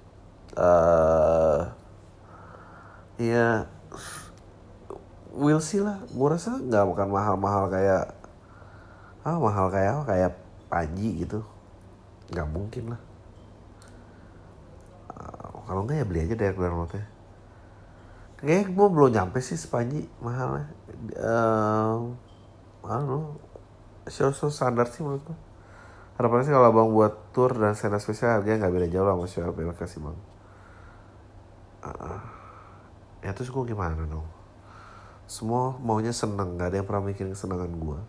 Uh, 0.53 1.73
ya 3.17 3.65
we'll 5.35 5.59
see 5.59 5.83
lah. 5.83 5.99
Gue 6.09 6.27
rasa 6.31 6.55
nggak 6.55 6.81
akan 6.95 7.09
mahal-mahal 7.11 7.67
kayak 7.67 8.15
ah 9.27 9.37
mahal 9.37 9.67
kayak 9.69 10.07
kayak 10.07 10.31
Panji 10.71 11.21
gitu. 11.21 11.43
Nggak 12.31 12.47
mungkin 12.49 12.83
lah. 12.95 13.01
Uh, 15.11 15.61
kalau 15.67 15.83
enggak 15.83 16.01
ya 16.01 16.05
beli 16.07 16.19
aja 16.25 16.35
direct 16.39 16.57
downloadnya. 16.57 17.05
Kayaknya 18.39 18.63
gue 18.71 18.87
belum 18.91 19.09
nyampe 19.11 19.39
sih 19.43 19.59
sepanji 19.59 20.07
mahalnya. 20.23 20.71
Um, 21.19 22.15
I 22.85 22.95
don't 23.01 23.09
know 23.09 23.25
show 24.05 24.29
show 24.29 24.53
standar 24.53 24.85
sih 24.89 25.01
menurut 25.01 25.25
gue 25.25 25.37
harapannya 26.15 26.45
sih 26.47 26.53
kalau 26.53 26.71
abang 26.71 26.89
buat 26.93 27.33
tour 27.35 27.51
dan 27.57 27.75
scena 27.75 27.99
spesial 27.99 28.39
harganya 28.39 28.65
nggak 28.65 28.73
beda 28.73 28.87
jauh 28.87 29.03
lah 29.03 29.15
sama 29.19 29.27
show 29.27 29.43
LPLK 29.51 29.81
sih 29.83 29.99
bang. 29.99 30.17
Uh, 31.85 32.21
ya 33.25 33.31
terus 33.35 33.51
gue 33.51 33.63
gimana 33.65 33.93
dong 33.97 34.34
semua 35.25 35.77
maunya 35.81 36.13
seneng 36.13 36.57
nggak 36.57 36.67
ada 36.73 36.75
yang 36.81 36.87
pernah 36.87 37.03
mikirin 37.09 37.33
kesenangan 37.33 37.71
gue 37.73 37.99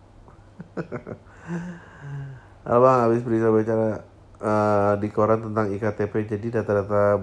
abang 2.65 2.97
habis 3.09 3.21
berita 3.25 3.49
bicara 3.49 4.05
uh, 4.41 4.93
di 5.01 5.09
koran 5.09 5.49
tentang 5.49 5.73
iktp 5.73 6.13
jadi 6.37 6.61
data-data 6.61 7.17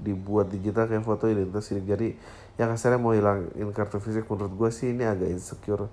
dibuat 0.00 0.52
digital 0.52 0.88
kayak 0.88 1.04
foto 1.04 1.28
identitas 1.28 1.64
sidik 1.64 1.88
jari 1.88 2.16
yang 2.60 2.74
kasarnya 2.74 3.00
mau 3.00 3.16
hilangin 3.16 3.70
kartu 3.72 4.02
fisik 4.02 4.28
menurut 4.28 4.52
gue 4.52 4.70
sih 4.72 4.92
ini 4.92 5.08
agak 5.08 5.32
insecure 5.32 5.88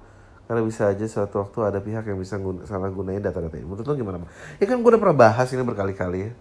karena 0.45 0.61
bisa 0.61 0.85
aja 0.93 1.05
suatu 1.09 1.41
waktu 1.41 1.57
ada 1.65 1.79
pihak 1.81 2.05
yang 2.05 2.21
bisa 2.21 2.37
guna, 2.37 2.69
salah 2.69 2.93
gunain 2.93 3.17
data-data 3.17 3.57
ini. 3.57 3.65
Menurut 3.65 3.81
lo 3.81 3.93
gimana? 3.97 4.29
Ya 4.61 4.69
kan 4.69 4.77
gue 4.77 4.89
udah 4.93 5.01
pernah 5.01 5.17
bahas 5.17 5.49
ini 5.49 5.65
berkali-kali 5.65 6.19
ya. 6.21 6.31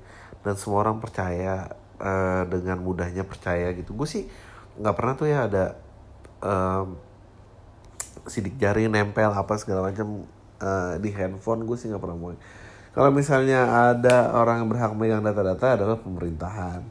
Dan 0.45 0.61
semua 0.61 0.85
orang 0.85 1.01
percaya 1.01 1.73
uh, 1.97 2.45
dengan 2.45 2.85
mudahnya 2.85 3.25
percaya 3.25 3.73
gitu. 3.73 3.97
Gue 3.97 4.05
sih 4.05 4.29
nggak 4.77 4.93
pernah 4.93 5.15
tuh 5.17 5.33
ya 5.33 5.49
ada 5.49 5.81
um, 6.45 7.01
sidik 8.28 8.61
jari 8.61 8.86
nempel 8.86 9.32
apa 9.32 9.57
segala 9.57 9.88
macam 9.88 10.28
uh, 10.61 10.95
di 11.01 11.11
handphone. 11.11 11.64
Gue 11.64 11.80
sih 11.80 11.88
nggak 11.88 12.03
pernah 12.05 12.16
mau. 12.16 12.36
Kalau 12.95 13.11
misalnya 13.11 13.90
ada 13.90 14.30
orang 14.38 14.62
yang 14.62 14.68
berhak 14.70 14.92
megang 14.95 15.24
data-data 15.24 15.80
adalah 15.80 15.99
pemerintahan. 15.99 16.84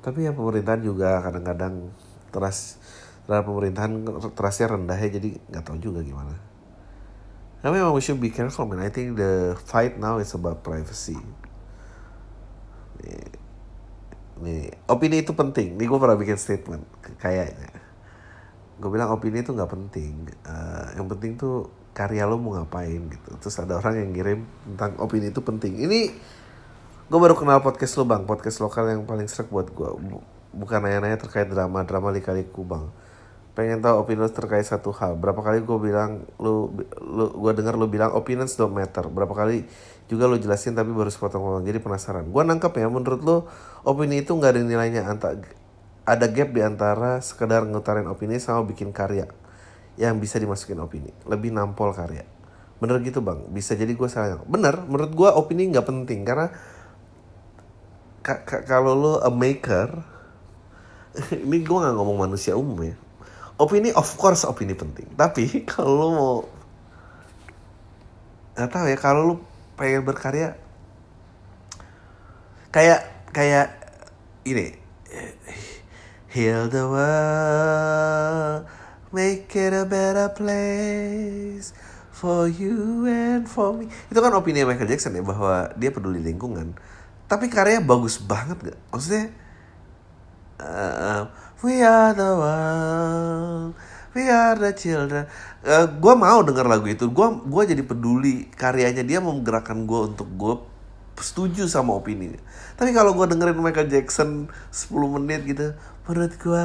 Tapi 0.00 0.24
ya 0.24 0.32
pemerintahan 0.32 0.80
juga 0.80 1.20
kadang-kadang 1.20 1.92
teras 2.32 2.80
terhadap 3.28 3.46
pemerintahan 3.46 3.92
terasnya 4.34 4.66
rendah 4.74 4.98
ya 4.98 5.08
jadi 5.12 5.28
nggak 5.52 5.62
tahu 5.62 5.78
juga 5.78 6.00
gimana. 6.00 6.34
Tapi 7.62 7.78
memang 7.78 7.94
we 7.94 8.02
should 8.02 8.18
be 8.18 8.32
careful 8.32 8.66
man. 8.66 8.82
I 8.82 8.90
think 8.90 9.14
the 9.14 9.54
fight 9.68 10.00
now 10.00 10.18
is 10.18 10.34
about 10.34 10.66
privacy. 10.66 11.20
Nih, 12.98 13.30
nih 14.42 14.62
opini 14.90 15.22
itu 15.22 15.30
penting. 15.36 15.78
Nih 15.78 15.86
gue 15.86 15.98
pernah 16.00 16.18
bikin 16.18 16.40
statement 16.40 16.82
kayaknya. 17.22 17.81
Gue 18.82 18.90
bilang 18.90 19.14
opini 19.14 19.46
itu 19.46 19.54
nggak 19.54 19.70
penting. 19.70 20.26
Uh, 20.42 20.98
yang 20.98 21.06
penting 21.06 21.38
tuh 21.38 21.70
karya 21.94 22.26
lo 22.26 22.34
mau 22.42 22.58
ngapain 22.58 22.98
gitu. 22.98 23.30
Terus 23.38 23.56
ada 23.62 23.78
orang 23.78 24.02
yang 24.02 24.10
ngirim 24.10 24.40
tentang 24.74 24.98
opini 24.98 25.30
itu 25.30 25.38
penting. 25.38 25.78
Ini 25.78 26.10
gue 27.06 27.18
baru 27.22 27.38
kenal 27.38 27.62
podcast 27.62 27.94
lo 27.94 28.04
bang, 28.10 28.26
podcast 28.26 28.58
lokal 28.58 28.90
yang 28.90 29.06
paling 29.06 29.30
serak 29.30 29.54
buat 29.54 29.70
gue 29.70 29.90
bukan 30.52 30.78
nanya-nanya 30.84 31.16
terkait 31.16 31.48
drama-drama 31.48 32.12
lika-liku 32.12 32.64
bang. 32.64 32.84
Pengen 33.52 33.84
tahu 33.84 34.00
opini 34.00 34.24
lu 34.24 34.32
terkait 34.32 34.64
satu 34.64 34.96
hal. 34.96 35.12
Berapa 35.20 35.44
kali 35.44 35.60
gue 35.60 35.78
bilang 35.80 36.24
lu 36.40 36.72
lu 37.04 37.24
gue 37.36 37.52
dengar 37.52 37.76
lu 37.76 37.84
bilang 37.84 38.16
opinions 38.16 38.56
don't 38.56 38.72
matter. 38.72 39.04
Berapa 39.12 39.32
kali 39.32 39.68
juga 40.08 40.24
lu 40.24 40.40
jelasin 40.40 40.72
tapi 40.72 40.88
baru 40.88 41.12
sepotong-potong. 41.12 41.68
Jadi 41.68 41.78
penasaran. 41.84 42.24
Gue 42.32 42.42
nangkep 42.48 42.72
ya 42.80 42.88
menurut 42.88 43.20
lu 43.20 43.36
opini 43.84 44.24
itu 44.24 44.32
nggak 44.32 44.56
ada 44.56 44.60
nilainya. 44.64 45.04
Antara 45.04 45.36
ada 46.02 46.26
gap 46.26 46.50
di 46.50 46.62
antara 46.62 47.22
sekedar 47.22 47.62
ngutarin 47.62 48.10
opini 48.10 48.42
sama 48.42 48.66
bikin 48.66 48.90
karya 48.90 49.30
yang 49.94 50.18
bisa 50.18 50.40
dimasukin 50.42 50.80
opini. 50.82 51.14
Lebih 51.28 51.54
nampol 51.54 51.94
karya. 51.94 52.26
Bener 52.82 52.98
gitu 53.06 53.22
bang? 53.22 53.46
Bisa 53.54 53.78
jadi 53.78 53.94
gue 53.94 54.08
salah. 54.10 54.42
Bener 54.42 54.82
menurut 54.82 55.12
gue 55.14 55.28
opini 55.30 55.70
nggak 55.70 55.86
penting 55.86 56.26
karena 56.26 56.50
kalau 58.66 58.94
lu 58.94 59.14
a 59.18 59.30
maker 59.30 60.02
ini 61.46 61.62
gue 61.62 61.78
nggak 61.78 61.94
ngomong 61.94 62.26
manusia 62.26 62.58
umum 62.58 62.82
ya. 62.82 62.96
Opini 63.62 63.94
of 63.94 64.10
course 64.18 64.42
opini 64.42 64.74
penting. 64.74 65.06
Tapi 65.14 65.62
kalau 65.70 65.92
lo 65.94 66.08
mau 66.10 66.36
nggak 68.58 68.68
tahu 68.68 68.86
ya 68.90 68.98
kalau 68.98 69.20
lo 69.22 69.34
pengen 69.78 70.04
berkarya 70.04 70.52
kayak 72.68 73.00
kayak 73.32 73.72
ini 74.44 74.81
heal 76.32 76.64
the 76.72 76.88
world 76.88 78.64
make 79.12 79.52
it 79.52 79.76
a 79.76 79.84
better 79.84 80.32
place 80.32 81.76
for 82.08 82.48
you 82.48 83.04
and 83.04 83.44
for 83.44 83.76
me. 83.76 83.92
Itu 84.08 84.24
kan 84.24 84.32
opini 84.32 84.64
Michael 84.64 84.88
Jackson 84.88 85.12
ya 85.12 85.20
bahwa 85.20 85.68
dia 85.76 85.92
peduli 85.92 86.24
lingkungan. 86.24 86.72
Tapi 87.28 87.52
karyanya 87.52 87.84
bagus 87.84 88.16
banget 88.20 88.72
gak 88.72 88.78
maksudnya 88.92 89.32
uh, 90.60 91.28
we 91.64 91.80
are 91.80 92.12
the 92.12 92.30
world 92.32 93.72
we 94.16 94.28
are 94.28 94.56
the 94.56 94.72
children. 94.76 95.24
Uh, 95.64 95.88
gue 95.88 96.14
mau 96.16 96.44
denger 96.44 96.68
lagu 96.68 96.84
itu. 96.88 97.08
Gue 97.08 97.28
gua 97.48 97.64
jadi 97.64 97.80
peduli 97.80 98.48
karyanya 98.52 99.04
dia 99.04 99.20
menggerakkan 99.24 99.88
gue 99.88 100.00
untuk 100.12 100.28
gue 100.36 100.54
setuju 101.20 101.68
sama 101.68 101.96
opini. 101.96 102.36
Tapi 102.76 102.90
kalau 102.92 103.16
gue 103.16 103.26
dengerin 103.28 103.56
Michael 103.60 103.88
Jackson 103.88 104.48
10 104.72 105.16
menit 105.20 105.44
gitu 105.48 105.76
menurut 106.08 106.34
gue 106.34 106.64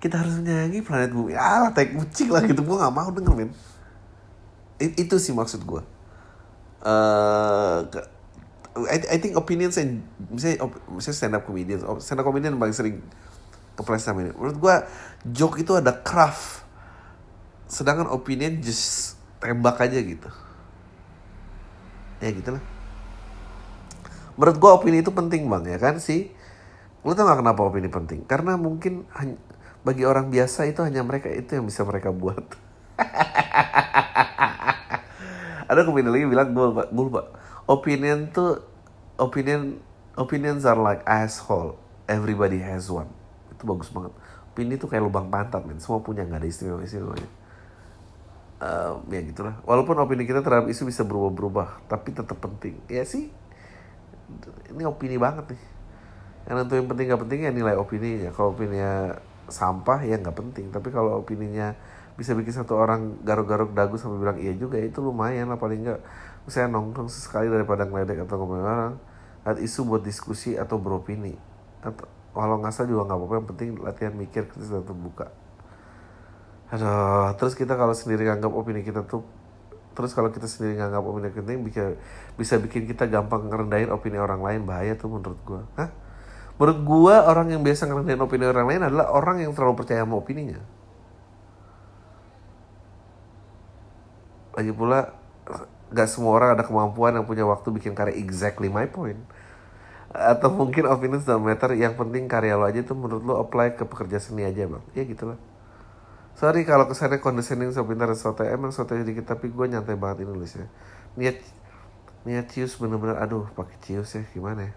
kita 0.00 0.20
harus 0.20 0.36
menyayangi 0.36 0.80
planet 0.84 1.10
bumi. 1.16 1.32
Alah 1.32 1.72
tai 1.72 1.92
kucing 1.92 2.28
lah 2.28 2.44
gitu. 2.44 2.60
Gue 2.60 2.76
gak 2.76 2.92
mau 2.92 3.08
denger 3.08 3.32
men. 3.32 3.50
It, 4.76 5.06
itu 5.06 5.16
sih 5.22 5.30
maksud 5.30 5.62
gue 5.62 5.82
uh, 6.82 7.86
I, 8.74 8.98
I 9.06 9.16
think 9.22 9.38
opinions 9.38 9.78
and 9.78 10.02
misalnya, 10.34 10.66
misalnya 10.90 11.14
stand 11.14 11.34
up 11.38 11.46
comedian 11.46 11.78
stand 12.02 12.18
up 12.18 12.26
comedian 12.26 12.58
paling 12.58 12.74
sering 12.74 12.98
kepleset 13.78 14.10
sama 14.10 14.26
ini. 14.26 14.34
Menurut 14.34 14.58
gue 14.58 14.74
joke 15.30 15.62
itu 15.62 15.78
ada 15.78 15.94
craft. 15.94 16.66
Sedangkan 17.70 18.10
opinion 18.10 18.58
just 18.58 19.14
tembak 19.38 19.78
aja 19.78 19.98
gitu. 20.02 20.26
Ya 22.18 22.34
gitu 22.34 22.58
lah 22.58 22.74
menurut 24.34 24.56
gue 24.58 24.70
opini 24.70 24.98
itu 25.02 25.14
penting 25.14 25.46
bang 25.46 25.64
ya 25.66 25.78
kan 25.78 26.02
sih 26.02 26.30
lu 27.04 27.12
tau 27.12 27.28
gak 27.28 27.44
kenapa 27.44 27.60
opini 27.60 27.92
penting? 27.92 28.24
Karena 28.24 28.56
mungkin 28.56 29.04
bagi 29.84 30.08
orang 30.08 30.32
biasa 30.32 30.64
itu 30.64 30.80
hanya 30.80 31.04
mereka 31.04 31.28
itu 31.28 31.60
yang 31.60 31.68
bisa 31.68 31.84
mereka 31.84 32.08
buat. 32.08 32.40
Ada 35.70 35.84
komedi 35.84 36.08
lagi 36.08 36.24
bilang 36.24 36.56
gue 36.56 36.66
lupa, 36.72 36.88
gue 36.88 37.04
lupa 37.04 37.22
opinion 37.68 38.32
tuh 38.32 38.64
opinion 39.20 39.76
opinions 40.16 40.64
are 40.64 40.80
like 40.80 41.04
asshole. 41.04 41.76
Everybody 42.04 42.60
has 42.60 42.92
one. 42.92 43.08
Itu 43.52 43.64
bagus 43.64 43.88
banget. 43.88 44.12
Opini 44.52 44.76
tuh 44.76 44.92
kayak 44.92 45.08
lubang 45.08 45.32
pantat 45.32 45.64
men. 45.64 45.80
Semua 45.80 46.04
punya 46.04 46.24
nggak 46.24 46.40
ada 46.40 46.48
istimewa 46.48 46.84
istimewanya. 46.84 47.30
Um, 48.60 49.08
ya 49.08 49.20
gitulah. 49.24 49.56
Walaupun 49.64 49.96
opini 50.00 50.28
kita 50.28 50.44
terhadap 50.44 50.68
isu 50.68 50.88
bisa 50.88 51.04
berubah-berubah 51.04 51.88
tapi 51.88 52.12
tetap 52.12 52.36
penting. 52.40 52.76
Ya 52.88 53.04
sih 53.08 53.32
ini 54.72 54.88
opini 54.88 55.20
banget 55.20 55.52
nih 55.52 55.73
yang 56.44 56.60
nentuin 56.60 56.84
penting 56.84 57.06
nggak 57.08 57.22
penting 57.24 57.40
ya 57.48 57.50
nilai 57.52 57.74
opininya. 57.80 58.30
Kalau 58.36 58.52
opininya 58.52 59.16
sampah 59.48 60.04
ya 60.04 60.20
nggak 60.20 60.36
penting. 60.36 60.68
Tapi 60.68 60.88
kalau 60.92 61.20
opininya 61.20 61.72
bisa 62.14 62.36
bikin 62.36 62.54
satu 62.54 62.78
orang 62.78 63.18
garuk-garuk 63.26 63.74
dagu 63.74 63.98
sampai 63.98 64.22
bilang 64.22 64.38
iya 64.38 64.54
juga 64.54 64.78
ya 64.78 64.86
itu 64.86 65.00
lumayan 65.00 65.48
lah 65.48 65.56
paling 65.56 65.88
nggak. 65.88 66.00
Misalnya 66.44 66.76
nongkrong 66.76 67.08
sesekali 67.08 67.48
daripada 67.48 67.88
ngeledek 67.88 68.28
atau 68.28 68.36
ngomongin 68.36 68.64
orang 68.68 68.94
lihat 69.44 69.58
isu 69.60 69.88
buat 69.88 70.04
diskusi 70.04 70.60
atau 70.60 70.76
beropini. 70.76 71.32
Atau 71.80 72.04
walau 72.36 72.60
ngasal 72.60 72.92
juga 72.92 73.08
nggak 73.08 73.18
apa-apa 73.18 73.34
yang 73.40 73.48
penting 73.48 73.68
latihan 73.80 74.12
mikir 74.12 74.44
kritis 74.44 74.68
dan 74.68 74.84
terbuka. 74.84 75.32
Aduh 76.68 77.32
terus 77.40 77.56
kita 77.56 77.72
kalau 77.72 77.96
sendiri 77.96 78.28
nganggap 78.28 78.52
opini 78.52 78.84
kita 78.84 79.08
tuh 79.08 79.24
terus 79.96 80.10
kalau 80.12 80.28
kita 80.28 80.44
sendiri 80.44 80.76
nganggap 80.76 81.02
opini 81.06 81.30
kita 81.30 81.54
bisa 81.56 81.84
bisa 82.36 82.54
bikin 82.58 82.84
kita 82.84 83.08
gampang 83.08 83.48
ngerendahin 83.48 83.88
opini 83.88 84.20
orang 84.20 84.44
lain. 84.44 84.68
Bahaya 84.68 84.92
tuh 84.92 85.08
menurut 85.08 85.40
gua. 85.48 85.64
Hah 85.80 86.03
menurut 86.56 86.78
gua 86.86 87.14
orang 87.26 87.50
yang 87.50 87.62
biasa 87.62 87.90
ngerendahin 87.90 88.22
opini 88.22 88.44
orang 88.46 88.66
lain 88.70 88.82
adalah 88.86 89.10
orang 89.10 89.42
yang 89.42 89.52
terlalu 89.52 89.82
percaya 89.82 90.02
sama 90.02 90.18
opininya. 90.18 90.60
Lagi 94.54 94.70
pula 94.70 95.10
gak 95.90 96.08
semua 96.10 96.32
orang 96.38 96.54
ada 96.54 96.62
kemampuan 96.62 97.14
yang 97.18 97.26
punya 97.26 97.42
waktu 97.42 97.68
bikin 97.74 97.92
karya 97.98 98.14
exactly 98.14 98.70
my 98.70 98.86
point. 98.86 99.18
Atau 100.14 100.54
mungkin 100.54 100.86
opinion 100.86 101.18
don't 101.26 101.42
matter 101.42 101.74
yang 101.74 101.98
penting 101.98 102.30
karya 102.30 102.54
lo 102.54 102.70
aja 102.70 102.86
tuh 102.86 102.94
menurut 102.94 103.26
lo 103.26 103.34
apply 103.42 103.74
ke 103.74 103.82
pekerja 103.82 104.22
seni 104.22 104.46
aja 104.46 104.70
bang. 104.70 104.84
Ya 104.94 105.02
gitulah. 105.02 105.38
Sorry 106.34 106.66
kalau 106.66 106.90
kesannya 106.90 107.22
condescending 107.22 107.70
so 107.70 107.86
pintar 107.86 108.10
dan 108.10 108.18
sotoy 108.18 108.50
emang 108.50 108.74
sotoy 108.74 109.06
dikit 109.06 109.26
tapi 109.26 109.50
gue 109.54 109.66
nyantai 109.70 109.94
banget 109.94 110.26
ini 110.26 110.34
nulisnya 110.34 110.66
niat 111.14 111.38
niat 112.26 112.46
cius 112.50 112.74
bener-bener 112.74 113.14
aduh 113.22 113.46
pakai 113.54 113.78
cius 113.86 114.18
ya 114.18 114.22
gimana 114.34 114.70
ya 114.70 114.74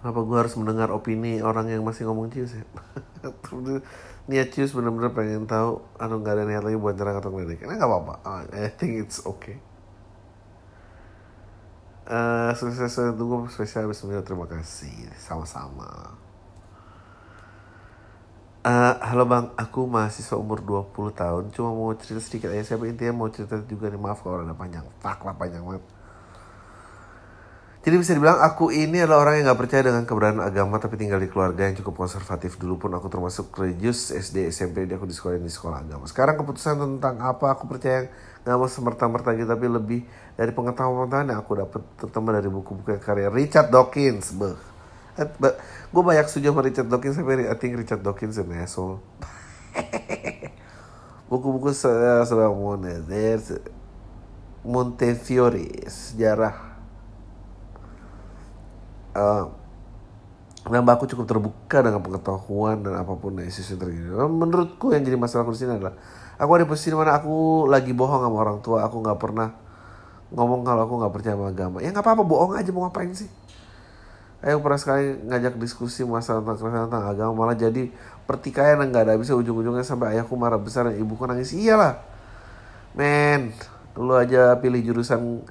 kenapa 0.00 0.20
gue 0.24 0.36
harus 0.40 0.54
mendengar 0.56 0.88
opini 0.88 1.44
orang 1.44 1.68
yang 1.68 1.84
masih 1.84 2.08
ngomong 2.08 2.32
cius 2.32 2.56
ya? 2.56 2.64
Niat 4.28 4.48
cius 4.56 4.72
bener-bener 4.72 5.12
pengen 5.12 5.44
tahu 5.44 5.84
anu 6.00 6.24
nggak 6.24 6.34
ada 6.40 6.44
niat 6.48 6.64
lagi 6.64 6.78
buat 6.80 6.96
nyerang 6.96 7.20
atau 7.20 7.30
ngeledek 7.34 7.68
ini 7.68 7.76
nggak 7.76 7.90
apa-apa. 7.90 8.14
I 8.56 8.72
think 8.72 8.96
it's 8.96 9.20
okay. 9.28 9.60
Eh, 12.10 12.50
sukses 12.56 12.90
tunggu 13.14 13.46
spesial 13.52 13.86
Bismillah 13.86 14.24
terima 14.24 14.48
kasih. 14.48 15.12
Sama-sama. 15.20 16.16
Eh, 18.60 18.94
halo 19.04 19.24
bang, 19.24 19.52
aku 19.56 19.88
mahasiswa 19.88 20.36
umur 20.36 20.60
20 20.64 21.12
tahun. 21.16 21.44
Cuma 21.52 21.72
mau 21.72 21.92
cerita 21.96 22.20
sedikit 22.20 22.48
aja. 22.52 22.74
Siapa 22.74 22.88
intinya 22.88 23.24
mau 23.24 23.28
cerita 23.32 23.56
juga 23.64 23.88
nih. 23.88 24.00
Maaf 24.00 24.20
kalau 24.24 24.42
ada 24.44 24.56
panjang. 24.56 24.84
Fuck 25.00 25.22
lah 25.26 25.34
panjang 25.36 25.64
banget 25.64 25.99
Jadi 27.80 27.96
bisa 27.96 28.12
dibilang 28.12 28.44
aku 28.44 28.68
ini 28.68 29.00
adalah 29.00 29.24
orang 29.24 29.40
yang 29.40 29.56
gak 29.56 29.60
percaya 29.64 29.88
dengan 29.88 30.04
keberadaan 30.04 30.44
agama 30.44 30.76
Tapi 30.76 31.00
tinggal 31.00 31.16
di 31.16 31.32
keluarga 31.32 31.64
yang 31.64 31.80
cukup 31.80 32.04
konservatif 32.04 32.60
Dulu 32.60 32.76
pun 32.76 32.92
aku 32.92 33.08
termasuk 33.08 33.48
religius 33.56 34.12
SD, 34.12 34.52
SMP 34.52 34.84
Di 34.84 35.00
aku 35.00 35.08
di 35.08 35.16
sekolah 35.16 35.40
di 35.40 35.48
sekolah 35.48 35.88
agama. 35.88 36.04
Sekarang 36.04 36.36
keputusan 36.36 36.76
tentang 36.76 37.16
apa 37.24 37.56
aku 37.56 37.64
percaya 37.64 38.12
Gak 38.44 38.56
mau 38.60 38.68
semerta-merta 38.68 39.32
gitu 39.32 39.48
Tapi 39.48 39.64
lebih 39.64 40.00
dari 40.36 40.52
pengetahuan-pengetahuan 40.52 41.32
yang 41.32 41.40
aku 41.40 41.52
dapat 41.56 41.80
Terutama 41.96 42.36
dari 42.36 42.52
buku-buku 42.52 43.00
karya 43.00 43.32
Richard 43.32 43.72
Dawkins 43.72 44.36
Beuh 44.36 44.70
gue 45.90 46.02
banyak 46.02 46.26
setuju 46.30 46.54
sama 46.54 46.62
Richard 46.64 46.88
Dawkins 46.88 47.16
tapi 47.18 47.44
I 47.44 47.56
think 47.58 47.76
Richard 47.76 48.00
Dawkins 48.00 48.38
an 48.38 48.52
asshole. 48.56 49.02
Buku-buku 51.30 51.70
saya 51.74 52.24
sedang 52.26 52.56
Monedes 52.58 53.54
Montefiore 54.64 55.86
sejarah 55.86 56.69
uh, 59.16 59.44
nambah 60.68 60.92
aku 61.00 61.04
cukup 61.08 61.24
terbuka 61.24 61.80
dengan 61.80 62.04
pengetahuan 62.04 62.84
dan 62.84 63.00
apa 63.00 63.16
pun 63.16 63.40
isu 63.40 63.60
yang 63.74 63.80
terjadi. 63.80 64.08
Menurutku 64.28 64.92
yang 64.92 65.02
jadi 65.02 65.16
masalah 65.16 65.48
di 65.48 65.56
sini 65.56 65.80
adalah 65.80 65.96
aku 66.36 66.50
ada 66.56 66.64
posisi 66.68 66.92
mana 66.92 67.16
aku 67.16 67.64
lagi 67.66 67.96
bohong 67.96 68.20
sama 68.20 68.36
orang 68.36 68.58
tua. 68.60 68.84
Aku 68.84 69.00
nggak 69.00 69.18
pernah 69.18 69.56
ngomong 70.30 70.62
kalau 70.62 70.84
aku 70.84 70.94
nggak 71.00 71.12
percaya 71.16 71.34
sama 71.34 71.48
agama. 71.48 71.76
Ya 71.80 71.88
nggak 71.90 72.04
apa-apa 72.04 72.22
bohong 72.26 72.52
aja 72.54 72.68
mau 72.70 72.84
ngapain 72.84 73.10
sih? 73.16 73.30
Ayo 74.40 74.56
pernah 74.64 74.80
sekali 74.80 75.20
ngajak 75.20 75.60
diskusi 75.60 76.00
masalah 76.00 76.40
tentang, 76.40 76.88
tentang 76.88 77.04
agama 77.04 77.44
malah 77.44 77.56
jadi 77.56 77.92
pertikaian 78.24 78.80
yang 78.80 78.88
nggak 78.88 79.04
ada 79.04 79.14
bisa 79.20 79.36
ujung-ujungnya 79.36 79.84
sampai 79.84 80.16
ayahku 80.16 80.32
marah 80.32 80.56
besar 80.56 80.88
dan 80.88 80.96
ibuku 80.96 81.28
nangis 81.28 81.52
iyalah 81.52 82.00
men 82.96 83.52
lu 83.98 84.16
aja 84.16 84.56
pilih 84.56 84.80
jurusan 84.80 85.44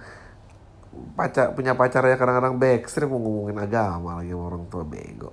pacar 1.16 1.54
punya 1.54 1.76
pacar 1.76 2.04
ya 2.06 2.16
kadang-kadang 2.16 2.56
backstreet 2.58 3.10
mau 3.10 3.20
ngomongin 3.20 3.58
agama 3.60 4.20
lagi 4.22 4.32
sama 4.32 4.44
orang 4.50 4.64
tua 4.72 4.84
bego. 4.88 5.32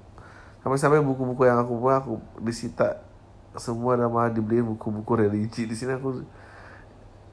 Sampai-sampai 0.62 0.98
buku-buku 0.98 1.46
yang 1.46 1.62
aku 1.62 1.78
punya 1.78 2.02
aku 2.02 2.18
disita 2.42 2.98
semua 3.54 3.94
dan 3.94 4.10
malah 4.10 4.34
dibeliin 4.34 4.66
buku-buku 4.74 5.12
religi. 5.22 5.64
Di 5.64 5.78
sini 5.78 5.94
aku 5.94 6.26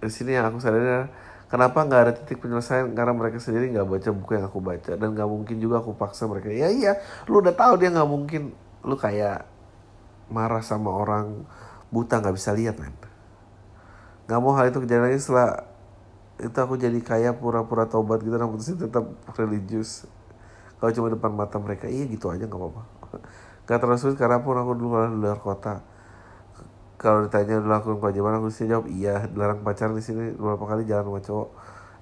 di 0.03 0.11
sini 0.11 0.36
yang 0.36 0.51
aku 0.51 0.59
sadar 0.61 1.09
kenapa 1.49 1.81
nggak 1.81 2.01
ada 2.01 2.11
titik 2.13 2.43
penyelesaian? 2.43 2.91
Karena 2.93 3.13
mereka 3.15 3.41
sendiri 3.41 3.73
nggak 3.73 3.88
baca 3.89 4.09
buku 4.13 4.31
yang 4.38 4.45
aku 4.45 4.59
baca. 4.61 4.91
Dan 4.93 5.17
nggak 5.17 5.29
mungkin 5.29 5.55
juga 5.57 5.81
aku 5.81 5.97
paksa 5.97 6.29
mereka. 6.29 6.53
Ya 6.53 6.69
iya 6.69 7.01
lu 7.25 7.41
udah 7.41 7.57
tahu 7.57 7.81
dia 7.81 7.89
nggak 7.89 8.09
mungkin. 8.09 8.53
Lu 8.86 8.95
kayak 8.99 9.49
marah 10.29 10.61
sama 10.61 10.93
orang 10.93 11.45
buta 11.89 12.21
nggak 12.21 12.36
bisa 12.36 12.53
lihat 12.53 12.77
men. 12.77 12.93
Nggak 14.29 14.39
mau 14.39 14.53
hal 14.55 14.71
itu 14.71 14.79
kejadian 14.81 15.09
lagi 15.11 15.19
setelah 15.19 15.72
itu 16.41 16.57
aku 16.57 16.81
jadi 16.81 16.97
kaya 16.97 17.38
pura-pura 17.38 17.86
tobat 17.86 18.25
gitu 18.25 18.34
dan 18.34 18.49
putusin 18.49 18.77
tetap 18.81 19.05
religius. 19.38 20.09
Kalau 20.81 20.91
cuma 20.91 21.07
depan 21.13 21.31
mata 21.31 21.61
mereka 21.61 21.86
iya 21.86 22.09
gitu 22.09 22.34
aja 22.34 22.49
nggak 22.49 22.57
apa-apa. 22.57 22.81
Nggak 23.69 23.77
terlalu 23.79 23.99
sulit 24.01 24.17
karena 24.17 24.41
pun 24.41 24.57
aku 24.57 24.73
dulu 24.73 24.97
di 25.13 25.17
luar 25.21 25.38
kota. 25.38 25.86
Kalau 26.97 27.27
ditanya 27.27 27.61
dulu 27.61 27.73
aku 27.77 27.89
kewajiban 28.01 28.41
aku 28.41 28.49
sih 28.49 28.65
jawab 28.65 28.89
iya 28.89 29.29
dilarang 29.29 29.61
pacaran 29.61 29.93
di 29.93 30.03
sini 30.03 30.34
beberapa 30.34 30.65
kali 30.65 30.89
jalan 30.89 31.05
sama 31.05 31.19
cowok. 31.21 31.49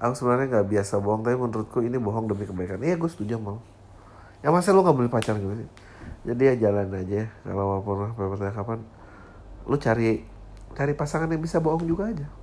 Aku 0.02 0.14
sebenarnya 0.18 0.48
nggak 0.58 0.68
biasa 0.72 0.94
bohong 1.04 1.22
tapi 1.22 1.36
menurutku 1.38 1.80
ini 1.84 1.98
bohong 2.00 2.26
demi 2.32 2.48
kebaikan. 2.48 2.80
Iya 2.82 2.96
gue 2.98 3.10
setuju 3.12 3.38
mau 3.38 3.60
ya 4.42 4.50
masa 4.50 4.74
lu 4.74 4.82
nggak 4.82 4.98
boleh 4.98 5.12
pacaran 5.12 5.38
gitu 5.38 5.56
sih? 5.60 5.70
Jadi 6.26 6.42
ya 6.42 6.54
jalan 6.58 6.90
aja 6.90 7.30
kalau 7.46 7.84
walaupun 7.84 8.16
bertanya 8.18 8.54
kapan. 8.56 8.80
Lu 9.70 9.78
cari 9.78 10.26
cari 10.74 10.94
pasangan 10.96 11.30
yang 11.30 11.44
bisa 11.44 11.62
bohong 11.62 11.86
juga 11.86 12.10
aja 12.10 12.41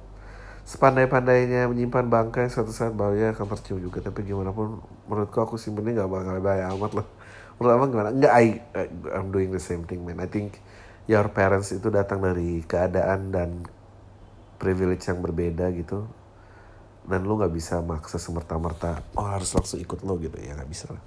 sepandai-pandainya 0.69 1.65
menyimpan 1.73 2.13
bangkai 2.13 2.53
suatu 2.53 2.77
saat 2.77 2.93
baunya 2.93 3.33
akan 3.33 3.49
tercium 3.57 3.81
juga. 3.81 4.05
Tapi 4.05 4.21
gimana 4.21 4.53
pun 4.53 4.85
menurutku 5.09 5.41
aku 5.41 5.57
simpennya 5.57 6.05
nggak 6.05 6.11
bakal 6.13 6.37
bahaya 6.45 6.69
amat 6.77 6.93
lah. 7.01 7.07
Menurut 7.57 7.73
abang 7.73 7.89
gimana? 7.89 8.11
Nggak 8.13 8.33
I 8.37 8.47
I'm 9.17 9.33
doing 9.33 9.49
the 9.49 9.63
same 9.65 9.89
thing 9.89 10.05
man. 10.05 10.21
I 10.21 10.29
think 10.29 10.61
your 11.09 11.25
parents 11.33 11.73
itu 11.73 11.89
datang 11.89 12.21
dari 12.21 12.61
keadaan 12.69 13.33
dan 13.33 13.65
privilege 14.61 15.09
yang 15.09 15.25
berbeda 15.25 15.73
gitu. 15.73 16.05
Dan 17.09 17.25
lu 17.25 17.41
nggak 17.41 17.57
bisa 17.57 17.81
maksa 17.81 18.21
semerta-merta 18.21 19.01
oh 19.17 19.25
harus 19.25 19.49
langsung 19.57 19.81
ikut 19.81 20.05
lo 20.05 20.21
gitu. 20.21 20.37
Ya 20.37 20.53
nggak 20.53 20.69
bisa 20.69 20.93
lah. 20.93 21.01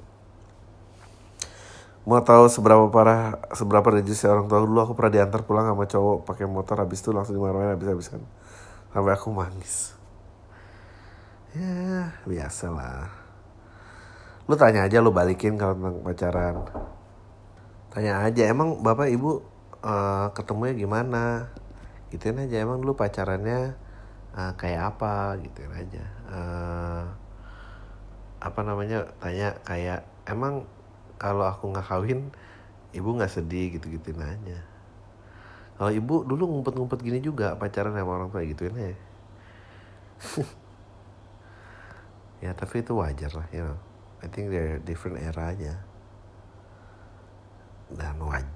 Mau 2.01 2.17
tahu 2.17 2.49
seberapa 2.49 2.89
parah 2.89 3.37
seberapa 3.53 3.93
religius 3.93 4.25
orang 4.25 4.49
tua? 4.49 4.57
Dulu 4.57 4.81
aku 4.81 4.97
pernah 4.97 5.21
diantar 5.21 5.45
pulang 5.45 5.69
sama 5.69 5.85
cowok 5.85 6.25
pakai 6.25 6.49
motor 6.49 6.81
habis 6.81 6.97
itu 6.97 7.13
langsung 7.13 7.37
dimarahin 7.37 7.77
habis 7.77 7.85
habisan 7.93 8.25
sampai 8.91 9.15
aku 9.15 9.31
manis 9.31 9.95
ya 11.51 12.11
biasa 12.27 12.71
lah 12.71 13.21
lu 14.51 14.59
tanya 14.59 14.83
aja 14.83 14.99
lu 14.99 15.15
balikin 15.15 15.55
kalau 15.55 15.79
tentang 15.79 16.03
pacaran. 16.03 16.55
Tanya 17.87 18.27
aja 18.27 18.51
emang 18.51 18.83
bapak 18.83 19.07
ibu 19.07 19.39
uh, 19.79 20.27
ketemunya 20.35 20.75
gimana? 20.75 21.47
Gituin 22.11 22.35
aja 22.35 22.59
emang 22.59 22.83
dulu 22.83 22.99
pacarannya 22.99 23.79
uh, 24.35 24.51
kayak 24.59 24.95
apa? 24.95 25.39
Gituin 25.39 25.71
aja. 25.71 26.03
Uh, 26.27 27.03
apa 28.43 28.59
namanya 28.65 29.07
tanya 29.23 29.55
kayak 29.63 30.03
emang 30.27 30.65
kalau 31.15 31.45
aku 31.45 31.71
nggak 31.71 31.87
kawin 31.87 32.33
ibu 32.91 33.07
nggak 33.07 33.31
sedih? 33.31 33.79
Gitu 33.79 33.87
gituin 33.87 34.19
aja 34.19 34.70
kalau 35.81 35.89
ibu 35.89 36.21
dulu 36.21 36.45
ngumpet-ngumpet 36.45 37.01
gini 37.01 37.25
juga 37.25 37.57
pacaran 37.57 37.97
sama 37.97 38.13
orang 38.13 38.29
tua 38.29 38.45
gituin 38.45 38.77
aja. 38.77 38.93
Ya 42.41 42.57
tapi 42.57 42.81
itu 42.81 42.97
wajar 42.97 43.29
lah 43.37 43.45
you 43.53 43.61
know. 43.61 43.77
I 44.21 44.29
think 44.29 44.49
they're 44.49 44.81
different 44.81 45.21
era 45.21 45.53
aja. 45.53 45.77
Dan 47.89 48.17
wajar 48.21 48.49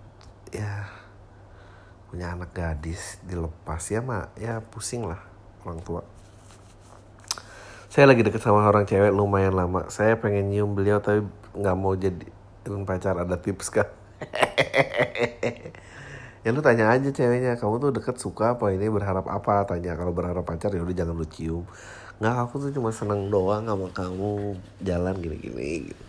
ya 0.54 0.86
punya 2.14 2.38
anak 2.38 2.54
gadis 2.54 3.18
dilepas 3.26 3.82
ya 3.90 4.06
mak 4.06 4.34
ya 4.38 4.62
pusing 4.62 5.06
lah 5.10 5.22
orang 5.66 5.82
tua. 5.82 6.02
Saya 7.90 8.10
lagi 8.10 8.22
deket 8.22 8.42
sama 8.42 8.66
orang 8.70 8.86
cewek 8.86 9.14
lumayan 9.14 9.54
lama. 9.58 9.90
Saya 9.90 10.18
pengen 10.22 10.54
nyium 10.54 10.78
beliau 10.78 11.02
tapi 11.02 11.26
nggak 11.58 11.78
mau 11.78 11.98
jadi 11.98 12.26
pacar 12.86 13.22
ada 13.22 13.38
tips 13.38 13.70
kan 13.70 13.86
ya 16.46 16.54
lu 16.54 16.62
tanya 16.62 16.94
aja 16.94 17.10
ceweknya 17.10 17.58
kamu 17.58 17.82
tuh 17.82 17.90
deket 17.90 18.22
suka 18.22 18.54
apa? 18.54 18.70
Ini 18.70 18.94
berharap 18.94 19.26
apa? 19.26 19.66
Tanya 19.66 19.98
kalau 19.98 20.14
berharap 20.14 20.46
pacar 20.46 20.70
ya 20.70 20.86
udah 20.86 20.94
jangan 20.94 21.18
lu 21.18 21.26
cium. 21.26 21.66
Nggak 22.22 22.36
aku 22.38 22.54
tuh 22.62 22.70
cuma 22.70 22.94
seneng 22.94 23.34
doang 23.34 23.66
sama 23.66 23.90
kamu 23.90 24.54
jalan 24.86 25.18
gini-gini 25.18 25.90
gitu. 25.90 26.04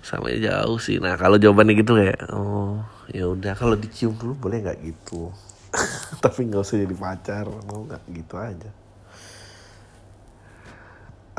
Sama 0.00 0.32
jauh 0.32 0.80
sih. 0.80 0.96
Nah 0.96 1.20
kalau 1.20 1.36
jawabannya 1.36 1.76
gitu 1.76 1.92
kayak 1.92 2.32
oh 2.32 2.80
ya 3.12 3.28
udah 3.28 3.52
kalau 3.52 3.76
dicium 3.76 4.16
dulu 4.16 4.48
boleh 4.48 4.64
nggak? 4.64 4.80
Gitu. 4.80 5.28
Tapi 6.24 6.40
nggak 6.48 6.64
usah 6.64 6.80
jadi 6.80 6.96
pacar 6.96 7.44
mau 7.68 7.84
nggak? 7.84 8.02
Gitu 8.08 8.34
aja. 8.40 8.70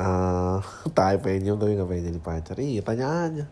Uh, 0.02 0.62
tai 0.98 1.22
pengen 1.22 1.46
nyium 1.46 1.58
tapi 1.62 1.78
nggak 1.78 1.90
pengen 1.90 2.06
jadi 2.14 2.22
pacar. 2.22 2.56
Iya 2.62 2.82
tanya 2.86 3.06
aja. 3.10 3.46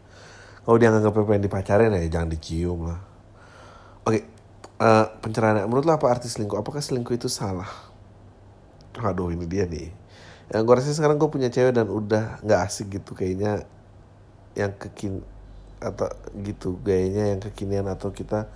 Kalau 0.62 0.78
dia 0.78 0.94
nggak 0.94 1.14
pengen 1.14 1.46
dipacarin 1.46 1.90
ya 1.90 2.06
jangan 2.06 2.30
dicium 2.30 2.80
lah. 2.86 3.02
Oke 4.06 4.14
okay. 4.14 4.39
Uh, 4.80 5.06
pencerahan 5.20 5.68
menurut 5.68 5.86
lo 5.86 5.94
apa 5.94 6.08
arti 6.10 6.32
selingkuh? 6.32 6.58
Apakah 6.58 6.80
selingkuh 6.80 7.14
itu 7.14 7.28
salah? 7.28 7.70
Aduh 8.98 9.32
ini 9.32 9.46
dia 9.46 9.68
nih. 9.68 9.92
Yang 10.50 10.62
gue 10.66 10.76
rasa 10.82 10.96
sekarang 10.96 11.22
gue 11.22 11.30
punya 11.30 11.54
cewek 11.54 11.76
dan 11.76 11.88
udah 11.92 12.42
nggak 12.42 12.60
asik 12.66 13.00
gitu. 13.00 13.14
Kayaknya 13.14 13.68
yang 14.58 14.74
kekin 14.76 15.22
atau 15.80 16.12
gitu 16.44 16.76
gayanya 16.84 17.32
yang 17.32 17.40
kekinian 17.40 17.88
atau 17.88 18.12
kita 18.12 18.52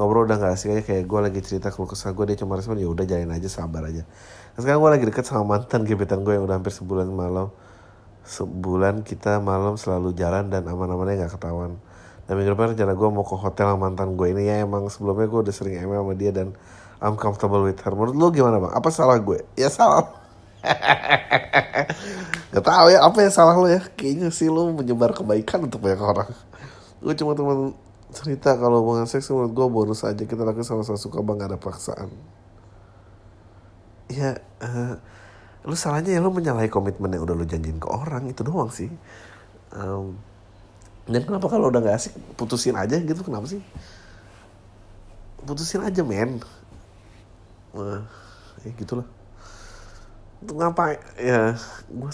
ngobrol 0.00 0.24
udah 0.24 0.38
nggak 0.38 0.54
asik 0.54 0.76
aja. 0.76 0.82
Kayak 0.86 1.04
gue 1.08 1.20
lagi 1.20 1.40
cerita 1.42 1.68
kalau 1.74 1.88
kesal 1.90 2.14
gue 2.14 2.24
dia 2.30 2.38
cuma 2.38 2.54
respon 2.54 2.78
ya 2.78 2.88
udah 2.88 3.04
jalin 3.08 3.32
aja 3.32 3.48
sabar 3.50 3.88
aja. 3.88 4.06
Nah, 4.54 4.60
sekarang 4.60 4.80
gue 4.80 4.90
lagi 5.00 5.04
deket 5.08 5.24
sama 5.26 5.58
mantan 5.58 5.82
gebetan 5.88 6.22
gue 6.22 6.36
yang 6.36 6.44
udah 6.46 6.60
hampir 6.60 6.72
sebulan 6.72 7.08
malam. 7.10 7.50
Sebulan 8.22 9.02
kita 9.02 9.42
malam 9.42 9.74
selalu 9.74 10.14
jalan 10.14 10.46
dan 10.46 10.62
aman-amannya 10.62 11.26
nggak 11.26 11.34
ketahuan 11.34 11.82
dan 12.32 12.40
minggu 12.40 12.56
depan 12.56 12.72
rencana 12.72 12.96
gue 12.96 13.08
mau 13.12 13.28
ke 13.28 13.36
hotel 13.36 13.76
mantan 13.76 14.16
gue 14.16 14.32
ini. 14.32 14.48
Ya 14.48 14.64
emang 14.64 14.88
sebelumnya 14.88 15.28
gue 15.28 15.40
udah 15.44 15.52
sering 15.52 15.76
email 15.76 16.00
sama 16.00 16.16
dia 16.16 16.32
dan 16.32 16.56
I'm 16.96 17.20
comfortable 17.20 17.60
with 17.60 17.76
her. 17.84 17.92
Menurut 17.92 18.16
lu 18.16 18.32
gimana 18.32 18.56
bang? 18.56 18.72
Apa 18.72 18.88
salah 18.88 19.20
gue 19.20 19.44
ya 19.52 19.68
salah. 19.68 20.08
Gak 22.56 22.64
tau 22.64 22.88
ya 22.88 23.04
apa 23.04 23.20
yang 23.20 23.28
salah 23.36 23.52
lo 23.52 23.68
ya? 23.68 23.84
Kayaknya 23.84 24.32
sih 24.32 24.48
lo 24.48 24.64
menyebar 24.72 25.12
kebaikan 25.12 25.68
untuk 25.68 25.84
banyak 25.84 26.00
orang. 26.00 26.32
Gue 27.04 27.12
cuma 27.20 27.36
teman 27.36 27.76
cerita 28.16 28.56
kalau 28.56 28.80
hubungan 28.80 29.04
seks 29.04 29.28
menurut 29.28 29.52
gue 29.52 29.66
bonus 29.68 30.00
aja. 30.00 30.24
Kita 30.24 30.40
lakukan 30.40 30.64
sama-sama 30.64 30.96
suka 30.96 31.20
bang. 31.20 31.36
Gak 31.36 31.50
ada 31.52 31.60
paksaan. 31.60 32.08
Ya 34.08 34.40
uh, 34.64 34.96
Lu 35.68 35.76
salahnya 35.76 36.16
ya 36.16 36.24
lo 36.24 36.32
menyalahi 36.32 36.72
komitmen 36.72 37.12
yang 37.12 37.28
udah 37.28 37.36
lo 37.36 37.44
janjiin 37.44 37.76
ke 37.76 37.92
orang. 37.92 38.24
Itu 38.32 38.40
doang 38.40 38.72
sih. 38.72 38.88
Um, 39.76 40.16
Dan 41.08 41.26
kenapa 41.26 41.50
kalau 41.50 41.68
udah 41.68 41.82
gak 41.82 41.98
asik 41.98 42.14
putusin 42.38 42.78
aja 42.78 42.94
gitu 42.98 43.20
kenapa 43.26 43.46
sih? 43.50 43.62
Putusin 45.42 45.82
aja 45.82 46.02
men. 46.06 46.38
Uh, 47.74 48.02
Ya 48.62 48.70
gitulah. 48.78 49.06
Untuk 50.42 50.58
ngapain 50.58 50.98
ya 51.18 51.54
gue 51.86 52.10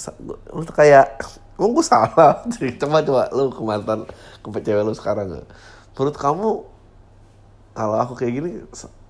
lu 0.53 0.63
tuh 0.65 0.77
kayak 0.77 1.21
emang 1.61 1.73
gue 1.77 1.85
salah. 1.85 2.45
Coba 2.81 3.05
coba 3.05 3.23
lu 3.33 3.53
ke 3.53 3.63
mantan 3.65 4.01
ke 4.41 4.49
cewek 4.65 4.85
lu 4.85 4.93
sekarang 4.97 5.29
gak 5.29 5.49
menurut 5.99 6.15
kamu 6.15 6.51
kalau 7.75 7.97
aku 7.99 8.15
kayak 8.15 8.33
gini 8.39 8.51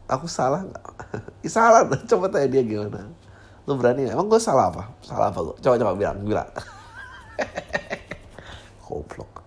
aku 0.08 0.26
salah 0.26 0.64
nggak? 0.64 0.84
Ya, 1.46 1.50
salah. 1.50 1.86
Coba 2.10 2.26
tanya 2.32 2.48
dia 2.50 2.62
gimana. 2.66 3.06
Lu 3.68 3.78
berani 3.78 4.08
gak? 4.08 4.18
emang 4.18 4.26
gue 4.26 4.40
salah 4.42 4.70
apa? 4.74 4.90
Salah 5.04 5.30
apa 5.30 5.38
gue 5.46 5.54
coba 5.62 5.74
coba 5.78 5.92
bilang 5.94 6.18
bilang 6.26 6.50
goblok 8.88 9.37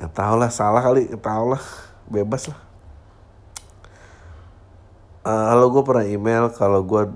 ya 0.00 0.08
tau 0.08 0.40
lah 0.40 0.48
salah 0.48 0.80
kali 0.80 1.12
tau 1.20 1.52
lah 1.52 1.60
bebas 2.08 2.48
lah. 2.48 2.60
Uh, 5.20 5.52
halo 5.52 5.68
gue 5.68 5.84
pernah 5.84 6.08
email 6.08 6.48
kalau 6.56 6.80
gue 6.80 7.12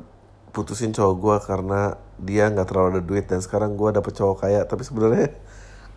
putusin 0.53 0.93
cowok 0.93 1.17
gue 1.17 1.37
karena 1.49 1.81
dia 2.21 2.53
nggak 2.53 2.69
terlalu 2.69 3.01
ada 3.01 3.03
duit 3.03 3.25
dan 3.25 3.41
sekarang 3.41 3.81
gue 3.81 3.89
dapet 3.89 4.13
cowok 4.13 4.45
kaya. 4.45 4.61
Tapi 4.69 4.85
sebenarnya 4.85 5.33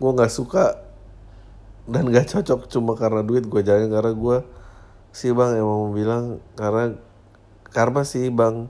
gue 0.00 0.10
nggak 0.16 0.32
suka 0.32 0.88
dan 1.88 2.04
gak 2.12 2.28
cocok 2.28 2.68
cuma 2.68 2.92
karena 3.00 3.24
duit 3.24 3.48
gue 3.48 3.64
jalan 3.64 3.88
karena 3.88 4.12
gue 4.12 4.38
si 5.08 5.32
bang 5.32 5.56
emang 5.56 5.96
bilang 5.96 6.24
karena 6.52 7.00
karma 7.72 8.04
sih 8.04 8.28
bang 8.28 8.68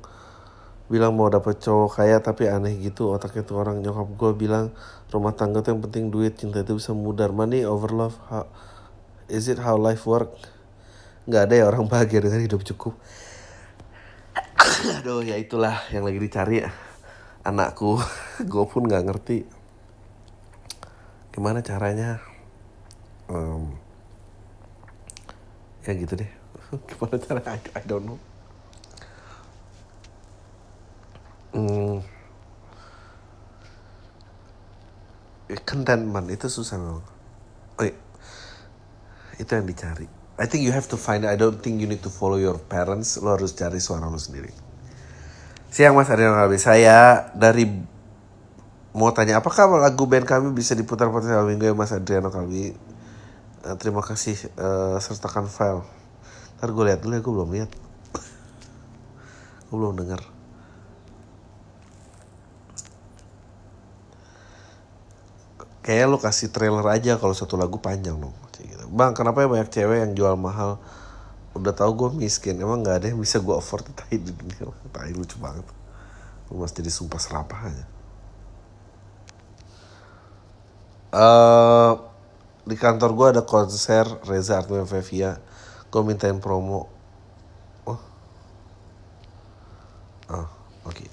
bilang 0.88 1.12
mau 1.12 1.28
dapet 1.28 1.60
cowok 1.60 2.00
kaya 2.00 2.16
tapi 2.24 2.48
aneh 2.48 2.80
gitu 2.80 3.12
otaknya 3.12 3.44
tuh 3.44 3.60
orang. 3.60 3.84
Nyokap 3.84 4.08
gue 4.16 4.30
bilang 4.34 4.72
rumah 5.12 5.36
tangga 5.36 5.60
tuh 5.60 5.76
yang 5.76 5.84
penting 5.84 6.08
duit 6.08 6.40
cinta 6.40 6.64
itu 6.64 6.80
bisa 6.80 6.96
mudar. 6.96 7.30
Money 7.30 7.68
over 7.68 7.92
love 7.92 8.16
how, 8.32 8.48
is 9.28 9.52
it 9.52 9.60
how 9.60 9.76
life 9.76 10.08
work? 10.08 10.32
Nggak 11.28 11.42
ada 11.48 11.54
ya 11.60 11.64
orang 11.68 11.84
bahagia 11.86 12.24
dengan 12.24 12.40
hidup 12.40 12.64
cukup. 12.64 12.96
Aduh 15.04 15.20
ya 15.20 15.36
itulah 15.36 15.76
yang 15.92 16.08
lagi 16.08 16.18
dicari. 16.18 16.64
Ya 16.64 16.72
anakku 17.44 18.00
gue 18.52 18.64
pun 18.64 18.88
nggak 18.88 19.04
ngerti. 19.04 19.44
Gimana 21.36 21.60
caranya? 21.60 22.18
Um, 23.28 23.76
ya 25.84 25.92
gitu 25.92 26.16
deh. 26.16 26.32
Gimana 26.88 27.16
cara 27.20 27.40
I, 27.44 27.60
I 27.76 27.84
don't 27.84 28.08
know 28.08 28.27
hmm, 31.54 31.96
contentment 35.64 36.28
itu 36.28 36.46
susah 36.48 36.76
memang 36.76 37.04
oh, 37.78 37.84
iya. 37.84 37.96
itu 39.40 39.50
yang 39.52 39.64
dicari 39.64 40.18
I 40.38 40.46
think 40.46 40.62
you 40.62 40.70
have 40.70 40.86
to 40.94 40.96
find. 40.96 41.26
I 41.26 41.34
don't 41.34 41.58
think 41.58 41.82
you 41.82 41.90
need 41.90 42.06
to 42.06 42.14
follow 42.14 42.38
your 42.38 42.62
parents. 42.62 43.18
Lo 43.18 43.34
harus 43.34 43.58
cari 43.58 43.82
suara 43.82 44.06
lo 44.06 44.22
sendiri. 44.22 44.54
Siang 45.66 45.98
Mas 45.98 46.06
Adriano 46.14 46.38
Kalbi. 46.38 46.62
Saya 46.62 47.26
dari 47.34 47.66
mau 48.94 49.10
tanya 49.10 49.42
apakah 49.42 49.66
lagu 49.82 50.06
band 50.06 50.30
kami 50.30 50.54
bisa 50.54 50.78
diputar 50.78 51.10
pada 51.10 51.42
minggu 51.42 51.66
ya 51.66 51.74
Mas 51.74 51.90
Adriano 51.90 52.30
Kalbi. 52.30 52.70
Uh, 53.66 53.74
terima 53.74 53.98
kasih 53.98 54.38
uh, 54.54 54.94
sertakan 55.02 55.50
file. 55.50 55.82
Ntar 56.62 56.70
gue 56.70 56.84
lihat 56.86 57.02
dulu 57.02 57.18
ya, 57.18 57.20
gue 57.20 57.34
belum 57.34 57.50
lihat. 57.58 57.70
gue 59.68 59.76
belum 59.76 59.98
dengar. 59.98 60.22
Kayaknya 65.88 66.12
lo 66.12 66.20
kasih 66.20 66.52
trailer 66.52 66.84
aja 66.84 67.16
kalau 67.16 67.32
satu 67.32 67.56
lagu 67.56 67.80
panjang 67.80 68.20
dong. 68.20 68.36
Bang 68.92 69.16
kenapa 69.16 69.40
ya 69.40 69.48
banyak 69.48 69.72
cewek 69.72 70.04
yang 70.04 70.12
jual 70.12 70.36
mahal? 70.36 70.76
Udah 71.56 71.72
tahu 71.72 71.96
gue 71.96 72.28
miskin. 72.28 72.60
Emang 72.60 72.84
nggak 72.84 73.00
ada 73.00 73.06
yang 73.08 73.16
bisa 73.16 73.40
gue 73.40 73.56
afford 73.56 73.88
tai 73.96 74.20
di 74.20 74.28
dunia 74.28 74.68
tai 74.92 75.16
lucu 75.16 75.40
banget. 75.40 75.64
Lu 76.52 76.60
masih 76.60 76.84
jadi 76.84 76.92
sumpah 76.92 77.16
serapah 77.16 77.60
aja. 77.72 77.86
Uh, 81.08 81.92
di 82.68 82.76
kantor 82.76 83.16
gue 83.16 83.26
ada 83.40 83.42
konser 83.48 84.04
Reza 84.28 84.60
Artume 84.60 84.84
Fevia. 84.84 85.40
Gue 85.88 86.04
mintain 86.04 86.36
promo. 86.36 86.84
Oh. 87.88 87.96
Oh 90.28 90.48
oke. 90.84 90.92
Okay. 90.92 91.08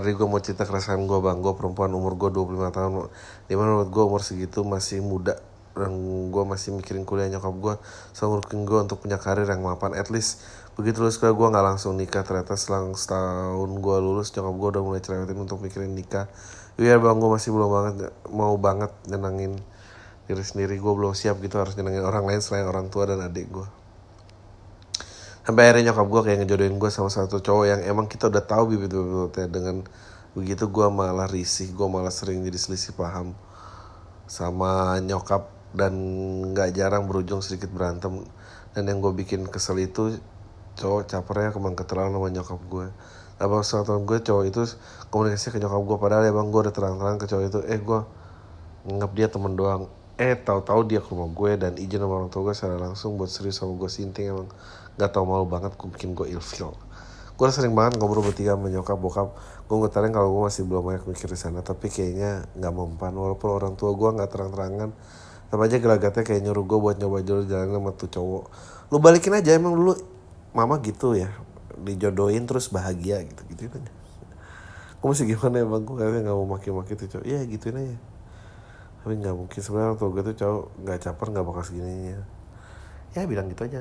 Hardy, 0.00 0.16
gue 0.16 0.24
mau 0.24 0.40
cerita 0.40 0.64
keresahan 0.64 1.04
gue 1.04 1.18
bang. 1.20 1.44
Gue 1.44 1.52
perempuan 1.52 1.92
umur 1.92 2.16
gue 2.16 2.32
25 2.32 2.72
tahun. 2.72 3.12
Di 3.44 3.52
mana 3.52 3.76
menurut 3.76 3.92
gue 3.92 4.00
umur 4.00 4.24
segitu 4.24 4.64
masih 4.64 5.04
muda. 5.04 5.36
Dan 5.76 5.92
gue 6.32 6.44
masih 6.48 6.72
mikirin 6.72 7.04
kuliah 7.04 7.28
nyokap 7.28 7.52
gue 7.52 7.74
Selalu 8.16 8.42
so, 8.42 8.56
gue 8.64 8.78
untuk 8.80 9.04
punya 9.04 9.20
karir 9.20 9.44
yang 9.44 9.60
mapan. 9.60 9.92
At 9.92 10.08
least 10.08 10.40
begitu 10.72 11.04
lulus 11.04 11.20
kuliah 11.20 11.36
gue 11.36 11.48
gak 11.52 11.66
langsung 11.68 12.00
nikah. 12.00 12.24
Ternyata 12.24 12.56
selang 12.56 12.96
setahun 12.96 13.68
gue 13.76 13.96
lulus 14.00 14.32
Nyokap 14.32 14.54
gue 14.56 14.68
udah 14.72 14.82
mulai 14.88 15.00
cerewetin 15.04 15.36
untuk 15.36 15.60
mikirin 15.60 15.92
nikah. 15.92 16.32
Iya 16.80 16.96
bang 16.96 17.20
gue 17.20 17.28
masih 17.36 17.52
belum 17.52 17.68
banget 17.68 17.94
Mau 18.32 18.56
banget 18.56 18.88
nyenangin 19.04 19.60
diri 20.24 20.40
sendiri. 20.40 20.80
Gue 20.80 20.96
belum 20.96 21.12
siap 21.12 21.44
gitu 21.44 21.60
harus 21.60 21.76
nyenangin 21.76 22.08
orang 22.08 22.24
lain 22.24 22.40
Selain 22.40 22.64
orang 22.64 22.88
tua 22.88 23.04
dan 23.04 23.20
adik 23.20 23.52
gue 23.52 23.79
sampai 25.50 25.66
akhirnya 25.66 25.90
nyokap 25.90 26.06
gue 26.06 26.20
kayak 26.30 26.38
ngejodohin 26.46 26.78
gue 26.78 26.90
sama 26.94 27.10
satu 27.10 27.42
cowok 27.42 27.66
yang 27.66 27.80
emang 27.82 28.06
kita 28.06 28.30
udah 28.30 28.38
tahu 28.46 28.70
bibit-bibitnya. 28.70 29.50
Dengan 29.50 29.82
begitu 30.30 30.70
gue 30.70 30.86
malah 30.94 31.26
risih 31.26 31.74
gue 31.74 31.88
malah 31.90 32.14
sering 32.14 32.46
jadi 32.46 32.54
selisih 32.54 32.94
paham 32.94 33.34
sama 34.30 35.02
nyokap 35.02 35.50
dan 35.74 35.90
nggak 36.54 36.70
jarang 36.78 37.10
berujung 37.10 37.42
sedikit 37.42 37.66
berantem. 37.74 38.22
Dan 38.78 38.86
yang 38.86 39.02
gue 39.02 39.10
bikin 39.10 39.50
kesel 39.50 39.82
itu 39.82 40.22
cowok 40.78 41.10
capernya 41.10 41.50
kemang 41.50 41.74
keterlaluan 41.74 42.14
sama 42.14 42.28
nyokap 42.30 42.60
gue 42.70 42.86
Apa 43.42 43.66
suatu 43.66 43.98
gue 44.06 44.22
cowok 44.22 44.44
itu 44.46 44.62
komunikasi 45.10 45.50
ke 45.50 45.58
nyokap 45.58 45.82
gue 45.82 45.96
padahal 45.98 46.30
ya 46.30 46.30
bang 46.30 46.46
gue 46.46 46.60
udah 46.62 46.74
terang-terang 46.78 47.18
ke 47.18 47.26
cowok 47.26 47.44
itu 47.50 47.58
eh 47.66 47.80
gue 47.82 48.00
nganggap 48.86 49.10
dia 49.18 49.26
temen 49.26 49.58
doang. 49.58 49.90
Eh 50.14 50.38
tahu-tahu 50.38 50.86
dia 50.86 51.02
ke 51.02 51.10
rumah 51.10 51.26
gue 51.26 51.58
dan 51.58 51.74
izin 51.74 52.06
sama 52.06 52.22
orang 52.22 52.30
tua 52.30 52.46
gue 52.46 52.54
secara 52.54 52.78
langsung 52.78 53.18
buat 53.18 53.26
serius 53.26 53.58
sama 53.58 53.74
gue 53.74 53.90
sinting 53.90 54.30
emang 54.30 54.46
gak 55.00 55.16
tau 55.16 55.24
malu 55.24 55.48
banget 55.48 55.72
gue 55.80 55.88
bikin 55.88 56.12
gue 56.12 56.28
ilfeel 56.36 56.76
gue 57.40 57.48
sering 57.48 57.72
banget 57.72 57.96
ngobrol 57.96 58.20
bertiga 58.20 58.52
sama 58.52 58.68
nyokap 58.68 59.00
bokap. 59.00 59.32
Gue 59.64 59.80
ngetarin 59.80 60.12
kalau 60.12 60.28
gue 60.28 60.42
masih 60.52 60.68
belum 60.68 60.92
banyak 60.92 61.04
mikir 61.08 61.24
di 61.32 61.40
sana 61.40 61.64
tapi 61.64 61.88
kayaknya 61.88 62.44
nggak 62.52 62.68
mempan. 62.76 63.16
Walaupun 63.16 63.48
orang 63.48 63.72
tua 63.80 63.96
gue 63.96 64.08
nggak 64.12 64.28
terang-terangan 64.28 64.92
tapi 65.48 65.60
aja 65.66 65.82
gelagatnya 65.82 66.22
kayak 66.22 66.46
nyuruh 66.46 66.62
gue 66.68 66.78
buat 66.78 66.96
nyoba 67.00 67.24
dulu 67.24 67.42
jalan 67.48 67.72
sama 67.72 67.90
tuh 67.96 68.12
cowok. 68.12 68.44
Lu 68.92 69.00
balikin 69.00 69.32
aja 69.32 69.56
emang 69.56 69.72
dulu 69.72 69.96
mama 70.52 70.84
gitu 70.84 71.16
ya. 71.16 71.32
Dijodohin 71.80 72.44
terus 72.44 72.68
bahagia 72.68 73.24
gitu 73.24 73.40
gitu 73.48 73.72
aja. 73.72 73.92
Gue 75.00 75.08
masih 75.08 75.24
gimana 75.32 75.64
ya 75.64 75.66
bang? 75.66 75.82
Gue 75.88 75.96
kayaknya 75.96 76.20
nggak 76.28 76.36
mau 76.36 76.48
maki-maki 76.60 76.92
tuh 76.92 77.08
cowok. 77.08 77.24
Iya 77.24 77.40
gituin 77.48 77.76
aja. 77.80 77.96
Tapi 79.00 79.16
nggak 79.16 79.32
mungkin. 79.32 79.60
Sebenarnya 79.64 79.96
tuh 79.96 80.12
gue 80.12 80.22
tuh 80.28 80.36
cowok 80.36 80.64
nggak 80.84 80.98
caper 81.08 81.26
nggak 81.32 81.44
bakal 81.48 81.62
segininya. 81.64 82.20
Ya 83.16 83.24
bilang 83.24 83.48
gitu 83.48 83.64
aja 83.64 83.80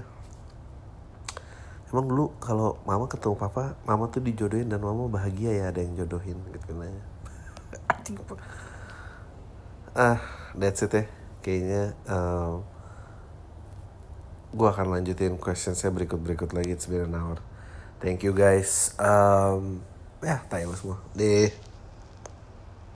emang 1.90 2.06
dulu 2.06 2.26
kalau 2.38 2.78
mama 2.86 3.10
ketemu 3.10 3.36
papa 3.38 3.74
mama 3.86 4.10
tuh 4.10 4.22
dijodohin 4.22 4.70
dan 4.70 4.82
mama 4.82 5.10
bahagia 5.10 5.52
ya 5.54 5.64
ada 5.74 5.82
yang 5.82 5.98
jodohin 5.98 6.38
gitu 6.54 6.74
nanya 6.78 7.04
ah 9.98 10.22
that's 10.58 10.82
it 10.86 10.94
ya. 10.94 11.04
Kayaknya 11.40 11.96
um, 12.12 12.68
gue 14.52 14.68
akan 14.68 14.98
lanjutin 14.98 15.38
question 15.40 15.78
saya 15.78 15.94
berikut 15.94 16.20
berikut 16.20 16.52
lagi 16.52 16.74
it's 16.74 16.90
been 16.90 17.06
an 17.06 17.16
hour. 17.16 17.40
Thank 18.04 18.24
you 18.28 18.36
guys. 18.36 18.96
Um, 19.00 19.84
ya 20.20 20.44
tayo 20.52 20.74
semua. 20.76 21.00
Deh 21.16 21.69